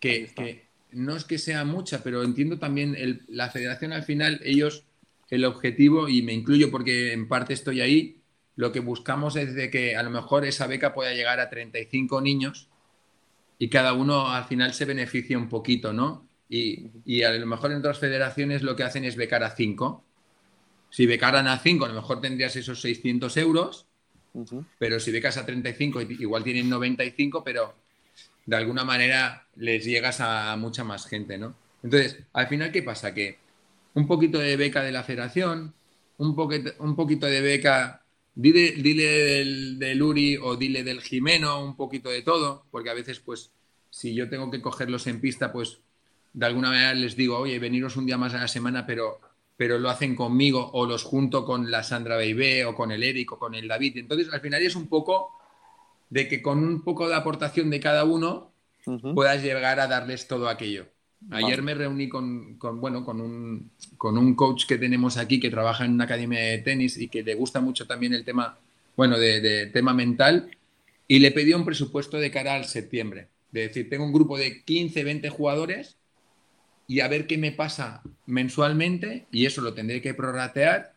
que, 0.00 0.66
no 0.92 1.16
es 1.16 1.24
que 1.24 1.38
sea 1.38 1.64
mucha, 1.64 2.02
pero 2.02 2.22
entiendo 2.22 2.58
también 2.58 3.24
la 3.28 3.50
federación 3.50 3.92
al 3.92 4.02
final, 4.02 4.40
ellos, 4.44 4.84
el 5.30 5.44
objetivo, 5.44 6.08
y 6.08 6.22
me 6.22 6.32
incluyo 6.32 6.70
porque 6.70 7.12
en 7.12 7.28
parte 7.28 7.54
estoy 7.54 7.80
ahí, 7.80 8.20
lo 8.54 8.72
que 8.72 8.80
buscamos 8.80 9.36
es 9.36 9.54
de 9.54 9.70
que 9.70 9.96
a 9.96 10.02
lo 10.02 10.10
mejor 10.10 10.44
esa 10.44 10.66
beca 10.66 10.94
pueda 10.94 11.12
llegar 11.12 11.40
a 11.40 11.50
35 11.50 12.20
niños 12.20 12.68
y 13.58 13.68
cada 13.68 13.92
uno 13.92 14.28
al 14.28 14.44
final 14.44 14.72
se 14.72 14.84
beneficia 14.84 15.36
un 15.36 15.48
poquito, 15.48 15.92
¿no? 15.92 16.26
Y, 16.48 16.90
y 17.04 17.22
a 17.22 17.32
lo 17.32 17.46
mejor 17.46 17.72
en 17.72 17.78
otras 17.78 17.98
federaciones 17.98 18.62
lo 18.62 18.76
que 18.76 18.84
hacen 18.84 19.04
es 19.04 19.16
becar 19.16 19.42
a 19.42 19.50
5 19.50 20.06
si 20.90 21.06
becaran 21.06 21.46
a 21.46 21.58
5, 21.58 21.84
a 21.84 21.88
lo 21.88 21.94
mejor 21.94 22.20
tendrías 22.20 22.56
esos 22.56 22.80
600 22.80 23.36
euros, 23.36 23.86
pero 24.78 25.00
si 25.00 25.10
becas 25.10 25.36
a 25.36 25.46
35, 25.46 26.02
igual 26.02 26.44
tienen 26.44 26.68
95, 26.68 27.42
pero 27.44 27.74
de 28.46 28.56
alguna 28.56 28.84
manera 28.84 29.46
les 29.56 29.84
llegas 29.84 30.20
a 30.20 30.56
mucha 30.56 30.84
más 30.84 31.06
gente, 31.06 31.36
¿no? 31.36 31.54
Entonces, 31.82 32.18
al 32.32 32.46
final, 32.48 32.72
¿qué 32.72 32.82
pasa? 32.82 33.12
Que 33.12 33.38
un 33.94 34.06
poquito 34.06 34.38
de 34.38 34.56
beca 34.56 34.82
de 34.82 34.92
la 34.92 35.02
federación, 35.02 35.74
un, 36.18 36.34
poquito, 36.34 36.72
un 36.78 36.96
poquito 36.96 37.26
de 37.26 37.40
beca, 37.40 38.02
dile, 38.34 38.72
dile 38.72 39.04
del, 39.76 40.02
Uri 40.02 40.36
o 40.36 40.56
dile 40.56 40.84
del 40.84 41.02
Jimeno, 41.02 41.62
un 41.64 41.76
poquito 41.76 42.08
de 42.10 42.22
todo, 42.22 42.64
porque 42.70 42.90
a 42.90 42.94
veces, 42.94 43.20
pues, 43.20 43.50
si 43.90 44.14
yo 44.14 44.28
tengo 44.28 44.50
que 44.50 44.62
cogerlos 44.62 45.06
en 45.06 45.20
pista, 45.20 45.52
pues, 45.52 45.80
de 46.32 46.46
alguna 46.46 46.70
manera 46.70 46.94
les 46.94 47.16
digo, 47.16 47.38
oye, 47.38 47.58
veniros 47.58 47.96
un 47.96 48.06
día 48.06 48.18
más 48.18 48.34
a 48.34 48.38
la 48.38 48.48
semana, 48.48 48.86
pero 48.86 49.20
pero 49.56 49.78
lo 49.78 49.88
hacen 49.88 50.14
conmigo 50.14 50.70
o 50.74 50.86
los 50.86 51.02
junto 51.02 51.44
con 51.44 51.70
la 51.70 51.82
Sandra 51.82 52.16
Beibé 52.16 52.64
o 52.66 52.74
con 52.74 52.92
el 52.92 53.02
Eric 53.02 53.32
o 53.32 53.38
con 53.38 53.54
el 53.54 53.68
David. 53.68 53.96
Entonces, 53.96 54.32
al 54.32 54.40
final 54.40 54.62
es 54.62 54.76
un 54.76 54.86
poco 54.86 55.32
de 56.10 56.28
que 56.28 56.42
con 56.42 56.58
un 56.62 56.82
poco 56.82 57.08
de 57.08 57.14
aportación 57.14 57.70
de 57.70 57.80
cada 57.80 58.04
uno 58.04 58.52
puedas 59.12 59.42
llegar 59.42 59.80
a 59.80 59.86
darles 59.88 60.28
todo 60.28 60.48
aquello. 60.48 60.86
Ayer 61.30 61.62
me 61.62 61.74
reuní 61.74 62.08
con, 62.08 62.58
bueno, 62.80 63.04
con, 63.04 63.20
un, 63.20 63.70
con 63.98 64.16
un 64.16 64.34
coach 64.34 64.66
que 64.66 64.78
tenemos 64.78 65.16
aquí 65.16 65.40
que 65.40 65.50
trabaja 65.50 65.84
en 65.84 65.92
una 65.92 66.04
academia 66.04 66.40
de 66.40 66.58
tenis 66.58 66.96
y 66.98 67.08
que 67.08 67.22
le 67.22 67.34
gusta 67.34 67.60
mucho 67.60 67.86
también 67.86 68.14
el 68.14 68.24
tema, 68.24 68.58
bueno, 68.96 69.18
de, 69.18 69.40
de 69.40 69.66
tema 69.66 69.92
mental 69.94 70.50
y 71.08 71.18
le 71.18 71.32
pedí 71.32 71.52
un 71.52 71.64
presupuesto 71.64 72.18
de 72.18 72.30
cara 72.30 72.54
al 72.54 72.64
septiembre. 72.66 73.28
De 73.50 73.62
decir, 73.62 73.88
tengo 73.88 74.04
un 74.04 74.12
grupo 74.12 74.38
de 74.38 74.62
15, 74.64 75.04
20 75.04 75.30
jugadores 75.30 75.96
y 76.86 77.00
a 77.00 77.08
ver 77.08 77.26
qué 77.26 77.38
me 77.38 77.52
pasa 77.52 78.02
mensualmente 78.26 79.26
y 79.32 79.46
eso 79.46 79.60
lo 79.62 79.74
tendré 79.74 80.00
que 80.02 80.14
prorratear 80.14 80.94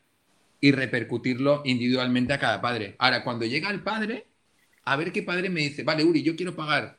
y 0.62 0.72
repercutirlo 0.72 1.62
individualmente 1.66 2.34
a 2.34 2.39
cada 2.39 2.62
padre. 2.62 2.95
Ahora, 2.99 3.24
cuando 3.24 3.45
llega 3.45 3.70
el 3.72 3.82
padre, 3.82 4.26
a 4.91 4.95
ver 4.95 5.11
qué 5.11 5.23
padre 5.23 5.49
me 5.49 5.61
dice, 5.61 5.83
vale, 5.83 6.03
Uri, 6.03 6.23
yo 6.23 6.35
quiero 6.35 6.55
pagar 6.55 6.97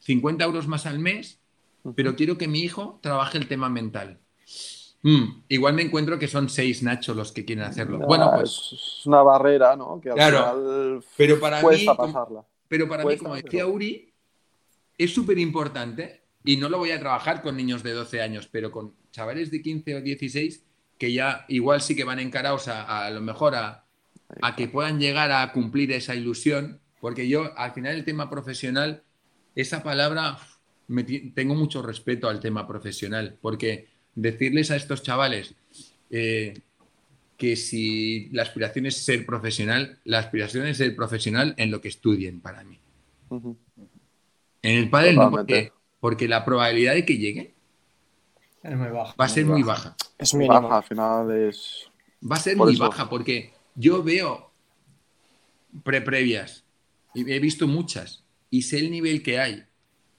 50 0.00 0.44
euros 0.44 0.66
más 0.66 0.86
al 0.86 0.98
mes, 0.98 1.40
pero 1.94 2.16
quiero 2.16 2.36
que 2.36 2.48
mi 2.48 2.60
hijo 2.60 2.98
trabaje 3.02 3.38
el 3.38 3.48
tema 3.48 3.68
mental. 3.68 4.18
Mm, 5.02 5.42
igual 5.48 5.74
me 5.74 5.82
encuentro 5.82 6.18
que 6.18 6.26
son 6.26 6.48
seis 6.48 6.82
Nacho 6.82 7.14
los 7.14 7.30
que 7.30 7.44
quieren 7.44 7.64
hacerlo. 7.64 7.98
bueno, 8.00 8.32
pues. 8.34 8.72
Es 8.72 9.06
una 9.06 9.22
barrera, 9.22 9.76
¿no? 9.76 10.00
Que 10.00 10.10
claro, 10.10 11.00
pero 11.16 11.38
para 11.38 11.62
mí, 11.62 11.86
pasarla. 11.86 12.44
pero 12.66 12.88
para 12.88 13.04
mí, 13.04 13.16
como 13.16 13.36
decía 13.36 13.66
Uri, 13.66 14.12
es 14.96 15.14
súper 15.14 15.38
importante 15.38 16.24
y 16.44 16.56
no 16.56 16.68
lo 16.68 16.78
voy 16.78 16.90
a 16.90 16.98
trabajar 16.98 17.42
con 17.42 17.56
niños 17.56 17.84
de 17.84 17.92
12 17.92 18.20
años, 18.20 18.48
pero 18.50 18.72
con 18.72 18.94
chavales 19.12 19.52
de 19.52 19.62
15 19.62 19.94
o 19.96 20.00
16 20.00 20.64
que 20.98 21.12
ya 21.12 21.44
igual 21.48 21.80
sí 21.80 21.94
que 21.94 22.02
van 22.02 22.18
encarados 22.18 22.66
a, 22.66 23.06
a 23.06 23.10
lo 23.10 23.20
mejor 23.20 23.54
a, 23.54 23.84
a, 24.42 24.56
que 24.56 24.66
puedan 24.66 24.98
llegar 24.98 25.30
a 25.30 25.52
cumplir 25.52 25.92
esa 25.92 26.16
ilusión, 26.16 26.80
porque 27.00 27.28
yo 27.28 27.56
al 27.56 27.72
final 27.72 27.94
el 27.94 28.04
tema 28.04 28.30
profesional, 28.30 29.02
esa 29.54 29.82
palabra, 29.82 30.38
me, 30.86 31.04
tengo 31.04 31.54
mucho 31.54 31.82
respeto 31.82 32.28
al 32.28 32.40
tema 32.40 32.66
profesional, 32.66 33.36
porque 33.40 33.88
decirles 34.14 34.70
a 34.70 34.76
estos 34.76 35.02
chavales 35.02 35.54
eh, 36.10 36.60
que 37.36 37.56
si 37.56 38.28
la 38.30 38.42
aspiración 38.42 38.86
es 38.86 38.96
ser 38.96 39.24
profesional, 39.24 39.98
la 40.04 40.18
aspiración 40.18 40.66
es 40.66 40.78
ser 40.78 40.94
profesional 40.96 41.54
en 41.56 41.70
lo 41.70 41.80
que 41.80 41.88
estudien 41.88 42.40
para 42.40 42.64
mí. 42.64 42.78
En 43.30 44.78
el 44.78 44.90
padre 44.90 45.14
no, 45.14 45.30
porque 45.30 45.72
porque 46.00 46.28
la 46.28 46.44
probabilidad 46.44 46.94
de 46.94 47.04
que 47.04 47.18
llegue 47.18 47.54
va 48.64 49.14
a 49.24 49.28
ser 49.28 49.46
muy 49.46 49.62
baja. 49.62 49.96
Es 50.18 50.34
muy 50.34 50.46
baja, 50.46 50.76
al 50.78 50.84
final 50.84 51.30
es... 51.30 51.90
Va 52.20 52.36
a 52.36 52.40
ser 52.40 52.56
muy 52.56 52.76
baja 52.76 53.08
porque 53.08 53.52
yo 53.74 54.02
veo 54.02 54.50
pre-previas 55.84 56.64
y 57.18 57.32
he 57.32 57.38
visto 57.40 57.66
muchas 57.66 58.24
y 58.50 58.62
sé 58.62 58.78
el 58.78 58.90
nivel 58.90 59.22
que 59.22 59.38
hay 59.38 59.64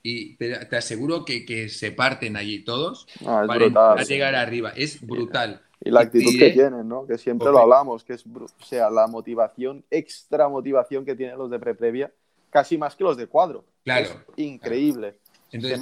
y 0.03 0.35
te, 0.35 0.55
aseguro 0.75 1.25
que, 1.25 1.69
se 1.69 1.91
parten 1.91 2.37
allí 2.37 2.63
todos 2.63 3.07
ah, 3.25 3.43
para 3.47 4.03
llegar 4.03 4.35
arriba. 4.35 4.71
Es 4.75 5.05
brutal. 5.05 5.61
Y 5.81 5.91
la 5.91 6.01
actitud 6.01 6.31
que 6.37 6.51
tienen, 6.51 6.87
¿no? 6.87 7.05
Que 7.05 7.17
siempre 7.17 7.49
lo 7.49 7.59
hablamos, 7.59 8.03
que 8.03 8.13
es, 8.13 8.25
o 8.25 8.65
sea, 8.65 8.89
la 8.89 9.07
motivación, 9.07 9.85
extra 9.89 10.49
motivación 10.49 11.05
que 11.05 11.15
tienen 11.15 11.37
los 11.37 11.49
de 11.49 11.59
pre-previa, 11.59 12.11
casi 12.49 12.77
más 12.77 12.95
que 12.95 13.03
los 13.03 13.15
de 13.17 13.27
cuadro. 13.27 13.65
Claro. 13.83 14.09
increíble. 14.35 15.19
Entonces, 15.51 15.79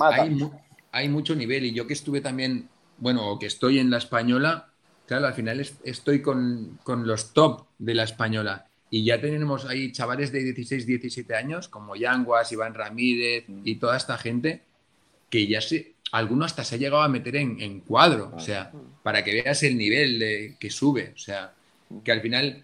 hay, 0.92 1.10
mucho 1.10 1.36
nivel 1.36 1.66
y 1.66 1.74
yo 1.74 1.88
que 1.88 1.94
estuve 1.94 2.22
también, 2.22 2.70
bueno, 2.98 3.30
o 3.30 3.40
que 3.40 3.48
estoy 3.48 3.80
en 3.80 3.90
la 3.90 3.98
española, 3.98 4.70
claro, 5.06 5.28
al 5.28 5.34
final 5.34 5.66
estoy 5.84 6.22
con, 6.22 6.80
los 6.86 7.34
top 7.34 7.66
de 7.80 7.96
la 7.96 8.04
española. 8.04 8.67
Y 8.90 9.04
ya 9.04 9.20
tenemos 9.20 9.66
ahí 9.66 9.92
chavales 9.92 10.32
de 10.32 10.44
16, 10.44 10.86
17 10.86 11.36
años, 11.36 11.68
como 11.68 11.96
Yanguas, 11.96 12.52
Iván 12.52 12.74
Ramírez 12.74 13.46
y 13.64 13.76
toda 13.76 13.98
esta 13.98 14.18
gente, 14.18 14.64
que 15.30 15.46
ya 15.48 15.60
se, 15.60 15.96
alguno 16.12 16.46
hasta 16.46 16.64
se 16.64 16.76
ha 16.76 16.78
llegado 16.78 17.04
a 17.04 17.10
meter 17.10 17.36
en, 17.36 17.80
cuadro, 17.82 18.32
o 18.34 18.40
sea, 18.40 18.72
para 19.04 19.24
que 19.24 19.34
veas 19.34 19.62
el 19.64 19.78
nivel 19.78 20.20
de, 20.20 20.56
que 20.60 20.70
sube, 20.70 21.12
o 21.14 21.18
sea, 21.18 21.54
que 22.04 22.12
al 22.12 22.22
final 22.22 22.64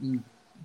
mm, 0.00 0.16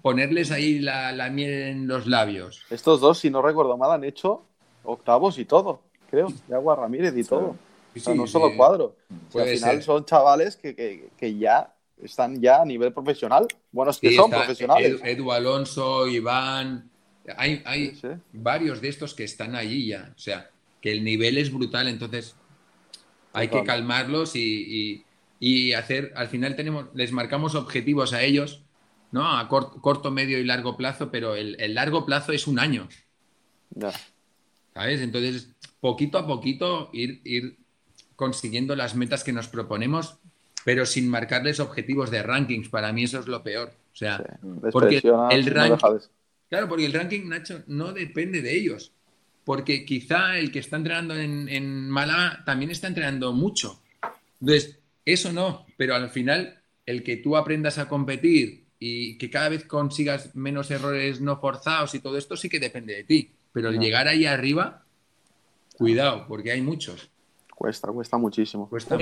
ponerles 0.01 0.51
ahí 0.51 0.79
la, 0.79 1.11
la, 1.11 1.29
miel 1.29 1.51
en 1.51 1.87
los 1.87 2.07
labios. 2.07 2.63
Estos 2.69 3.01
dos, 3.01 3.19
si 3.19 3.29
no 3.29 3.41
recuerdo 3.41 3.77
mal, 3.77 3.91
han 3.91 4.03
hecho 4.03 4.45
octavos 4.83 5.37
y 5.37 5.45
todo, 5.45 5.81
creo, 6.09 6.29
de 6.47 6.55
Agua 6.55 6.75
Ramírez 6.75 7.15
y 7.15 7.23
todo. 7.23 7.55
o 7.95 7.99
sea, 7.99 8.15
no 8.15 8.27
solo 8.27 8.55
cuadro. 8.55 8.95
al 9.35 9.47
final 9.47 9.83
son 9.83 10.05
chavales 10.05 10.55
que, 10.55 11.37
ya 11.37 11.73
están 12.03 12.41
ya 12.41 12.61
a 12.61 12.65
nivel 12.65 12.93
profesional. 12.93 13.47
Bueno, 13.71 13.91
es 13.91 13.97
que 13.97 14.15
son 14.15 14.29
profesionales. 14.29 15.01
Edu, 15.03 15.31
Alonso, 15.31 16.07
Iván, 16.07 16.89
hay, 17.37 17.61
hay 17.65 17.99
varios 18.33 18.81
de 18.81 18.89
estos 18.89 19.13
que 19.13 19.23
están 19.23 19.55
allí 19.55 19.87
ya. 19.87 20.13
O 20.15 20.19
sea, 20.19 20.49
que 20.81 20.91
el 20.91 21.03
nivel 21.03 21.37
es 21.37 21.53
brutal, 21.53 21.87
entonces 21.87 22.35
hay 23.33 23.47
que 23.47 23.63
calmarlos 23.63 24.35
y, 24.35 25.03
hacer, 25.75 26.13
al 26.15 26.27
final 26.27 26.55
tenemos, 26.55 26.87
les 26.93 27.11
marcamos 27.11 27.55
objetivos 27.55 28.13
a 28.13 28.23
ellos, 28.23 28.63
¿no? 29.11 29.37
A 29.37 29.47
corto, 29.47 30.11
medio 30.11 30.39
y 30.39 30.43
largo 30.43 30.77
plazo, 30.77 31.11
pero 31.11 31.35
el, 31.35 31.59
el 31.59 31.75
largo 31.75 32.05
plazo 32.05 32.31
es 32.31 32.47
un 32.47 32.59
año. 32.59 32.87
Ya. 33.71 33.91
¿Sabes? 34.73 35.01
Entonces, 35.01 35.49
poquito 35.79 36.17
a 36.17 36.27
poquito 36.27 36.89
ir, 36.93 37.21
ir 37.23 37.57
consiguiendo 38.15 38.75
las 38.75 38.95
metas 38.95 39.23
que 39.23 39.33
nos 39.33 39.47
proponemos, 39.47 40.17
pero 40.63 40.85
sin 40.85 41.09
marcarles 41.09 41.59
objetivos 41.59 42.11
de 42.11 42.23
rankings. 42.23 42.69
Para 42.69 42.91
mí 42.91 43.03
eso 43.03 43.19
es 43.19 43.27
lo 43.27 43.43
peor. 43.43 43.73
O 43.93 43.95
sea, 43.95 44.23
porque 44.71 45.01
el 45.31 45.45
ranking. 45.45 45.99
claro, 46.49 46.67
porque 46.67 46.85
el 46.85 46.93
ranking, 46.93 47.27
Nacho, 47.27 47.63
no 47.67 47.93
depende 47.93 48.41
de 48.41 48.55
ellos. 48.55 48.93
Porque 49.43 49.85
quizá 49.85 50.37
el 50.37 50.51
que 50.51 50.59
está 50.59 50.77
entrenando 50.77 51.15
en, 51.15 51.49
en 51.49 51.89
Málaga 51.89 52.43
también 52.45 52.71
está 52.71 52.87
entrenando 52.87 53.33
mucho. 53.33 53.81
Entonces, 54.39 54.79
eso 55.03 55.33
no, 55.33 55.65
pero 55.77 55.95
al 55.95 56.09
final, 56.09 56.61
el 56.85 57.03
que 57.03 57.17
tú 57.17 57.35
aprendas 57.35 57.77
a 57.79 57.87
competir 57.87 58.65
y 58.79 59.17
que 59.17 59.29
cada 59.29 59.49
vez 59.49 59.65
consigas 59.65 60.35
menos 60.35 60.71
errores 60.71 61.21
no 61.21 61.39
forzados 61.39 61.93
y 61.95 61.99
todo 61.99 62.17
esto 62.17 62.37
sí 62.37 62.49
que 62.49 62.59
depende 62.59 62.95
de 62.95 63.03
ti. 63.03 63.31
Pero 63.51 63.69
el 63.69 63.79
llegar 63.79 64.07
ahí 64.07 64.25
arriba, 64.25 64.85
cuidado, 65.77 66.25
porque 66.27 66.51
hay 66.51 66.61
muchos. 66.61 67.09
Cuesta, 67.53 67.91
cuesta 67.91 68.17
muchísimo. 68.17 68.69
Cuesta 68.69 68.97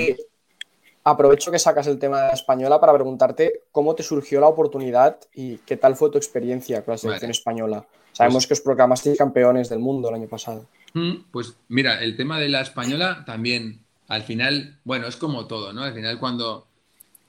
Aprovecho 1.10 1.52
que 1.52 1.60
sacas 1.60 1.88
el 1.88 1.98
tema 1.98 2.22
de 2.22 2.28
la 2.28 2.34
española 2.34 2.80
para 2.80 2.94
preguntarte 2.94 3.64
cómo 3.72 3.96
te 3.96 4.04
surgió 4.04 4.40
la 4.40 4.48
oportunidad 4.48 5.18
y 5.34 5.58
qué 5.58 5.76
tal 5.76 5.96
fue 5.96 6.12
tu 6.12 6.18
experiencia 6.18 6.84
con 6.84 6.94
la 6.94 6.98
selección 6.98 7.32
española. 7.32 7.86
Sabemos 8.12 8.46
pues 8.46 8.48
que 8.48 8.54
os 8.54 8.62
proclamasteis 8.62 9.18
campeones 9.18 9.70
del 9.70 9.80
mundo 9.80 10.10
el 10.10 10.16
año 10.16 10.28
pasado. 10.28 10.68
Mm, 10.94 11.32
pues 11.32 11.56
mira, 11.68 12.02
el 12.04 12.16
tema 12.16 12.40
de 12.40 12.50
la 12.50 12.62
española 12.62 13.24
también, 13.26 13.82
al 14.08 14.24
final, 14.24 14.80
bueno, 14.84 15.08
es 15.08 15.16
como 15.16 15.48
todo, 15.48 15.74
¿no? 15.74 15.84
Al 15.84 15.94
final 15.94 16.20
cuando 16.20 16.70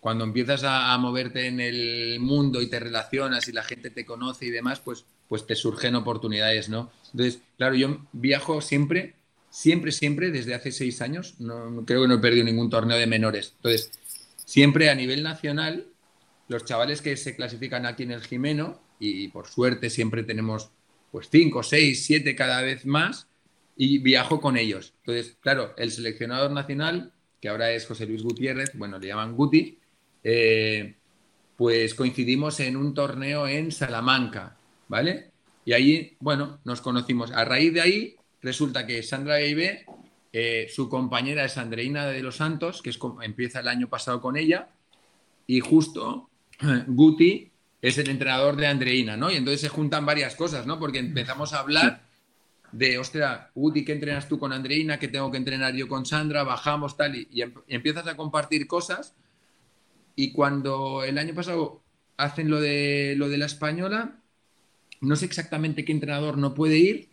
cuando 0.00 0.24
empiezas 0.24 0.64
a, 0.64 0.96
moverte 0.96 1.46
en 1.46 1.60
el 1.60 2.18
mundo 2.20 2.62
y 2.62 2.68
te 2.68 2.80
relacionas 2.80 3.46
y 3.48 3.52
la 3.52 3.62
gente 3.62 3.90
te 3.90 4.06
conoce 4.06 4.46
y 4.46 4.50
demás, 4.50 4.80
pues, 4.80 5.04
pues 5.28 5.46
te 5.46 5.54
surgen 5.54 5.94
oportunidades, 5.94 6.70
¿no? 6.70 6.90
Entonces, 7.12 7.42
claro, 7.58 7.74
yo 7.74 7.98
viajo 8.12 8.62
siempre, 8.62 9.14
siempre, 9.50 9.92
siempre, 9.92 10.30
desde 10.30 10.54
hace 10.54 10.72
seis 10.72 11.02
años, 11.02 11.34
no, 11.38 11.84
creo 11.84 12.02
que 12.02 12.08
no 12.08 12.14
he 12.14 12.18
perdido 12.18 12.44
ningún 12.44 12.70
torneo 12.70 12.96
de 12.96 13.06
menores. 13.06 13.52
Entonces, 13.56 13.90
siempre 14.44 14.88
a 14.88 14.94
nivel 14.94 15.22
nacional, 15.22 15.86
los 16.48 16.64
chavales 16.64 17.02
que 17.02 17.16
se 17.16 17.36
clasifican 17.36 17.84
aquí 17.84 18.04
en 18.04 18.12
el 18.12 18.22
Jimeno, 18.22 18.80
y 18.98 19.28
por 19.28 19.48
suerte 19.48 19.90
siempre 19.90 20.22
tenemos 20.22 20.70
pues 21.10 21.28
cinco, 21.30 21.62
seis, 21.62 22.04
siete 22.04 22.34
cada 22.34 22.62
vez 22.62 22.86
más, 22.86 23.26
y 23.76 23.98
viajo 23.98 24.40
con 24.40 24.56
ellos. 24.56 24.94
Entonces, 25.00 25.36
claro, 25.40 25.74
el 25.76 25.90
seleccionador 25.90 26.50
nacional, 26.50 27.12
que 27.40 27.48
ahora 27.48 27.72
es 27.72 27.86
José 27.86 28.06
Luis 28.06 28.22
Gutiérrez, 28.22 28.72
bueno, 28.74 28.98
le 28.98 29.08
llaman 29.08 29.34
Guti, 29.34 29.78
eh, 30.22 30.94
pues 31.56 31.94
coincidimos 31.94 32.60
en 32.60 32.76
un 32.76 32.94
torneo 32.94 33.48
en 33.48 33.72
Salamanca, 33.72 34.56
¿vale? 34.88 35.30
Y 35.64 35.72
ahí, 35.72 36.16
bueno, 36.20 36.60
nos 36.64 36.80
conocimos. 36.80 37.32
A 37.32 37.44
raíz 37.44 37.72
de 37.72 37.80
ahí, 37.80 38.16
resulta 38.42 38.86
que 38.86 39.02
Sandra 39.02 39.38
Gaibe, 39.38 39.86
eh, 40.32 40.66
su 40.70 40.88
compañera 40.88 41.44
es 41.44 41.58
Andreina 41.58 42.06
de 42.06 42.22
los 42.22 42.36
Santos, 42.36 42.82
que 42.82 42.90
es, 42.90 42.98
empieza 43.22 43.60
el 43.60 43.68
año 43.68 43.88
pasado 43.88 44.20
con 44.20 44.36
ella, 44.36 44.68
y 45.46 45.60
justo 45.60 46.28
Guti 46.86 47.50
es 47.82 47.98
el 47.98 48.10
entrenador 48.10 48.56
de 48.56 48.66
Andreina, 48.66 49.16
¿no? 49.16 49.30
Y 49.30 49.36
entonces 49.36 49.60
se 49.60 49.68
juntan 49.68 50.04
varias 50.04 50.36
cosas, 50.36 50.66
¿no? 50.66 50.78
Porque 50.78 50.98
empezamos 50.98 51.52
a 51.54 51.60
hablar 51.60 52.02
de, 52.72 52.98
ostras, 52.98 53.48
Guti, 53.54 53.84
¿qué 53.84 53.92
entrenas 53.92 54.28
tú 54.28 54.38
con 54.38 54.52
Andreina? 54.52 54.98
¿Qué 54.98 55.08
tengo 55.08 55.30
que 55.30 55.38
entrenar 55.38 55.74
yo 55.74 55.88
con 55.88 56.06
Sandra? 56.06 56.44
Bajamos 56.44 56.96
tal, 56.96 57.16
y, 57.16 57.28
y 57.30 57.42
em-, 57.42 57.54
empiezas 57.68 58.06
a 58.06 58.16
compartir 58.16 58.66
cosas 58.66 59.14
y 60.20 60.32
cuando 60.32 61.02
el 61.02 61.16
año 61.18 61.34
pasado 61.34 61.82
hacen 62.16 62.50
lo 62.50 62.60
de, 62.60 63.14
lo 63.16 63.28
de 63.28 63.38
la 63.38 63.46
española, 63.46 64.20
no 65.00 65.16
sé 65.16 65.24
exactamente 65.24 65.84
qué 65.84 65.92
entrenador 65.92 66.36
no 66.36 66.54
puede 66.54 66.76
ir. 66.76 67.09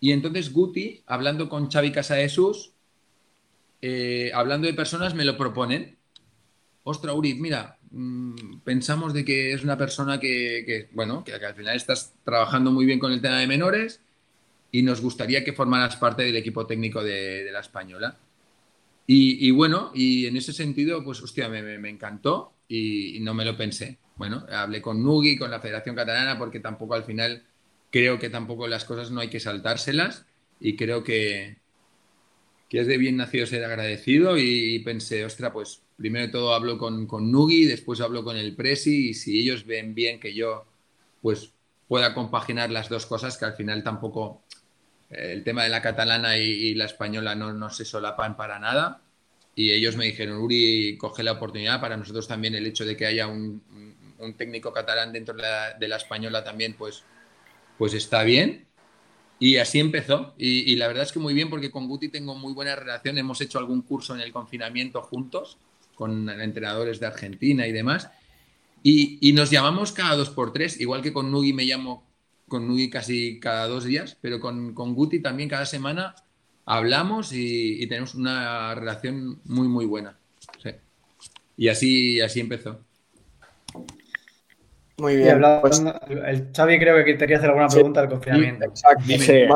Y 0.00 0.12
entonces 0.12 0.52
Guti, 0.52 1.02
hablando 1.06 1.48
con 1.48 1.70
Xavi 1.70 1.92
Casa 1.92 2.16
Jesús, 2.16 2.72
eh, 3.80 4.30
hablando 4.34 4.66
de 4.66 4.74
personas, 4.74 5.14
me 5.14 5.24
lo 5.24 5.36
proponen. 5.36 5.96
Ostras, 6.84 7.14
Uri, 7.14 7.34
mira, 7.34 7.78
mm, 7.90 8.58
pensamos 8.64 9.14
de 9.14 9.24
que 9.24 9.52
es 9.52 9.64
una 9.64 9.78
persona 9.78 10.20
que, 10.20 10.88
bueno, 10.92 11.24
que, 11.24 11.34
al 11.34 11.54
final 11.54 11.76
estás 11.76 12.14
trabajando 12.24 12.70
muy 12.70 12.86
bien 12.86 12.98
con 12.98 13.12
el 13.12 13.20
tema 13.20 13.38
de 13.38 13.46
menores 13.46 14.00
y 14.72 14.82
nos 14.82 15.00
gustaría 15.00 15.44
que 15.44 15.52
formaras 15.52 15.96
parte 15.96 16.22
del 16.24 16.36
equipo 16.36 16.66
técnico 16.66 17.02
de 17.02 17.48
la 17.52 17.60
española. 17.60 18.18
Y, 19.06 19.50
bueno, 19.50 19.90
y 19.94 20.26
en 20.26 20.36
ese 20.36 20.52
sentido, 20.52 21.04
pues 21.04 21.22
hostia, 21.22 21.48
me, 21.48 21.90
encantó 21.90 22.54
y, 22.68 23.18
no 23.20 23.34
me 23.34 23.44
lo 23.44 23.56
pensé. 23.56 23.98
Bueno, 24.16 24.46
hablé 24.50 24.80
con 24.80 25.02
Nugi, 25.02 25.36
con 25.36 25.50
la 25.50 25.60
Federación 25.60 25.94
Catalana, 25.94 26.38
porque 26.38 26.60
tampoco 26.60 26.94
al 26.94 27.04
final 27.04 27.42
creo 27.94 28.18
que 28.18 28.28
tampoco 28.28 28.66
las 28.66 28.84
cosas 28.84 29.12
no 29.12 29.20
hay 29.20 29.28
que 29.28 29.38
saltárselas 29.38 30.26
y 30.58 30.74
creo 30.74 31.04
que, 31.04 31.58
que 32.68 32.80
es 32.80 32.88
de 32.88 32.98
bien 32.98 33.16
nacido 33.16 33.46
ser 33.46 33.64
agradecido 33.64 34.36
y, 34.36 34.80
pensé, 34.80 35.24
ostra, 35.24 35.52
pues 35.52 35.80
primero 35.96 36.26
de 36.26 36.32
todo 36.32 36.54
hablo 36.54 36.76
con, 36.76 37.06
con 37.06 37.30
Nugi, 37.30 37.66
después 37.66 38.00
hablo 38.00 38.24
con 38.24 38.36
el 38.36 38.56
Presi 38.56 39.10
y 39.10 39.14
si 39.14 39.38
ellos 39.38 39.64
ven 39.64 39.94
bien 39.94 40.18
que 40.18 40.34
yo 40.34 40.66
pues 41.22 41.52
pueda 41.86 42.14
compaginar 42.14 42.68
las 42.72 42.88
dos 42.88 43.06
cosas, 43.06 43.38
que 43.38 43.44
al 43.44 43.54
final 43.54 43.84
tampoco 43.84 44.42
el 45.10 45.44
tema 45.44 45.62
de 45.62 45.68
la 45.68 45.80
catalana 45.80 46.36
y, 46.36 46.74
la 46.74 46.86
española 46.86 47.36
no, 47.36 47.52
no, 47.52 47.70
se 47.70 47.84
solapan 47.84 48.36
para 48.36 48.58
nada. 48.58 49.02
Y 49.54 49.70
ellos 49.70 49.96
me 49.96 50.06
dijeron, 50.06 50.38
Uri, 50.38 50.98
coge 50.98 51.22
la 51.22 51.30
oportunidad. 51.30 51.80
Para 51.80 51.96
nosotros 51.96 52.26
también 52.26 52.56
el 52.56 52.66
hecho 52.66 52.84
de 52.84 52.96
que 52.96 53.06
haya 53.06 53.28
un, 53.28 53.62
técnico 54.36 54.72
catalán 54.72 55.12
dentro 55.12 55.32
de 55.32 55.86
la, 55.88 55.96
española 55.96 56.42
también, 56.42 56.74
pues, 56.74 57.04
pues 57.78 57.94
está 57.94 58.22
bien. 58.22 58.66
Y 59.38 59.56
así 59.56 59.80
empezó. 59.80 60.34
Y, 60.38 60.76
la 60.76 60.86
verdad 60.86 61.02
es 61.02 61.12
que 61.12 61.18
muy 61.18 61.34
bien 61.34 61.50
porque 61.50 61.70
con 61.70 61.88
Guti 61.88 62.08
tengo 62.08 62.34
muy 62.34 62.52
buena 62.52 62.76
relación. 62.76 63.18
Hemos 63.18 63.40
hecho 63.40 63.58
algún 63.58 63.82
curso 63.82 64.14
en 64.14 64.20
el 64.20 64.32
confinamiento 64.32 65.02
juntos 65.02 65.58
con 65.94 66.28
entrenadores 66.28 67.00
de 67.00 67.06
Argentina 67.06 67.66
y 67.66 67.72
demás. 67.72 68.10
Y, 68.82 69.18
y 69.20 69.32
nos 69.32 69.50
llamamos 69.50 69.92
cada 69.92 70.16
dos 70.16 70.30
por 70.30 70.52
tres, 70.52 70.80
igual 70.80 71.02
que 71.02 71.12
con 71.12 71.30
Nugi 71.30 71.52
me 71.52 71.64
llamo 71.64 72.04
con 72.48 72.68
Nui 72.68 72.90
casi 72.90 73.40
cada 73.40 73.66
dos 73.66 73.84
días, 73.84 74.16
pero 74.20 74.40
con, 74.40 74.74
con 74.74 74.94
Guti 74.94 75.20
también 75.20 75.48
cada 75.48 75.66
semana 75.66 76.14
hablamos 76.66 77.32
y, 77.32 77.86
tenemos 77.86 78.14
una 78.14 78.74
relación 78.74 79.40
muy, 79.44 79.68
muy 79.68 79.86
buena. 79.86 80.16
Y 81.56 81.68
así, 81.68 82.20
así 82.20 82.40
empezó. 82.40 82.80
Muy 84.98 85.16
bien. 85.16 85.42
Pues 85.60 85.82
el 86.08 86.48
Xavi 86.54 86.78
creo 86.78 87.04
que 87.04 87.18
quería 87.18 87.38
hacer 87.38 87.50
alguna 87.50 87.68
pregunta 87.68 88.00
del 88.00 88.10
confinamiento. 88.10 88.64
Exacto. 88.64 89.04
Dime, 89.06 89.48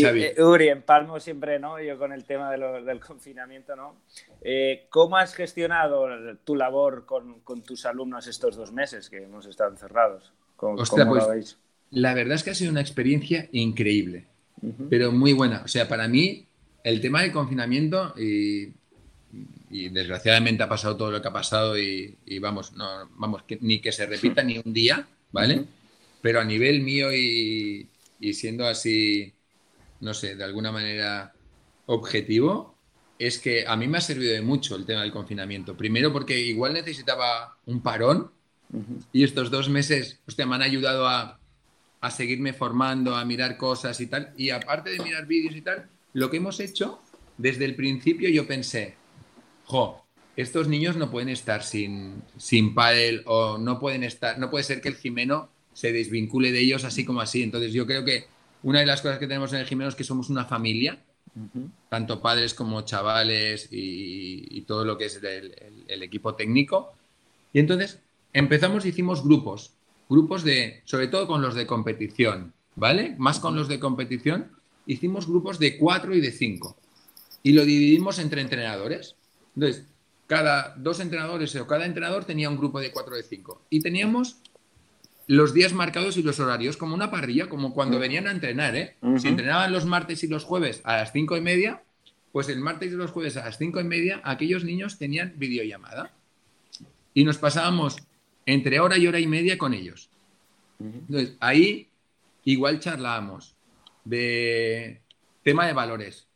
Xavi. 0.00 0.24
Eh, 0.24 0.42
Uri, 0.42 0.68
en 0.68 0.82
Palmo 0.82 1.18
siempre, 1.18 1.58
¿no? 1.58 1.80
Yo 1.80 1.98
con 1.98 2.12
el 2.12 2.24
tema 2.24 2.50
del 2.50 3.00
confinamiento, 3.00 3.74
¿no? 3.74 4.02
Eh, 4.42 4.86
¿Cómo 4.90 5.16
has 5.16 5.34
gestionado 5.34 6.06
tu 6.44 6.54
labor 6.54 7.06
con, 7.06 7.40
con, 7.40 7.62
tus 7.62 7.86
alumnos 7.86 8.26
estos 8.26 8.56
dos 8.56 8.72
meses 8.72 9.08
que 9.08 9.22
hemos 9.22 9.46
estado 9.46 9.70
encerrados? 9.70 10.34
pues, 10.56 11.58
la 11.90 12.14
verdad 12.14 12.34
es 12.34 12.44
que 12.44 12.50
ha 12.50 12.54
sido 12.54 12.70
una 12.70 12.80
experiencia 12.80 13.48
increíble, 13.52 14.26
pero 14.88 15.10
muy 15.10 15.32
buena. 15.32 15.62
O 15.64 15.68
sea, 15.68 15.88
para 15.88 16.08
mí, 16.08 16.46
el 16.84 17.00
tema 17.00 17.22
del 17.22 17.32
confinamiento, 17.32 18.14
y, 18.16 18.72
desgraciadamente 19.70 20.62
ha 20.62 20.68
pasado 20.68 20.96
todo 20.96 21.10
lo 21.10 21.22
que 21.22 21.28
ha 21.28 21.32
pasado, 21.32 21.78
y, 21.78 22.16
vamos, 22.40 22.72
no, 22.72 23.08
vamos, 23.16 23.44
ni 23.60 23.80
que 23.80 23.92
se 23.92 24.06
repita 24.06 24.42
ni 24.42 24.58
un 24.58 24.72
día, 24.72 25.06
¿vale? 25.30 25.64
Pero 26.20 26.40
a 26.40 26.44
nivel 26.44 26.82
mío 26.82 27.12
y, 27.12 27.88
siendo 28.32 28.66
así, 28.66 29.32
no 30.00 30.14
sé, 30.14 30.36
de 30.36 30.44
alguna 30.44 30.70
manera 30.70 31.32
objetivo, 31.86 32.76
es 33.18 33.38
que 33.38 33.64
a 33.66 33.76
mí 33.76 33.86
me 33.86 33.98
ha 33.98 34.00
servido 34.00 34.32
de 34.32 34.42
mucho 34.42 34.76
el 34.76 34.84
tema 34.84 35.02
del 35.02 35.12
confinamiento. 35.12 35.76
Primero 35.76 36.12
porque 36.12 36.38
igual 36.40 36.74
necesitaba 36.74 37.56
un 37.66 37.80
parón 37.80 38.30
y 39.12 39.22
estos 39.22 39.50
dos 39.50 39.68
meses 39.68 40.20
me 40.36 40.54
han 40.54 40.62
ayudado 40.62 41.06
a, 41.06 41.38
seguirme 42.10 42.52
formando, 42.52 43.14
a 43.14 43.24
mirar 43.24 43.56
cosas 43.56 44.00
y 44.00 44.06
tal. 44.06 44.32
Y 44.36 44.50
aparte 44.50 44.90
de 44.90 44.98
mirar 44.98 45.26
vídeos 45.26 45.54
y 45.54 45.62
tal, 45.62 45.88
lo 46.14 46.30
que 46.30 46.38
hemos 46.38 46.58
hecho, 46.58 47.00
desde 47.38 47.64
el 47.64 47.76
principio 47.76 48.28
yo 48.28 48.46
pensé, 48.46 48.96
jo, 49.64 50.04
estos 50.36 50.68
niños 50.68 50.96
no 50.96 51.10
pueden 51.10 51.28
estar 51.28 51.62
sin, 51.62 52.22
sin 52.36 52.74
pádel 52.74 53.22
o 53.26 53.58
no 53.58 53.78
pueden 53.78 54.02
estar, 54.02 54.38
no 54.38 54.50
puede 54.50 54.64
ser 54.64 54.80
que 54.80 54.88
el 54.88 54.96
Jimeno 54.96 55.48
se 55.74 55.92
desvincule 55.92 56.52
de 56.52 56.60
ellos 56.60 56.84
así 56.84 57.04
como 57.04 57.20
así. 57.20 57.42
Entonces 57.42 57.72
yo 57.72 57.86
creo 57.86 58.04
que 58.04 58.26
una 58.62 58.80
de 58.80 58.86
las 58.86 59.02
cosas 59.02 59.18
que 59.18 59.26
tenemos 59.26 59.52
en 59.52 59.60
el 59.60 59.66
Jimeno 59.66 59.88
es 59.88 59.94
que 59.94 60.04
somos 60.04 60.30
una 60.30 60.44
familia, 60.44 60.98
tanto 61.88 62.20
padres 62.20 62.54
como 62.54 62.82
chavales 62.82 63.68
y, 63.70 64.62
todo 64.62 64.84
lo 64.84 64.96
que 64.96 65.06
es 65.06 65.20
el 65.22 66.02
equipo 66.02 66.34
técnico. 66.34 66.92
Y 67.52 67.58
entonces 67.58 67.98
empezamos, 68.32 68.86
hicimos 68.86 69.22
grupos, 69.22 69.72
grupos 70.08 70.44
de, 70.44 70.82
sobre 70.84 71.08
todo 71.08 71.26
con 71.26 71.42
los 71.42 71.54
de 71.54 71.66
competición, 71.66 72.52
¿vale? 72.76 73.14
Más 73.18 73.40
con 73.40 73.56
los 73.56 73.68
de 73.68 73.80
competición, 73.80 74.52
hicimos 74.86 75.26
grupos 75.26 75.58
de 75.58 75.78
cuatro 75.78 76.14
y 76.14 76.20
de 76.20 76.32
cinco. 76.32 76.76
Y 77.42 77.52
lo 77.52 77.64
dividimos 77.64 78.18
entre 78.18 78.40
entrenadores. 78.40 79.16
Entonces, 79.54 79.86
cada 80.26 80.74
dos 80.76 81.00
entrenadores 81.00 81.54
o 81.56 81.66
cada 81.66 81.86
entrenador 81.86 82.24
tenía 82.24 82.48
un 82.48 82.56
grupo 82.56 82.80
de 82.80 82.90
cuatro 82.90 83.16
de 83.16 83.22
cinco. 83.22 83.62
Y 83.70 83.80
teníamos 83.80 84.38
los 85.26 85.54
días 85.54 85.72
marcados 85.72 86.16
y 86.16 86.22
los 86.22 86.40
horarios, 86.40 86.76
como 86.76 86.94
una 86.94 87.10
parrilla, 87.10 87.48
como 87.48 87.74
cuando 87.74 87.98
venían 87.98 88.26
a 88.26 88.32
entrenar, 88.32 88.74
¿eh? 88.76 88.96
Si 89.18 89.28
entrenaban 89.28 89.72
los 89.72 89.84
martes 89.84 90.24
y 90.24 90.28
los 90.28 90.44
jueves 90.44 90.80
a 90.84 90.96
las 90.96 91.12
cinco 91.12 91.36
y 91.36 91.40
media, 91.40 91.82
pues 92.32 92.48
el 92.48 92.60
martes 92.60 92.92
y 92.92 92.96
los 92.96 93.10
jueves 93.10 93.36
a 93.36 93.44
las 93.44 93.58
cinco 93.58 93.80
y 93.80 93.84
media, 93.84 94.20
aquellos 94.24 94.64
niños 94.64 94.98
tenían 94.98 95.34
videollamada. 95.36 96.12
Y 97.14 97.24
nos 97.24 97.38
pasábamos 97.38 97.98
entre 98.46 98.80
hora 98.80 98.98
y 98.98 99.06
hora 99.06 99.20
y 99.20 99.26
media 99.26 99.58
con 99.58 99.74
ellos. 99.74 100.08
Entonces, 100.80 101.36
ahí 101.40 101.88
igual 102.44 102.80
charlábamos 102.80 103.54
de 104.04 105.00
tema 105.42 105.66
de 105.66 105.72
valores. 105.72 106.26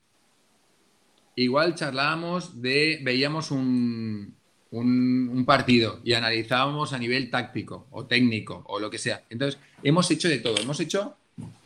Igual 1.37 1.75
charlábamos 1.75 2.63
de, 2.63 2.99
veíamos 3.03 3.51
un, 3.51 4.35
un, 4.71 5.45
partido 5.45 6.01
y 6.03 6.15
analizábamos 6.15 6.93
a 6.93 6.99
nivel 6.99 7.31
táctico 7.31 7.87
o 7.91 8.07
técnico 8.07 8.65
o 8.67 8.81
lo 8.81 8.91
que 8.91 8.99
sea. 8.99 9.25
Entonces, 9.31 9.61
hemos 9.83 10.11
hecho 10.11 10.29
de 10.29 10.39
todo. 10.39 10.57
Hemos 10.59 10.81
hecho 10.81 11.17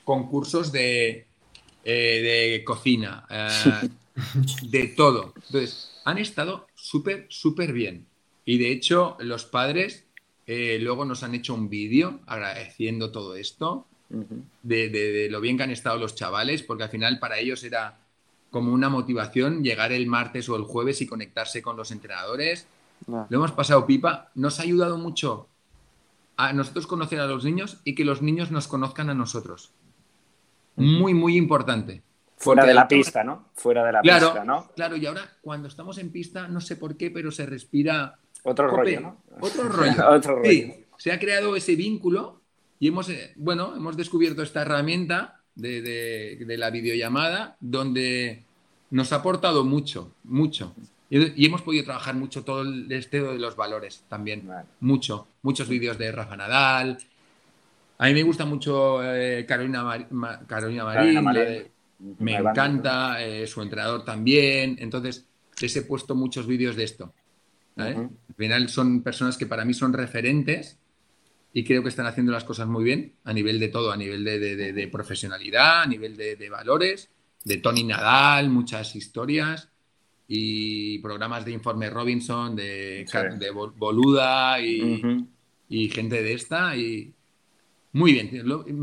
concursos 0.05 0.73
de, 0.73 1.27
eh, 1.85 2.53
de 2.55 2.65
cocina, 2.65 3.27
eh, 3.31 3.89
de 4.63 4.89
todo. 4.89 5.33
Entonces, 5.37 5.93
han 6.05 6.19
estado 6.19 6.67
súper, 6.75 7.27
súper 7.29 7.73
bien. 7.73 8.07
Y 8.45 8.59
de 8.59 8.73
hecho, 8.73 9.17
los 9.21 9.45
padres 9.45 10.05
eh, 10.47 10.79
luego 10.81 11.05
nos 11.05 11.23
han 11.23 11.37
hecho 11.37 11.55
un 11.55 11.69
vídeo 11.69 12.21
agradeciendo 12.27 13.13
todo 13.13 13.37
esto, 13.37 13.87
de, 14.65 15.29
lo 15.31 15.41
bien 15.41 15.57
que 15.57 15.63
han 15.63 15.71
estado 15.71 15.97
los 15.97 16.17
chavales, 16.17 16.65
porque 16.65 16.83
al 16.83 16.91
final 16.91 17.21
para 17.21 17.39
ellos 17.39 17.63
era 17.63 18.00
como 18.51 18.73
una 18.73 18.89
motivación 18.89 19.63
llegar 19.63 19.93
el 19.93 20.07
martes 20.07 20.49
o 20.49 20.57
el 20.57 20.63
jueves 20.63 21.01
y 21.01 21.07
conectarse 21.07 21.63
con 21.63 21.77
los 21.77 21.91
entrenadores. 21.91 22.67
Lo 23.07 23.27
hemos 23.31 23.53
pasado 23.53 23.87
pipa. 23.87 24.31
Nos 24.35 24.61
ha 24.61 24.63
ayudado 24.63 24.99
mucho 24.99 25.49
a 26.37 26.53
nosotros 26.53 26.87
conocer 26.87 27.21
a 27.21 27.27
los 27.27 27.45
niños 27.45 27.81
y 27.85 27.95
que 27.95 28.05
los 28.05 28.23
niños 28.23 28.51
nos 28.51 28.67
conozcan 28.67 29.11
a 29.11 29.15
nosotros. 29.15 29.73
Muy, 30.77 31.15
muy 31.15 31.37
importante. 31.37 32.03
Fuera 32.37 32.65
de 32.65 32.73
la 32.73 32.89
pista, 32.89 33.23
¿no? 33.23 33.49
Fuera 33.55 33.85
de 33.85 33.93
la 33.93 34.01
pista, 34.01 34.45
¿no? 34.45 34.69
Claro, 34.75 34.97
y 34.97 35.05
ahora 35.05 35.37
cuando 35.43 35.69
estamos 35.69 35.99
en 35.99 36.11
pista, 36.11 36.49
no 36.49 36.61
sé 36.61 36.77
por 36.77 36.97
qué, 36.97 37.11
pero 37.11 37.31
se 37.31 37.45
respira. 37.45 38.19
Otro 38.45 38.69
rollo, 38.69 39.01
¿no? 39.01 39.23
Otro 39.41 39.65
rollo. 39.69 40.09
Otro 40.09 40.37
rollo. 40.37 40.51
Sí, 40.51 40.87
se 40.97 41.13
ha 41.13 41.19
creado 41.19 41.55
ese 41.55 41.77
vínculo 41.77 42.41
y 42.79 42.89
hemos, 42.89 43.11
eh, 43.11 43.35
bueno, 43.37 43.77
hemos 43.77 43.97
descubierto 43.97 44.43
esta 44.43 44.63
herramienta 44.63 45.40
de, 45.61 46.57
la 46.59 46.71
videollamada 46.71 47.57
donde 47.61 48.43
nos 48.91 49.13
ha 49.13 49.17
aportado 49.17 49.65
mucho, 49.65 50.13
mucho. 50.25 50.75
Y, 51.09 51.45
hemos 51.45 51.63
podido 51.63 51.85
trabajar 51.85 52.15
mucho 52.15 52.45
todo 52.45 52.63
el 52.63 52.91
estado 52.93 53.33
de 53.33 53.39
los 53.39 53.57
valores 53.57 54.05
también. 54.09 54.49
Mucho. 54.81 55.27
Muchos 55.43 55.69
vídeos 55.69 55.99
de 55.99 56.13
Rafa 56.13 56.37
Nadal. 56.37 56.99
A 57.99 58.07
mí 58.07 58.15
me 58.15 58.23
gusta 58.23 58.45
mucho 58.45 59.01
eh, 59.03 59.45
Carolina, 59.47 60.09
Carolina 60.47 60.85
Marín. 60.85 61.69
me 62.19 62.37
encanta, 62.37 63.23
eh, 63.23 63.47
su 63.47 63.61
entrenador 63.63 64.05
también. 64.05 64.77
Entonces, 64.81 65.27
les 65.61 65.77
he 65.77 65.83
puesto 65.83 66.15
muchos 66.15 66.47
vídeos 66.47 66.77
de 66.77 66.85
esto. 66.85 67.13
Al 67.77 68.11
final 68.37 68.69
son 68.69 69.03
personas 69.03 69.37
que 69.37 69.47
para 69.47 69.65
mí 69.65 69.75
son 69.75 69.93
referentes 69.93 70.80
y 71.53 71.65
creo 71.65 71.83
que 71.83 71.89
están 71.89 72.07
haciendo 72.07 72.33
las 72.33 72.45
cosas 72.45 72.69
muy 72.69 72.85
bien 72.85 73.15
a 73.25 73.33
nivel 73.33 73.59
de 73.59 73.69
todo, 73.69 73.91
a 73.91 73.97
nivel 73.97 74.25
de, 74.25 74.89
profesionalidad, 74.91 75.83
a 75.83 75.87
nivel 75.87 76.17
de, 76.17 76.49
valores, 76.51 77.11
de 77.45 77.57
Tony 77.59 77.85
Nadal, 77.85 78.51
muchas 78.51 78.95
historias 78.95 79.69
y 80.29 80.99
programas 81.01 81.45
de 81.45 81.53
Informe 81.53 81.91
Robinson, 81.91 82.55
de, 82.55 83.05
de 83.39 83.51
Boluda 83.51 84.61
y, 84.61 85.27
y, 85.69 85.89
gente 85.89 86.23
de 86.23 86.35
esta. 86.35 86.77
Y 86.77 87.13
muy 87.93 88.13
bien, 88.13 88.31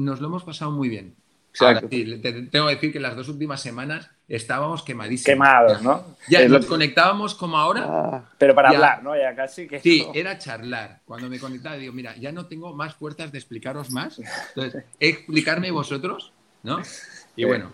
nos 0.05 0.20
lo 0.20 0.28
hemos 0.28 0.43
pasado 0.43 0.72
muy 0.72 0.89
bien. 0.89 1.15
Ahora, 1.60 1.82
sí, 1.89 2.22
tengo 2.51 2.68
que 2.68 2.76
decir 2.76 2.91
que 2.93 2.99
las 2.99 3.16
dos 3.16 3.30
últimas 3.30 3.62
semanas 3.62 4.10
estábamos 4.28 4.84
quemadísimos. 4.84 5.26
Quemados, 5.26 5.82
¿no? 5.82 6.18
Ya 6.30 6.47
nos 6.47 6.66
conectábamos 6.66 7.36
como 7.36 7.58
ahora. 7.58 7.86
Ah. 7.88 8.24
pero 8.38 8.53
para 8.53 8.70
hablar, 8.70 9.03
¿no? 9.03 9.16
Ya 9.16 9.36
casi 9.36 9.68
que. 9.68 9.80
Sí, 9.80 10.05
era 10.14 10.38
charlar. 10.38 11.01
Cuando 11.05 11.30
me 11.30 11.39
conectaba, 11.39 11.76
digo, 11.76 11.93
mira, 11.93 12.16
ya 12.18 12.32
no 12.32 12.47
tengo 12.47 12.74
más 12.74 12.95
fuerzas 12.95 13.32
de 13.32 13.38
explicaros 13.38 13.91
más. 13.91 14.20
Entonces, 14.49 14.84
explicarme 14.99 15.72
vosotros, 15.72 16.34
¿no? 16.64 16.82
Y 17.36 17.45
bueno, 17.45 17.72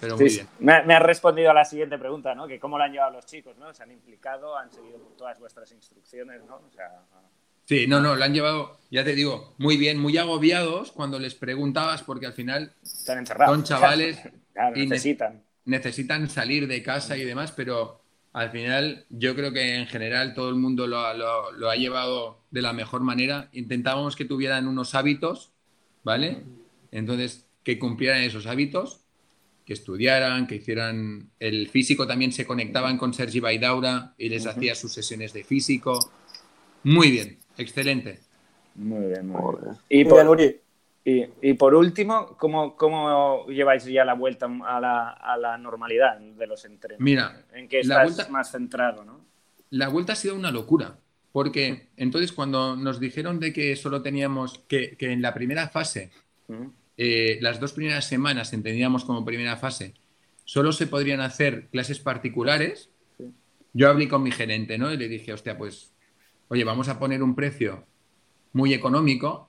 pero 0.00 0.16
muy 0.16 0.28
bien. 0.28 0.48
Me, 0.58 0.82
me 0.84 0.94
has 0.94 1.02
respondido 1.02 1.50
a 1.50 1.54
la 1.54 1.64
siguiente 1.64 1.98
pregunta, 1.98 2.34
¿no? 2.34 2.46
Que 2.46 2.60
cómo 2.60 2.78
lo 2.78 2.84
han 2.84 2.92
llevado 2.92 3.12
los 3.12 3.26
chicos, 3.26 3.56
¿no? 3.56 3.72
Se 3.72 3.82
han 3.82 3.90
implicado, 3.90 4.56
han 4.56 4.70
seguido 4.70 4.98
todas 5.16 5.38
vuestras 5.38 5.70
instrucciones, 5.72 6.44
¿no? 6.44 6.56
O 6.56 6.70
sea. 6.70 6.90
Sí, 7.66 7.86
no, 7.86 8.00
no, 8.00 8.14
lo 8.14 8.24
han 8.24 8.34
llevado, 8.34 8.78
ya 8.90 9.04
te 9.04 9.14
digo, 9.14 9.54
muy 9.58 9.76
bien, 9.76 9.98
muy 9.98 10.16
agobiados 10.18 10.92
cuando 10.92 11.18
les 11.18 11.34
preguntabas, 11.34 12.02
porque 12.02 12.26
al 12.26 12.34
final 12.34 12.74
Están 12.82 13.18
encerrados. 13.18 13.56
son 13.56 13.64
chavales 13.64 14.18
y 14.74 14.86
necesitan. 14.86 15.42
necesitan 15.64 16.28
salir 16.28 16.66
de 16.68 16.82
casa 16.82 17.16
y 17.16 17.24
demás, 17.24 17.52
pero 17.52 18.04
al 18.34 18.50
final 18.50 19.06
yo 19.10 19.34
creo 19.34 19.52
que 19.52 19.76
en 19.76 19.86
general 19.86 20.34
todo 20.34 20.48
el 20.50 20.56
mundo 20.56 20.86
lo, 20.86 20.98
ha 20.98 21.76
llevado 21.76 22.40
de 22.50 22.62
la 22.62 22.72
mejor 22.72 23.02
manera. 23.02 23.48
Intentábamos 23.52 24.16
que 24.16 24.24
tuvieran 24.24 24.66
unos 24.66 24.94
hábitos, 24.94 25.52
¿vale? 26.02 26.42
Entonces, 26.90 27.46
que 27.62 27.78
cumplieran 27.78 28.22
esos 28.22 28.46
hábitos, 28.46 29.00
que 29.64 29.72
estudiaran, 29.72 30.48
que 30.48 30.56
hicieran 30.56 31.30
el 31.38 31.68
físico, 31.68 32.06
también 32.08 32.32
se 32.32 32.44
conectaban 32.44 32.98
con 32.98 33.14
Sergi 33.14 33.38
Baidaura 33.40 34.14
y 34.18 34.28
les 34.28 34.46
hacía 34.46 34.74
sus 34.74 34.92
sesiones 34.92 35.32
de 35.32 35.44
físico. 35.44 35.98
Muy 36.82 37.12
bien, 37.12 37.38
Excelente. 37.56 38.20
Muy 38.74 39.06
bien, 39.06 39.28
muy 39.28 39.56
bien. 39.62 39.76
Y 39.88 40.04
por, 40.04 40.38
y, 41.06 41.52
por 41.54 41.74
último, 41.74 42.36
¿cómo, 42.38 42.76
¿cómo, 42.76 43.46
lleváis 43.48 43.84
ya 43.84 44.04
la 44.04 44.14
vuelta 44.14 44.46
a 44.46 44.80
la, 44.80 45.10
a 45.10 45.36
la 45.36 45.58
normalidad 45.58 46.18
de 46.18 46.46
los 46.46 46.64
entrenos? 46.64 47.00
Mira, 47.00 47.44
en 47.52 47.68
que 47.68 47.80
estás 47.80 48.30
más 48.30 48.50
centrado, 48.50 49.04
¿no? 49.04 49.20
La 49.70 49.88
vuelta 49.88 50.14
ha 50.14 50.16
sido 50.16 50.34
una 50.34 50.50
locura, 50.50 50.96
porque 51.30 51.88
entonces 51.96 52.32
cuando 52.32 52.74
nos 52.76 53.00
dijeron 53.00 53.38
de 53.38 53.52
que 53.52 53.76
solo 53.76 54.02
teníamos 54.02 54.60
que, 54.66 54.96
que 54.96 55.12
en 55.12 55.20
la 55.20 55.34
primera 55.34 55.68
fase, 55.68 56.10
eh, 56.96 57.38
las 57.42 57.60
dos 57.60 57.72
primeras 57.72 58.06
semanas 58.06 58.52
entendíamos 58.52 59.04
como 59.04 59.24
primera 59.24 59.56
fase, 59.56 59.94
solo 60.44 60.72
se 60.72 60.86
podrían 60.86 61.20
hacer 61.20 61.68
clases 61.68 61.98
particulares, 61.98 62.88
yo 63.74 63.90
hablé 63.90 64.08
con 64.08 64.22
mi 64.22 64.30
gerente, 64.30 64.78
¿no? 64.78 64.92
Y 64.92 64.96
le 64.96 65.08
dije, 65.08 65.32
hostia, 65.32 65.58
pues 65.58 65.93
oye, 66.48 66.64
vamos 66.64 66.88
a 66.88 66.98
poner 66.98 67.22
un 67.22 67.34
precio 67.34 67.84
muy 68.52 68.72
económico, 68.74 69.48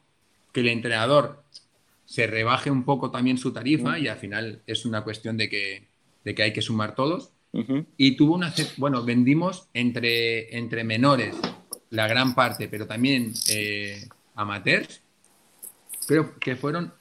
que 0.51 0.61
el 0.61 0.69
entrenador 0.69 1.43
se 2.05 2.27
rebaje 2.27 2.71
un 2.71 2.83
poco 2.83 3.11
también 3.11 3.37
su 3.37 3.51
tarifa 3.51 3.99
y 3.99 4.07
al 4.07 4.17
final 4.17 4.61
es 4.67 4.85
una 4.85 5.03
cuestión 5.03 5.37
de 5.37 5.49
que, 5.49 5.87
de 6.23 6.35
que 6.35 6.43
hay 6.43 6.53
que 6.53 6.61
sumar 6.61 6.95
todos. 6.95 7.31
Y 7.95 8.17
tuvo 8.17 8.35
una, 8.35 8.53
bueno, 8.75 9.05
vendimos 9.05 9.69
entre, 9.73 10.57
entre 10.57 10.83
menores 10.83 11.37
la 11.89 12.05
gran 12.05 12.35
parte, 12.35 12.67
pero 12.67 12.85
también 12.85 13.31
eh, 13.49 14.09
amateurs, 14.35 15.01
creo 16.05 16.37
que 16.37 16.57
fueron 16.57 16.93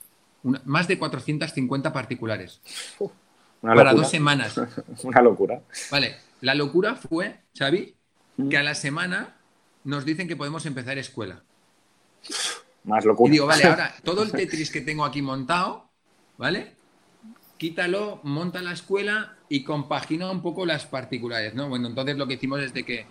más 0.64 0.86
de 0.86 0.98
450 0.98 1.92
particulares. 1.92 2.60
para 3.60 3.94
dos 3.94 4.08
semanas. 4.08 4.54
una 5.02 5.22
locura. 5.22 5.62
Vale, 5.90 6.16
la 6.40 6.54
locura 6.54 6.94
fue, 6.94 7.40
Xavi, 7.58 7.94
que 8.48 8.56
a 8.56 8.62
la 8.62 8.76
semana 8.76 9.36
nos 9.84 10.04
dicen 10.04 10.26
que 10.26 10.36
podemos 10.36 10.66
empezar 10.66 10.98
escuela. 10.98 11.42
Más 12.84 13.04
locura. 13.04 13.28
Y 13.28 13.32
digo, 13.32 13.46
vale, 13.46 13.64
ahora 13.64 13.94
todo 14.02 14.22
el 14.22 14.32
Tetris 14.32 14.70
que 14.70 14.80
tengo 14.80 15.04
aquí 15.04 15.22
montado, 15.22 15.88
¿vale? 16.36 16.74
Quítalo, 17.56 18.20
monta 18.24 18.60
la 18.62 18.72
escuela 18.72 19.36
y 19.48 19.62
compagina 19.62 20.30
un 20.30 20.42
poco 20.42 20.66
las 20.66 20.86
particulares, 20.86 21.54
¿no? 21.54 21.68
Bueno, 21.68 21.88
entonces 21.88 22.16
lo 22.16 22.26
que 22.26 22.34
hicimos 22.34 22.60
es 22.60 22.74
de 22.74 22.84
que 22.84 23.06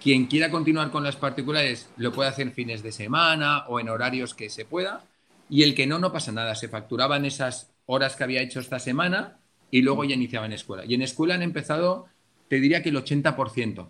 quien 0.00 0.26
quiera 0.26 0.50
continuar 0.50 0.90
con 0.90 1.04
las 1.04 1.16
particulares 1.16 1.90
lo 1.96 2.12
puede 2.12 2.30
hacer 2.30 2.52
fines 2.52 2.82
de 2.82 2.92
semana 2.92 3.66
o 3.66 3.80
en 3.80 3.88
horarios 3.88 4.34
que 4.34 4.48
se 4.48 4.64
pueda. 4.64 5.04
Y 5.48 5.64
el 5.64 5.74
que 5.74 5.86
no, 5.86 5.98
no 5.98 6.12
pasa 6.12 6.30
nada. 6.30 6.54
Se 6.54 6.68
facturaban 6.68 7.24
esas 7.24 7.72
horas 7.86 8.14
que 8.14 8.24
había 8.24 8.40
hecho 8.40 8.60
esta 8.60 8.78
semana 8.78 9.38
y 9.70 9.82
luego 9.82 10.04
ya 10.04 10.14
iniciaba 10.14 10.46
en 10.46 10.52
escuela. 10.52 10.84
Y 10.86 10.94
en 10.94 11.02
escuela 11.02 11.34
han 11.34 11.42
empezado, 11.42 12.06
te 12.48 12.60
diría 12.60 12.82
que 12.82 12.90
el 12.90 12.96
80% 12.96 13.88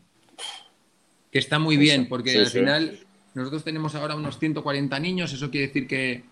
que 1.30 1.38
está 1.38 1.58
muy 1.58 1.76
bien, 1.76 2.08
porque 2.08 2.38
al 2.38 2.46
final 2.46 2.98
nosotros 3.34 3.64
tenemos 3.64 3.94
ahora 3.94 4.14
unos 4.16 4.38
140 4.38 4.98
niños, 4.98 5.32
eso 5.32 5.50
quiere 5.50 5.68
decir 5.68 5.86
que, 5.86 6.24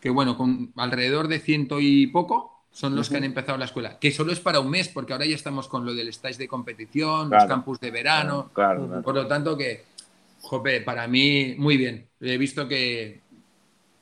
que, 0.00 0.10
bueno, 0.10 0.36
con 0.36 0.72
alrededor 0.76 1.28
de 1.28 1.40
ciento 1.40 1.80
y 1.80 2.06
poco 2.06 2.52
son 2.70 2.96
los 2.96 3.08
que 3.08 3.16
han 3.16 3.24
empezado 3.24 3.56
la 3.56 3.66
escuela, 3.66 3.98
que 4.00 4.10
solo 4.10 4.32
es 4.32 4.40
para 4.40 4.58
un 4.58 4.70
mes, 4.70 4.88
porque 4.88 5.12
ahora 5.12 5.26
ya 5.26 5.36
estamos 5.36 5.68
con 5.68 5.84
lo 5.84 5.94
del 5.94 6.08
stage 6.08 6.38
de 6.38 6.48
competición, 6.48 7.30
los 7.30 7.44
campus 7.44 7.78
de 7.80 7.90
verano, 7.90 8.50
por 8.52 9.14
lo 9.14 9.26
tanto 9.26 9.56
que, 9.56 9.84
jope, 10.40 10.80
para 10.80 11.06
mí 11.06 11.54
muy 11.56 11.76
bien, 11.76 12.06
he 12.20 12.36
visto 12.36 12.66
que, 12.66 13.20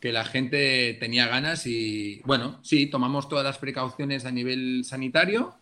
que 0.01 0.13
la 0.13 0.25
gente 0.25 0.97
tenía 0.99 1.29
ganas 1.29 1.67
y, 1.67 2.23
bueno, 2.25 2.59
sí, 2.63 2.87
tomamos 2.87 3.29
todas 3.29 3.45
las 3.45 3.59
precauciones 3.59 4.25
a 4.25 4.31
nivel 4.31 4.85
sanitario 4.85 5.55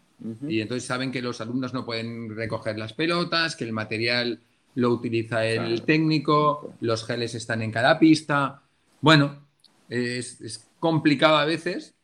y 0.47 0.61
entonces 0.61 0.87
saben 0.87 1.11
que 1.11 1.23
los 1.23 1.41
alumnos 1.41 1.73
no 1.75 1.85
pueden 1.85 2.37
recoger 2.37 2.79
las 2.79 2.93
pelotas, 2.93 3.57
que 3.57 3.65
el 3.65 3.73
material 3.73 4.41
lo 4.81 4.91
utiliza 4.91 5.45
el 5.45 5.83
técnico, 5.83 6.73
los 6.81 7.05
geles 7.05 7.35
están 7.35 7.61
en 7.61 7.71
cada 7.71 7.99
pista. 7.99 8.63
Bueno, 9.03 9.47
es, 9.91 10.67
complicado 10.79 11.37
a 11.37 11.45
veces, 11.45 11.95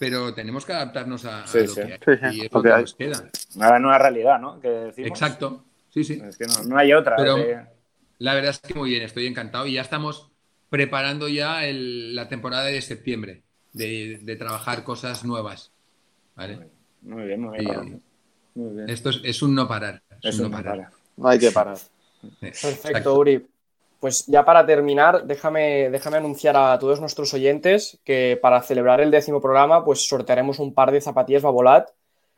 pero 0.00 0.34
tenemos 0.34 0.64
que 0.66 0.72
adaptarnos 0.72 1.24
a, 1.26 1.44
lo 1.46 1.74
que 1.74 1.82
hay. 1.82 2.36
Y 2.36 2.40
es 2.46 2.52
lo 2.52 2.62
que 2.62 2.68
nos 2.70 2.94
queda. 2.94 3.30
Una 3.54 3.78
nueva 3.78 3.98
realidad, 3.98 4.40
¿no? 4.40 4.60
Exacto. 4.96 5.64
Sí, 5.90 6.02
sí. 6.02 6.20
Es 6.28 6.36
que 6.36 6.46
no, 6.66 6.76
hay 6.76 6.92
otra. 6.92 7.14
Pero 7.14 7.36
la 8.18 8.34
verdad 8.34 8.50
es 8.50 8.58
que 8.58 8.74
muy 8.74 8.90
bien, 8.90 9.02
estoy 9.02 9.28
encantado 9.28 9.68
y 9.68 9.74
ya 9.74 9.82
estamos 9.82 10.32
preparando 10.70 11.28
ya 11.28 11.60
la 11.62 12.28
temporada 12.28 12.64
de 12.64 12.82
septiembre, 12.82 13.44
de, 13.72 14.36
trabajar 14.36 14.82
cosas 14.82 15.24
nuevas. 15.24 15.70
¿Vale? 16.34 16.68
Muy 17.02 17.26
bien, 17.26 17.40
muy 17.40 17.58
bien. 17.58 18.88
Esto 18.88 19.10
es, 19.10 19.40
un 19.40 19.54
no 19.54 19.68
parar. 19.68 20.02
Es, 20.20 20.36
un 20.40 20.50
no 20.50 20.56
parar. 20.56 20.90
No 21.16 21.28
hay 21.28 21.38
que 21.38 21.52
parar. 21.52 21.78
Perfecto, 22.40 23.14
Uri. 23.14 23.46
Pues 24.00 24.26
ya 24.26 24.44
para 24.44 24.66
terminar, 24.66 25.24
déjame, 25.24 25.88
déjame 25.90 26.18
anunciar 26.18 26.56
a 26.56 26.78
todos 26.78 27.00
nuestros 27.00 27.32
oyentes 27.32 27.98
que 28.04 28.38
para 28.40 28.60
celebrar 28.60 29.00
el 29.00 29.10
décimo 29.10 29.40
programa, 29.40 29.84
pues 29.84 30.06
sortearemos 30.06 30.58
un 30.58 30.74
par 30.74 30.92
de 30.92 31.00
zapatillas 31.00 31.42
Babolat 31.42 31.88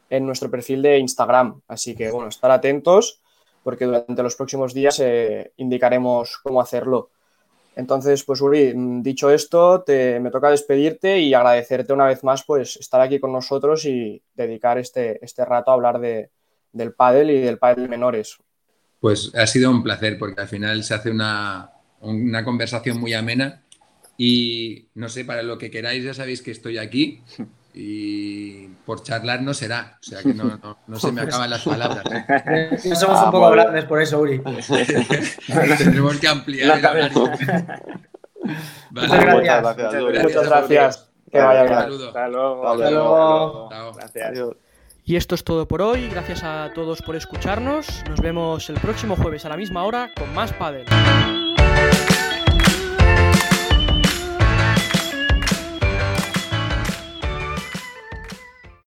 en 0.08 0.26
nuestro 0.26 0.50
perfil 0.50 0.82
de 0.82 0.98
Instagram. 0.98 1.60
Así 1.66 1.96
que, 1.96 2.10
bueno, 2.10 2.28
estar 2.28 2.50
atentos 2.50 3.20
porque 3.66 3.84
durante 3.84 4.22
los 4.22 4.36
próximos 4.36 4.72
días 4.72 5.00
eh, 5.00 5.50
indicaremos 5.56 6.38
cómo 6.38 6.60
hacerlo. 6.60 7.10
Entonces, 7.74 8.22
pues 8.22 8.40
Uri, 8.40 8.72
dicho 9.02 9.28
esto, 9.28 9.82
te, 9.82 10.20
me 10.20 10.30
toca 10.30 10.50
despedirte 10.50 11.18
y 11.18 11.34
agradecerte 11.34 11.92
una 11.92 12.06
vez 12.06 12.22
más 12.22 12.44
pues 12.44 12.76
estar 12.76 13.00
aquí 13.00 13.18
con 13.18 13.32
nosotros 13.32 13.84
y 13.84 14.22
dedicar 14.36 14.78
este, 14.78 15.18
este 15.24 15.44
rato 15.44 15.72
a 15.72 15.74
hablar 15.74 15.98
de, 15.98 16.30
del 16.70 16.94
pádel 16.94 17.32
y 17.32 17.40
del 17.40 17.58
pádel 17.58 17.88
menores. 17.88 18.38
Pues 19.06 19.30
ha 19.36 19.46
sido 19.46 19.70
un 19.70 19.84
placer 19.84 20.18
porque 20.18 20.40
al 20.40 20.48
final 20.48 20.82
se 20.82 20.92
hace 20.92 21.12
una, 21.12 21.70
una 22.00 22.44
conversación 22.44 22.98
muy 22.98 23.14
amena 23.14 23.62
y 24.18 24.88
no 24.96 25.08
sé, 25.08 25.24
para 25.24 25.44
lo 25.44 25.58
que 25.58 25.70
queráis 25.70 26.02
ya 26.02 26.12
sabéis 26.12 26.42
que 26.42 26.50
estoy 26.50 26.76
aquí 26.76 27.22
y 27.72 28.66
por 28.84 29.04
charlar 29.04 29.42
no 29.42 29.54
será, 29.54 29.96
o 30.00 30.04
sea 30.04 30.24
que 30.24 30.34
no, 30.34 30.98
se 30.98 31.12
me 31.12 31.20
acaban 31.20 31.50
las 31.50 31.62
palabras. 31.62 32.02
No 32.84 32.96
somos 32.96 33.22
un 33.22 33.30
poco 33.30 33.50
grandes 33.52 33.84
por 33.84 34.02
eso, 34.02 34.18
Uri. 34.18 34.42
Tendremos 35.78 36.16
que 36.16 36.26
ampliar 36.26 36.82
Muchas 38.90 39.20
gracias. 39.20 40.24
Muchas 40.24 40.48
gracias. 40.48 41.10
Que 41.30 41.38
vaya 41.38 41.62
bien. 41.62 41.74
Hasta 42.08 42.28
luego. 42.28 42.68
Hasta 42.68 42.90
luego. 42.90 43.68
Gracias. 43.94 44.56
Y 45.08 45.14
esto 45.14 45.36
es 45.36 45.44
todo 45.44 45.68
por 45.68 45.82
hoy. 45.82 46.08
Gracias 46.08 46.42
a 46.42 46.72
todos 46.74 47.00
por 47.00 47.14
escucharnos. 47.14 47.86
Nos 48.08 48.20
vemos 48.20 48.68
el 48.68 48.80
próximo 48.80 49.14
jueves 49.14 49.44
a 49.44 49.48
la 49.48 49.56
misma 49.56 49.84
hora 49.84 50.10
con 50.16 50.34
más 50.34 50.52
Padel. 50.52 50.84